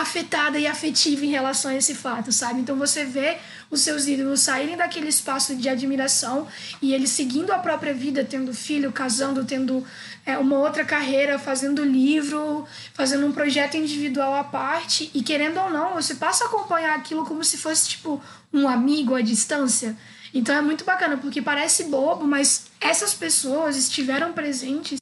afetada 0.00 0.58
e 0.58 0.66
afetiva 0.66 1.24
em 1.24 1.30
relação 1.30 1.70
a 1.70 1.74
esse 1.74 1.94
fato, 1.94 2.30
sabe? 2.30 2.60
Então 2.60 2.76
você 2.76 3.02
vê 3.02 3.38
os 3.70 3.80
seus 3.80 4.06
ídolos 4.06 4.40
saírem 4.40 4.76
daquele 4.76 5.08
espaço 5.08 5.56
de 5.56 5.70
admiração 5.70 6.46
e 6.82 6.92
eles 6.92 7.10
seguindo 7.10 7.50
a 7.50 7.58
própria 7.58 7.94
vida, 7.94 8.22
tendo 8.22 8.52
filho, 8.52 8.92
casando, 8.92 9.42
tendo 9.44 9.82
é, 10.26 10.36
uma 10.36 10.58
outra 10.58 10.84
carreira, 10.84 11.38
fazendo 11.38 11.82
livro, 11.82 12.66
fazendo 12.92 13.26
um 13.26 13.32
projeto 13.32 13.78
individual 13.78 14.34
à 14.34 14.44
parte 14.44 15.10
e 15.14 15.22
querendo 15.22 15.58
ou 15.58 15.70
não, 15.70 15.94
você 15.94 16.14
passa 16.14 16.44
a 16.44 16.48
acompanhar 16.48 16.94
aquilo 16.94 17.24
como 17.24 17.42
se 17.42 17.56
fosse 17.56 17.88
tipo 17.88 18.22
um 18.52 18.68
amigo 18.68 19.14
à 19.14 19.22
distância. 19.22 19.96
Então 20.34 20.54
é 20.54 20.60
muito 20.60 20.84
bacana 20.84 21.16
porque 21.16 21.40
parece 21.40 21.84
bobo, 21.84 22.26
mas 22.26 22.66
essas 22.82 23.14
pessoas 23.14 23.78
estiveram 23.78 24.34
presentes 24.34 24.98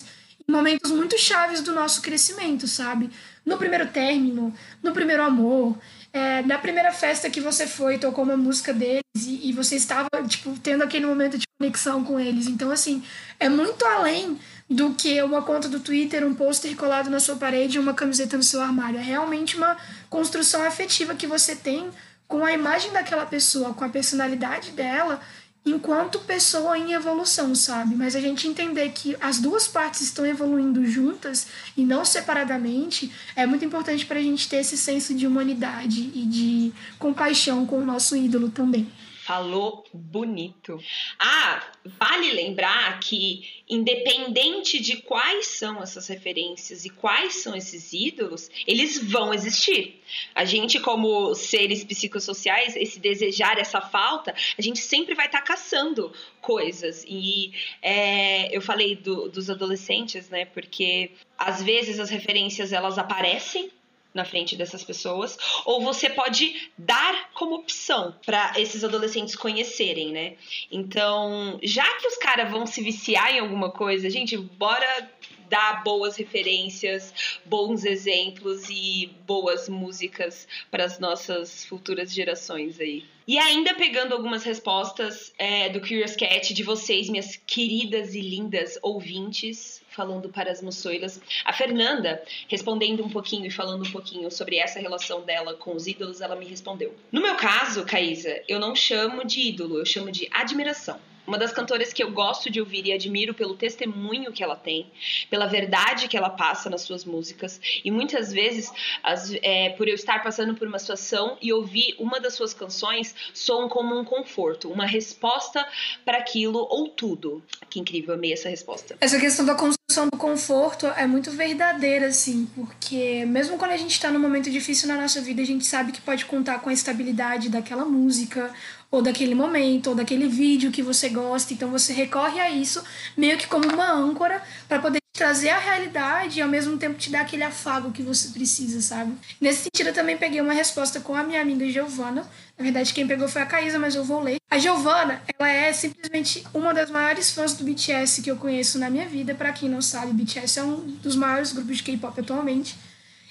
momentos 0.47 0.91
muito 0.91 1.19
chaves 1.19 1.61
do 1.61 1.73
nosso 1.73 2.03
crescimento, 2.03 2.67
sabe? 2.67 3.11
no 3.45 3.59
primeiro 3.59 3.87
término, 3.89 4.55
no 4.83 4.93
primeiro 4.93 5.23
amor, 5.23 5.77
é, 6.13 6.43
na 6.43 6.59
primeira 6.59 6.93
festa 6.93 7.29
que 7.29 7.41
você 7.41 7.67
foi, 7.67 7.99
tocou 7.99 8.25
uma 8.25 8.37
música 8.37 8.73
deles 8.73 9.03
e, 9.17 9.51
e, 9.51 9.53
você 9.53 9.77
estava, 9.77 10.09
tipo, 10.27 10.59
tendo 10.61 10.83
aquele 10.83 11.05
momento 11.05 11.37
de 11.37 11.45
conexão 11.59 12.03
com 12.03 12.19
eles. 12.19 12.47
Então, 12.47 12.71
assim, 12.71 13.03
é 13.39 13.49
muito 13.49 13.85
além 13.85 14.39
do 14.71 14.95
que 14.95 15.21
uma 15.23 15.43
conta 15.43 15.69
do 15.69 15.81
Twitter, 15.81 16.27
um 16.27 16.35
pôster 16.35 16.75
colado 16.75 17.11
na 17.11 17.21
sua 17.21 17.37
parede 17.37 17.77
e 17.77 17.81
uma 17.81 17.93
camiseta 17.93 18.37
no 18.37 18.43
seu 18.43 18.63
armário. 18.63 18.99
É 18.99 19.03
realmente 19.03 19.57
uma 19.57 19.77
construção 20.09 20.63
afetiva 20.63 21.15
que 21.15 21.27
você 21.27 21.55
tem 21.55 21.91
com 22.27 22.45
a 22.45 22.53
imagem 22.53 22.91
daquela 22.93 23.27
pessoa, 23.27 23.75
com 23.75 23.85
a 23.85 23.89
personalidade 23.89 24.71
dela 24.71 25.21
enquanto 25.65 26.19
pessoa 26.21 26.77
em 26.77 26.93
evolução, 26.93 27.55
sabe? 27.55 27.95
Mas 27.95 28.15
a 28.15 28.21
gente 28.21 28.47
entender 28.47 28.91
que 28.91 29.17
as 29.21 29.39
duas 29.39 29.67
partes 29.67 30.03
estão 30.03 30.27
evoluindo 30.27 30.85
juntas 30.87 31.47
e 31.77 31.85
não 31.85 32.05
separadamente 32.05 33.11
é 33.35 33.47
muito 33.47 33.65
importante 33.65 34.05
para 34.05 34.19
a 34.19 34.23
gente 34.23 34.49
ter 34.49 34.57
esse 34.57 34.77
senso 34.77 35.15
de 35.15 35.27
humanidade 35.27 36.11
e 36.15 36.27
de 36.27 36.73
compaixão 36.99 37.65
com 37.65 37.79
o 37.79 37.87
nosso 37.87 38.15
ídolo 38.15 38.51
também. 38.51 38.91
Falou 39.25 39.83
bonito. 39.91 40.79
Ah, 41.19 41.63
vale 41.83 42.31
lembrar 42.31 43.01
que, 43.01 43.49
independente 43.67 44.79
de 44.79 44.99
quais 44.99 45.47
são 45.47 45.83
essas 45.83 46.07
referências 46.09 46.85
e 46.85 46.91
quais 46.91 47.37
são 47.37 47.57
esses 47.57 47.95
ídolos, 47.95 48.51
eles 48.67 49.03
vão 49.11 49.33
existir. 49.33 49.99
A 50.35 50.45
gente, 50.45 50.79
como 50.79 51.35
seres 51.35 51.83
psicossociais, 51.83 52.77
esse 52.77 53.01
desejar, 53.01 53.59
essa 53.59 53.81
falta, 53.81 54.35
a 54.59 54.61
gente 54.61 54.81
sempre 54.81 55.15
vai 55.15 55.25
estar 55.25 55.39
tá 55.41 55.45
caçando 55.45 56.13
coisas. 56.43 57.03
E 57.09 57.55
é, 57.81 58.55
eu 58.55 58.61
falei 58.61 58.95
do, 58.95 59.31
dos 59.31 59.49
adolescentes, 59.49 60.29
né? 60.29 60.45
Porque 60.45 61.13
às 61.39 61.63
vezes 61.63 61.99
as 61.99 62.11
referências 62.11 62.75
elas 62.75 62.99
aparecem 62.99 63.71
na 64.15 64.25
frente 64.25 64.57
dessas 64.57 64.85
pessoas, 64.85 65.37
ou 65.67 65.83
você 65.83 66.09
pode 66.09 66.71
dar 66.79 67.33
como 67.35 67.57
opção 67.57 68.15
para 68.25 68.53
esses 68.57 68.85
adolescentes 68.85 69.35
conhecerem, 69.35 70.13
né? 70.13 70.37
Então, 70.71 71.59
já 71.63 71.85
que 71.97 72.07
os 72.07 72.17
caras 72.17 72.51
vão 72.51 72.65
se 72.65 72.81
viciar 72.81 73.35
em 73.35 73.41
alguma 73.41 73.73
coisa, 73.73 74.09
gente, 74.09 74.37
bora 74.37 75.11
dar 75.49 75.83
boas 75.85 76.17
referências, 76.17 77.13
bons 77.45 77.85
exemplos 77.85 78.69
e 78.71 79.11
boas 79.27 79.69
músicas 79.69 80.49
para 80.71 80.85
as 80.85 80.99
nossas 80.99 81.65
futuras 81.65 82.13
gerações 82.13 82.81
aí. 82.81 83.05
E 83.27 83.39
ainda 83.39 83.75
pegando 83.75 84.13
algumas 84.15 84.45
respostas 84.45 85.33
é, 85.39 85.69
do 85.69 85.81
Curious 85.81 86.15
Cat 86.15 86.53
de 86.53 86.63
vocês, 86.63 87.09
minhas 87.09 87.37
queridas 87.37 88.15
e 88.15 88.21
lindas 88.21 88.79
ouvintes, 88.83 89.83
falando 89.95 90.29
para 90.29 90.51
as 90.51 90.61
moçoilas. 90.61 91.21
A 91.45 91.53
Fernanda, 91.53 92.23
respondendo 92.49 93.05
um 93.05 93.09
pouquinho 93.09 93.47
e 93.47 93.51
falando 93.51 93.87
um 93.87 93.91
pouquinho 93.91 94.31
sobre 94.31 94.57
essa 94.57 94.79
relação 94.79 95.23
dela 95.23 95.55
com 95.55 95.75
os 95.75 95.87
ídolos, 95.87 96.21
ela 96.21 96.37
me 96.37 96.47
respondeu. 96.47 96.95
No 97.13 97.23
meu 97.23 97.37
caso, 97.37 97.85
Caísa, 97.85 98.43
eu 98.49 98.59
não 98.59 98.75
chamo 98.75 99.25
de 99.25 99.41
ídolo, 99.41 99.79
eu 99.79 99.87
chamo 99.87 100.11
de 100.11 100.29
admiração. 100.31 100.99
Uma 101.27 101.39
das 101.39 101.53
cantoras 101.53 101.93
que 101.93 102.03
eu 102.03 102.11
gosto 102.11 102.51
de 102.51 102.61
ouvir 102.61 102.87
e 102.87 102.93
admiro 102.93 103.33
pelo 103.33 103.57
testemunho 103.57 104.31
que 104.31 104.43
ela 104.43 104.57
tem, 104.57 104.87
pela 105.31 105.47
verdade 105.47 106.07
que 106.07 106.17
ela 106.17 106.29
passa 106.29 106.69
nas 106.69 106.83
suas 106.83 107.05
músicas, 107.05 107.61
e 107.83 107.91
muitas 107.91 108.31
vezes, 108.31 108.71
as, 109.03 109.33
é, 109.43 109.71
por 109.71 109.89
eu 109.89 109.95
estar 109.95 110.23
passando 110.23 110.55
por 110.55 110.69
uma 110.69 110.79
situação 110.79 111.39
e 111.41 111.53
ouvir 111.53 111.95
uma 111.99 112.21
das 112.21 112.35
suas 112.35 112.53
canções, 112.53 113.15
soam 113.33 113.69
como 113.69 113.99
um 113.99 114.05
conforto, 114.05 114.71
uma 114.71 114.85
resposta 114.85 115.67
para 116.05 116.19
aquilo 116.19 116.59
ou 116.59 116.89
tudo. 116.89 117.43
Que 117.71 117.81
incrível, 117.81 118.15
amei 118.15 118.33
essa 118.33 118.51
resposta. 118.51 118.97
Essa 119.01 119.19
questão 119.19 119.47
da 119.47 119.55
construção 119.87 120.09
do 120.11 120.17
conforto 120.17 120.87
é 120.87 121.07
muito 121.07 121.31
verdadeira, 121.31 122.07
assim, 122.07 122.49
porque 122.55 123.25
mesmo 123.27 123.59
quando 123.59 123.73
a 123.73 123.77
gente 123.77 123.93
está 123.93 124.11
num 124.11 124.19
momento 124.19 124.51
difícil 124.51 124.89
na 124.89 124.97
nossa 124.97 125.21
vida, 125.21 125.43
a 125.43 125.45
gente 125.45 125.65
sabe 125.67 125.93
que 125.93 126.01
pode 126.01 126.25
contar 126.25 126.59
com 126.61 126.71
a 126.71 126.73
estabilidade 126.73 127.49
daquela 127.49 127.85
música, 127.85 128.51
ou 128.91 129.03
daquele 129.03 129.35
momento, 129.35 129.89
ou 129.89 129.95
daquele 129.95 130.29
vídeo 130.29 130.71
que 130.71 130.83
você 130.83 131.09
gosta. 131.09 131.53
Então 131.53 131.71
você 131.71 131.93
recorre 131.93 132.41
a 132.41 132.51
isso 132.51 132.83
meio 133.17 133.37
que 133.37 133.47
como 133.47 133.67
uma 133.73 133.93
âncora 133.93 134.43
para 134.69 134.81
poder 134.81 135.04
trazer 135.15 135.51
a 135.51 135.59
realidade 135.61 136.41
e 136.41 136.43
ao 136.43 136.49
mesmo 136.49 136.77
tempo 136.77 136.99
te 136.99 137.09
dar 137.09 137.21
aquele 137.21 137.45
afago 137.45 137.93
que 137.93 138.03
você 138.03 138.31
precisa, 138.31 138.83
sabe? 138.83 139.15
Nesse 139.41 139.63
sentido, 139.63 139.87
eu 139.87 139.95
também 139.95 140.19
peguei 140.19 140.41
uma 140.41 140.53
resposta 140.53 141.01
com 141.01 141.15
a 141.15 141.23
minha 141.23 141.41
amiga 141.41 141.71
Giovana. 141.71 142.29
Na 142.59 142.65
verdade, 142.65 142.93
quem 142.93 143.07
pegou 143.07 143.29
foi 143.29 143.41
a 143.41 143.47
Caísa, 143.47 143.79
mas 143.79 143.95
eu 143.95 144.05
vou 144.05 144.21
ler. 144.21 144.39
A 144.51 144.59
Giovana, 144.59 145.23
ela 145.39 145.49
é 145.49 145.73
simplesmente 145.73 146.45
uma 146.53 146.75
das 146.75 146.91
maiores 146.91 147.31
fãs 147.31 147.55
do 147.55 147.63
BTS 147.65 148.23
que 148.23 148.31
eu 148.31 148.37
conheço 148.37 148.77
na 148.77 148.91
minha 148.91 149.09
vida. 149.09 149.37
Para 149.37 149.53
quem 149.53 149.69
não 149.69 149.81
sabe, 149.81 150.13
BTS 150.13 150.59
é 150.59 150.65
um 150.65 150.81
dos 151.01 151.15
maiores 151.15 151.53
grupos 151.53 151.77
de 151.77 151.85
K-pop 151.85 152.21
atualmente. 152.21 152.77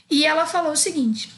E 0.09 0.25
ela 0.25 0.45
falou 0.45 0.71
o 0.71 0.77
seguinte: 0.77 1.29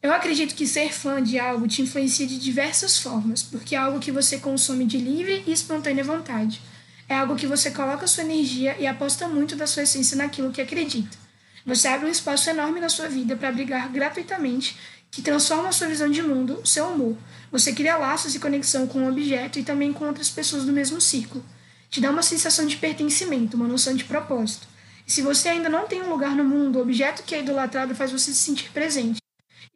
eu 0.00 0.12
acredito 0.12 0.54
que 0.54 0.64
ser 0.64 0.92
fã 0.92 1.20
de 1.20 1.40
algo 1.40 1.66
te 1.66 1.82
influencia 1.82 2.24
de 2.24 2.38
diversas 2.38 3.00
formas, 3.00 3.42
porque 3.42 3.74
é 3.74 3.78
algo 3.78 3.98
que 3.98 4.12
você 4.12 4.38
consome 4.38 4.84
de 4.84 4.98
livre 4.98 5.42
e 5.44 5.52
espontânea 5.52 6.04
vontade. 6.04 6.60
É 7.08 7.16
algo 7.16 7.36
que 7.36 7.46
você 7.46 7.70
coloca 7.70 8.06
sua 8.06 8.24
energia 8.24 8.76
e 8.78 8.86
aposta 8.86 9.26
muito 9.26 9.56
da 9.56 9.66
sua 9.66 9.84
essência 9.84 10.16
naquilo 10.16 10.52
que 10.52 10.60
acredita. 10.60 11.16
Você 11.64 11.88
abre 11.88 12.06
um 12.06 12.10
espaço 12.10 12.50
enorme 12.50 12.80
na 12.80 12.88
sua 12.88 13.08
vida 13.08 13.34
para 13.34 13.50
brigar 13.50 13.88
gratuitamente, 13.88 14.76
que 15.10 15.22
transforma 15.22 15.70
a 15.70 15.72
sua 15.72 15.88
visão 15.88 16.10
de 16.10 16.22
mundo, 16.22 16.60
seu 16.64 16.86
amor. 16.86 17.16
Você 17.50 17.72
cria 17.72 17.96
laços 17.96 18.34
e 18.34 18.38
conexão 18.38 18.86
com 18.86 19.04
o 19.04 19.08
objeto 19.08 19.58
e 19.58 19.62
também 19.62 19.92
com 19.92 20.06
outras 20.06 20.28
pessoas 20.28 20.64
do 20.64 20.72
mesmo 20.72 21.00
círculo. 21.00 21.44
Te 21.90 22.00
dá 22.00 22.10
uma 22.10 22.22
sensação 22.22 22.66
de 22.66 22.76
pertencimento, 22.76 23.56
uma 23.56 23.66
noção 23.66 23.94
de 23.94 24.04
propósito. 24.04 24.68
E 25.06 25.10
se 25.10 25.22
você 25.22 25.48
ainda 25.48 25.70
não 25.70 25.86
tem 25.86 26.02
um 26.02 26.10
lugar 26.10 26.36
no 26.36 26.44
mundo, 26.44 26.78
o 26.78 26.82
objeto 26.82 27.22
que 27.22 27.34
é 27.34 27.40
idolatrado 27.40 27.94
faz 27.94 28.12
você 28.12 28.32
se 28.32 28.42
sentir 28.42 28.70
presente. 28.70 29.18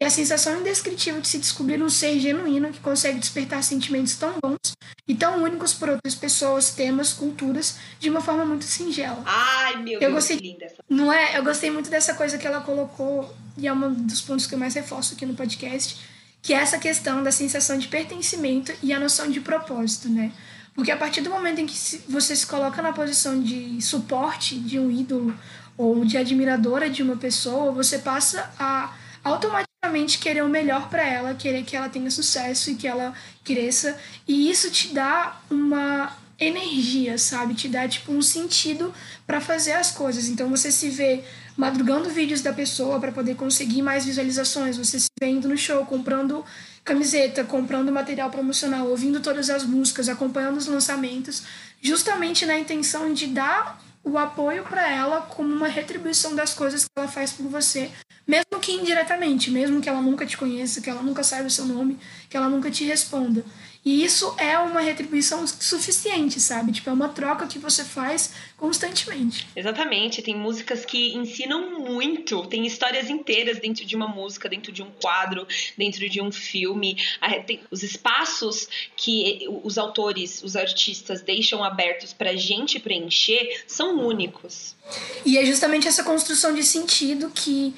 E 0.03 0.05
a 0.05 0.11
sensação 0.11 0.59
indescritível 0.59 1.21
de 1.21 1.29
se 1.29 1.39
descobrir 1.39 1.81
um 1.81 1.89
ser 1.89 2.19
genuíno 2.19 2.73
que 2.73 2.81
consegue 2.81 3.21
despertar 3.21 3.63
sentimentos 3.63 4.17
tão 4.17 4.35
bons 4.43 4.73
e 5.07 5.15
tão 5.15 5.41
únicos 5.45 5.73
por 5.75 5.91
outras 5.91 6.17
pessoas, 6.17 6.71
temas, 6.71 7.13
culturas, 7.13 7.77
de 8.01 8.11
uma 8.11 8.21
forma 8.21 8.45
muito 8.45 8.65
singela. 8.65 9.23
Ai, 9.25 9.77
meu 9.77 9.95
eu 9.95 10.01
Deus, 10.01 10.15
gostei, 10.15 10.39
que 10.39 10.43
linda 10.43 10.65
essa. 10.65 10.83
Não 10.91 11.13
é? 11.13 11.39
Eu 11.39 11.45
gostei 11.45 11.71
muito 11.71 11.89
dessa 11.89 12.15
coisa 12.15 12.37
que 12.37 12.45
ela 12.45 12.63
colocou, 12.63 13.33
e 13.57 13.69
é 13.69 13.73
um 13.73 13.95
dos 13.95 14.21
pontos 14.21 14.45
que 14.45 14.57
eu 14.57 14.59
mais 14.59 14.75
reforço 14.75 15.15
aqui 15.15 15.25
no 15.25 15.35
podcast, 15.35 15.97
que 16.43 16.53
é 16.53 16.57
essa 16.57 16.79
questão 16.79 17.23
da 17.23 17.31
sensação 17.31 17.79
de 17.79 17.87
pertencimento 17.87 18.73
e 18.83 18.93
a 18.93 18.99
noção 18.99 19.31
de 19.31 19.41
propósito, 19.41 20.09
né? 20.09 20.33
Porque 20.75 20.91
a 20.91 20.97
partir 20.97 21.21
do 21.21 21.31
momento 21.31 21.61
em 21.61 21.67
que 21.67 21.77
você 22.09 22.35
se 22.35 22.49
coloca 22.49 22.83
na 22.83 22.93
posição 22.93 23.41
de 23.41 23.81
suporte 23.81 24.59
de 24.59 24.81
um 24.81 24.91
ídolo 24.91 25.33
ou 25.79 26.05
de 26.05 26.19
admiradora 26.19 26.91
de 26.91 27.05
uma 27.05 27.17
pessoa, 27.17 27.71
você 27.71 28.01
passa 28.01 28.53
a 28.59 28.93
automaticamente 29.23 29.72
querer 30.21 30.43
o 30.43 30.49
melhor 30.49 30.89
para 30.89 31.05
ela, 31.05 31.35
querer 31.35 31.65
que 31.65 31.77
ela 31.77 31.89
tenha 31.89 32.11
sucesso 32.11 32.71
e 32.71 32.75
que 32.77 32.87
ela 32.87 33.13
cresça. 33.45 33.99
E 34.27 34.51
isso 34.51 34.71
te 34.71 34.95
dá 34.95 35.41
uma 35.51 36.17
energia, 36.39 37.19
sabe? 37.19 37.55
Te 37.55 37.69
dá 37.69 37.87
tipo 37.89 38.13
um 38.13 38.23
sentido 38.23 38.95
para 39.27 39.41
fazer 39.41 39.73
as 39.73 39.91
coisas. 39.91 40.29
Então 40.29 40.49
você 40.49 40.71
se 40.71 40.89
vê 40.89 41.25
madrugando 41.57 42.09
vídeos 42.09 42.41
da 42.41 42.53
pessoa 42.53 42.99
para 42.99 43.13
poder 43.13 43.35
conseguir 43.35 43.83
mais 43.83 44.07
visualizações, 44.07 44.79
você 44.79 44.99
se 44.99 45.09
vê 45.21 45.29
indo 45.29 45.49
no 45.49 45.57
show, 45.57 45.85
comprando 45.85 46.45
camiseta, 46.83 47.45
comprando 47.45 47.93
material 47.93 48.31
promocional, 48.31 48.89
ouvindo 48.89 49.21
todas 49.21 49.51
as 49.51 49.65
músicas, 49.65 50.09
acompanhando 50.09 50.57
os 50.57 50.67
lançamentos, 50.67 51.43
justamente 51.81 52.47
na 52.47 52.59
intenção 52.59 53.13
de 53.13 53.27
dar 53.27 53.79
o 54.05 54.19
apoio 54.19 54.65
para 54.65 54.91
ela 54.91 55.23
como 55.23 55.55
uma 55.55 55.69
retribuição 55.69 56.35
das 56.35 56.55
coisas 56.55 56.85
que 56.85 56.91
ela 56.97 57.09
faz 57.09 57.33
por 57.33 57.47
você, 57.47 57.91
mesmo 58.27 58.61
que 58.61 58.73
indiretamente, 58.73 59.51
mesmo 59.51 59.81
que 59.81 59.89
ela 59.89 60.01
nunca 60.01 60.27
te 60.27 60.37
conheça, 60.37 60.81
que 60.81 60.91
ela 60.91 61.03
nunca 61.03 61.23
saiba 61.23 61.47
o 61.47 61.51
seu 61.51 61.65
nome, 61.65 61.99
que 62.29 62.37
ela 62.37 62.49
nunca 62.49 62.71
te 62.71 62.85
responda. 62.85 63.45
E 63.85 64.05
isso 64.05 64.33
é 64.39 64.57
uma 64.59 64.81
retribuição 64.81 65.45
suficiente, 65.45 66.41
sabe? 66.41 66.71
Tipo, 66.71 66.91
é 66.91 66.93
uma 66.93 67.09
troca 67.09 67.49
que 67.49 67.59
você 67.59 67.85
faz 67.85 68.33
constantemente. 68.57 69.49
Exatamente. 69.57 70.23
Tem 70.23 70.37
músicas 70.37 70.85
que 70.85 71.17
ensinam 71.17 71.81
muito. 71.81 72.47
Tem 72.47 72.65
histórias 72.65 73.11
inteiras 73.11 73.59
dentro 73.59 73.85
de 73.85 73.97
uma 73.97 74.07
música, 74.07 74.49
dentro 74.49 74.71
de 74.71 74.85
um 74.85 74.91
quadro, 75.03 75.49
dentro 75.77 76.09
de 76.09 76.21
um 76.21 76.31
filme. 76.31 76.97
Tem 77.45 77.61
os 77.73 77.83
espaços 77.83 78.69
que 78.97 79.49
os 79.65 79.77
autores, 79.77 80.45
os 80.45 80.55
artistas 80.55 81.21
deixam 81.21 81.65
abertos 81.65 82.13
pra 82.13 82.37
gente 82.37 82.79
preencher 82.79 83.65
são 83.67 83.99
únicos. 83.99 84.77
E 85.25 85.37
é 85.37 85.45
justamente 85.45 85.89
essa 85.89 86.05
construção 86.05 86.55
de 86.55 86.63
sentido 86.63 87.31
que 87.35 87.75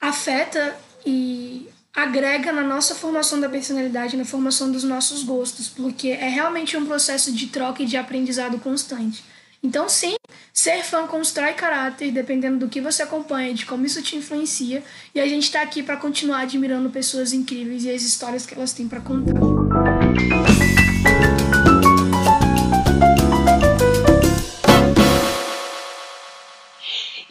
afeta 0.00 0.80
e 1.04 1.68
agrega 2.02 2.52
na 2.52 2.62
nossa 2.62 2.94
formação 2.94 3.40
da 3.40 3.48
personalidade, 3.48 4.16
na 4.16 4.24
formação 4.24 4.70
dos 4.70 4.84
nossos 4.84 5.24
gostos, 5.24 5.68
porque 5.68 6.10
é 6.10 6.28
realmente 6.28 6.76
um 6.76 6.86
processo 6.86 7.32
de 7.32 7.48
troca 7.48 7.82
e 7.82 7.86
de 7.86 7.96
aprendizado 7.96 8.56
constante. 8.58 9.24
Então, 9.60 9.88
sim, 9.88 10.14
ser 10.52 10.84
fã 10.84 11.08
constrói 11.08 11.54
caráter, 11.54 12.12
dependendo 12.12 12.58
do 12.58 12.68
que 12.68 12.80
você 12.80 13.02
acompanha, 13.02 13.52
de 13.52 13.66
como 13.66 13.84
isso 13.84 14.00
te 14.00 14.14
influencia, 14.14 14.84
e 15.12 15.18
a 15.18 15.26
gente 15.26 15.44
está 15.44 15.60
aqui 15.60 15.82
para 15.82 15.96
continuar 15.96 16.42
admirando 16.42 16.88
pessoas 16.88 17.32
incríveis 17.32 17.84
e 17.84 17.90
as 17.90 18.02
histórias 18.02 18.46
que 18.46 18.54
elas 18.54 18.72
têm 18.72 18.86
para 18.86 19.00
contar. 19.00 19.34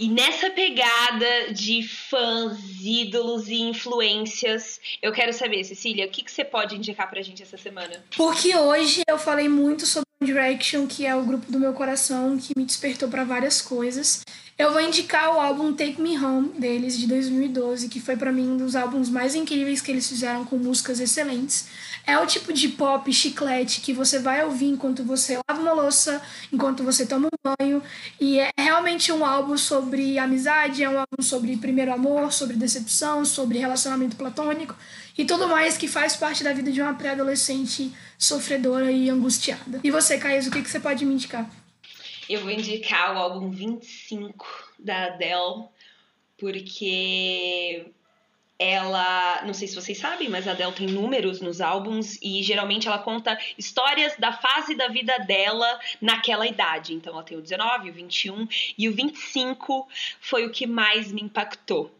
E 0.07 0.09
nessa 0.09 0.49
pegada 0.49 1.51
de 1.51 1.85
fãs, 1.85 2.57
ídolos 2.81 3.49
e 3.49 3.55
influências, 3.55 4.79
eu 5.01 5.11
quero 5.11 5.33
saber, 5.33 5.65
Cecília, 5.65 6.05
o 6.05 6.09
que, 6.09 6.23
que 6.23 6.31
você 6.31 6.45
pode 6.45 6.77
indicar 6.77 7.09
pra 7.09 7.21
gente 7.21 7.43
essa 7.43 7.57
semana? 7.57 8.01
Porque 8.15 8.55
hoje 8.55 9.01
eu 9.05 9.19
falei 9.19 9.49
muito 9.49 9.85
sobre 9.85 10.07
Direction, 10.21 10.87
que 10.87 11.05
é 11.05 11.13
o 11.13 11.23
grupo 11.23 11.51
do 11.51 11.59
meu 11.59 11.73
coração, 11.73 12.37
que 12.37 12.53
me 12.57 12.63
despertou 12.63 13.09
para 13.09 13.25
várias 13.25 13.61
coisas. 13.61 14.23
Eu 14.57 14.71
vou 14.71 14.81
indicar 14.81 15.35
o 15.35 15.39
álbum 15.39 15.71
Take 15.71 16.01
Me 16.01 16.17
Home 16.17 16.49
deles, 16.57 16.97
de 16.97 17.05
2012, 17.05 17.87
que 17.89 17.99
foi 17.99 18.17
para 18.17 18.31
mim 18.31 18.49
um 18.49 18.57
dos 18.57 18.75
álbuns 18.75 19.07
mais 19.07 19.35
incríveis 19.35 19.81
que 19.81 19.91
eles 19.91 20.09
fizeram 20.09 20.43
com 20.43 20.57
músicas 20.57 20.99
excelentes. 20.99 21.67
É 22.03 22.17
o 22.17 22.25
tipo 22.25 22.51
de 22.51 22.69
pop 22.69 23.13
chiclete 23.13 23.81
que 23.81 23.93
você 23.93 24.17
vai 24.17 24.43
ouvir 24.43 24.65
enquanto 24.65 25.03
você 25.03 25.39
lava 25.47 25.61
uma 25.61 25.73
louça, 25.73 26.19
enquanto 26.51 26.83
você 26.83 27.05
toma 27.05 27.27
um 27.27 27.55
banho. 27.59 27.83
E 28.19 28.39
é 28.39 28.49
realmente 28.57 29.11
um 29.11 29.23
álbum 29.23 29.55
sobre 29.59 30.17
amizade, 30.17 30.83
é 30.83 30.89
um 30.89 30.97
álbum 30.97 31.21
sobre 31.21 31.55
primeiro 31.57 31.93
amor, 31.93 32.33
sobre 32.33 32.55
decepção, 32.55 33.23
sobre 33.23 33.59
relacionamento 33.59 34.15
platônico 34.15 34.75
e 35.15 35.23
tudo 35.23 35.47
mais 35.47 35.77
que 35.77 35.87
faz 35.87 36.15
parte 36.15 36.43
da 36.43 36.51
vida 36.51 36.71
de 36.71 36.81
uma 36.81 36.95
pré-adolescente 36.95 37.93
sofredora 38.17 38.91
e 38.91 39.07
angustiada. 39.07 39.79
E 39.83 39.91
você, 39.91 40.17
Caís, 40.17 40.47
o 40.47 40.51
que, 40.51 40.63
que 40.63 40.69
você 40.69 40.79
pode 40.79 41.05
me 41.05 41.13
indicar? 41.13 41.47
Eu 42.29 42.41
vou 42.41 42.51
indicar 42.51 43.15
o 43.15 43.19
álbum 43.19 43.49
25 43.49 44.73
da 44.77 45.05
Adele, 45.05 45.65
porque 46.37 47.85
ela, 48.59 49.43
não 49.45 49.53
sei 49.53 49.67
se 49.67 49.75
vocês 49.75 49.97
sabem, 49.97 50.29
mas 50.29 50.47
a 50.47 50.51
Adele 50.51 50.71
tem 50.73 50.87
números 50.87 51.39
nos 51.41 51.61
álbuns 51.61 52.19
e 52.21 52.41
geralmente 52.41 52.87
ela 52.87 52.97
conta 52.97 53.37
histórias 53.57 54.15
da 54.17 54.33
fase 54.33 54.75
da 54.75 54.87
vida 54.87 55.17
dela 55.19 55.79
naquela 56.01 56.47
idade. 56.47 56.93
Então 56.93 57.13
ela 57.13 57.23
tem 57.23 57.37
o 57.37 57.41
19, 57.41 57.89
o 57.89 57.93
21 57.93 58.47
e 58.77 58.89
o 58.89 58.93
25 58.93 59.87
foi 60.19 60.45
o 60.45 60.51
que 60.51 60.65
mais 60.65 61.11
me 61.11 61.21
impactou. 61.21 61.91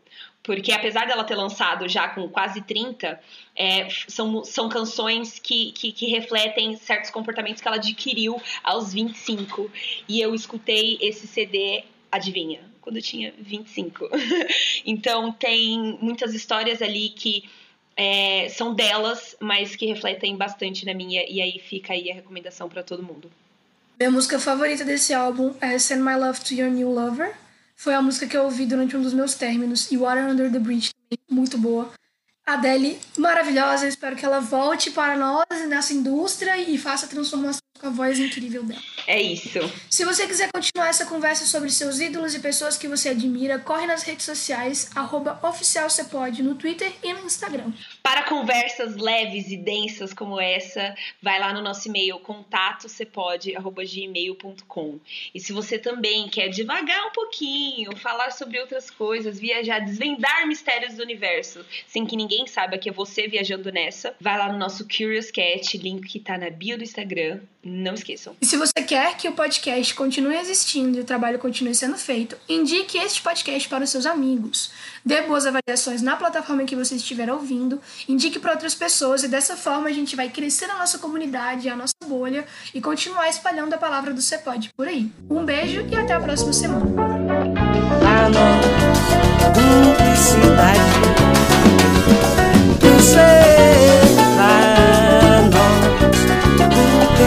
Porque 0.42 0.72
apesar 0.72 1.06
dela 1.06 1.24
ter 1.24 1.36
lançado 1.36 1.88
já 1.88 2.08
com 2.10 2.28
quase 2.30 2.62
30, 2.62 3.22
é, 3.58 3.88
são, 4.08 4.44
são 4.44 4.70
canções 4.70 5.40
que, 5.40 5.72
que, 5.72 5.92
que 5.92 6.06
refletem 6.06 6.78
certos 6.78 7.10
comportamentos 7.10 7.60
que 7.60 7.68
ela 7.68 7.78
adquiriu 7.78 8.40
aos 8.64 8.94
25. 8.94 9.70
E 10.08 10.22
eu 10.22 10.36
escutei 10.36 11.00
esse 11.02 11.26
CD, 11.26 11.84
adivinha, 12.12 12.62
quando 12.80 12.98
eu 12.98 13.02
tinha 13.02 13.34
25. 13.40 14.08
então 14.86 15.32
tem 15.32 15.98
muitas 16.00 16.36
histórias 16.36 16.82
ali 16.84 17.10
que 17.10 17.50
é, 17.96 18.48
são 18.50 18.76
delas, 18.76 19.36
mas 19.40 19.76
que 19.76 19.88
refletem 19.88 20.38
bastante 20.38 20.86
na 20.86 20.94
minha, 20.94 21.26
e 21.28 21.42
aí 21.42 21.60
fica 21.60 21.94
aí 21.94 22.12
a 22.12 22.14
recomendação 22.14 22.70
para 22.70 22.84
todo 22.84 23.02
mundo. 23.02 23.32
Minha 24.00 24.12
música 24.12 24.40
favorita 24.40 24.86
desse 24.86 25.16
álbum 25.16 25.56
é 25.60 25.80
Send 25.80 26.04
My 26.04 26.16
Love 26.16 26.42
to 26.42 26.54
Your 26.54 26.70
New 26.70 26.92
Lover. 26.92 27.34
Foi 27.76 27.96
a 27.96 28.02
música 28.02 28.28
que 28.28 28.38
eu 28.38 28.44
ouvi 28.44 28.68
durante 28.68 28.96
um 28.96 29.02
dos 29.02 29.14
meus 29.14 29.34
términos. 29.34 29.92
E 29.92 29.98
Water 29.98 30.28
Under 30.28 30.52
the 30.52 30.60
Bridge 30.60 30.92
muito 31.30 31.58
boa. 31.58 31.92
Adele, 32.48 32.98
maravilhosa. 33.18 33.90
Espero 33.90 34.16
que 34.16 34.26
ela 34.26 34.40
volte 34.40 34.90
para 34.92 35.18
nós 35.18 35.46
nessa 35.68 35.94
indústria 35.94 36.58
e 36.58 36.78
faça 36.78 37.06
transformação 37.06 37.60
com 37.78 37.88
a 37.88 37.90
voz 37.90 38.20
incrível 38.20 38.64
dela. 38.64 38.82
É 39.06 39.22
isso. 39.22 39.60
Se 39.90 40.04
você 40.04 40.28
quiser 40.28 40.50
continuar 40.54 40.90
essa 40.90 41.06
conversa 41.06 41.46
sobre 41.46 41.70
seus 41.70 42.00
ídolos 42.00 42.36
e 42.36 42.40
pessoas 42.40 42.78
que 42.78 42.88
você 42.88 43.10
admira, 43.10 43.60
corre 43.60 43.86
nas 43.86 44.04
redes 44.04 44.26
sociais, 44.26 44.90
arroba 44.96 45.40
oficialcepode 45.44 46.42
no 46.44 46.56
Twitter 46.56 46.92
e 47.02 47.14
no 47.14 47.26
Instagram. 47.26 47.72
Para 48.04 48.24
conversas 48.24 48.98
leves 48.98 49.50
e 49.50 49.56
densas 49.58 50.14
como 50.14 50.40
essa, 50.40 50.96
vai 51.22 51.40
lá 51.40 51.54
no 51.54 51.62
nosso 51.62 51.88
e-mail 51.88 52.20
contatocepode.gmail.com. 52.20 55.00
E 55.34 55.40
se 55.40 55.54
você 55.54 55.78
também 55.78 56.28
quer 56.28 56.50
devagar 56.50 57.08
um 57.08 57.12
pouquinho, 57.12 57.96
falar 57.96 58.32
sobre 58.32 58.60
outras 58.60 58.90
coisas, 58.90 59.40
viajar, 59.40 59.80
desvendar 59.80 60.46
mistérios 60.48 60.96
do 60.96 61.04
universo, 61.04 61.64
sem 61.88 62.06
que 62.06 62.18
ninguém 62.18 62.46
saiba 62.48 62.78
que 62.78 62.90
é 62.90 62.92
você 62.92 63.28
viajando 63.28 63.72
nessa, 63.72 64.16
vai 64.20 64.38
lá 64.38 64.52
no 64.52 64.58
nosso 64.58 64.86
Curious 64.88 65.32
Cat, 65.32 65.78
link 65.78 66.08
que 66.08 66.20
tá 66.20 66.38
na 66.38 66.50
bio 66.50 66.78
do 66.78 66.84
Instagram. 66.84 67.40
Não 67.68 67.94
esqueçam. 67.96 68.34
E 68.42 68.46
se 68.46 68.56
você 68.56 68.82
quer 68.86 69.18
que 69.18 69.28
o 69.28 69.34
podcast 69.34 69.94
continue 69.94 70.38
existindo 70.38 70.98
e 70.98 71.02
o 71.02 71.04
trabalho 71.04 71.38
continue 71.38 71.76
sendo 71.76 71.98
feito, 71.98 72.38
indique 72.48 72.98
este 72.98 73.22
podcast 73.22 73.68
para 73.68 73.84
os 73.84 73.90
seus 73.90 74.06
amigos. 74.06 74.72
Dê 75.04 75.22
boas 75.24 75.46
avaliações 75.46 76.02
na 76.02 76.16
plataforma 76.16 76.64
que 76.64 76.78
você 76.78 76.96
estiver 76.96 77.30
ouvindo, 77.30 77.82
indique 78.08 78.40
para 78.40 78.54
outras 78.54 78.74
pessoas 78.74 79.24
e 79.24 79.28
dessa 79.28 79.58
forma 79.58 79.90
a 79.90 79.92
gente 79.92 80.16
vai 80.16 80.30
crescer 80.30 80.72
a 80.72 80.78
nossa 80.78 80.98
comunidade, 80.98 81.68
a 81.68 81.76
nossa 81.76 81.94
bolha 82.06 82.46
e 82.74 82.80
continuar 82.80 83.28
espalhando 83.28 83.74
a 83.74 83.78
palavra 83.78 84.14
do 84.14 84.22
Cepode 84.22 84.72
por 84.76 84.88
aí. 84.88 85.12
Um 85.30 85.44
beijo 85.44 85.86
e 85.92 85.96
até 85.96 86.14
a 86.14 86.22
próxima 86.22 86.54
semana. 86.54 86.86
A 94.04 94.07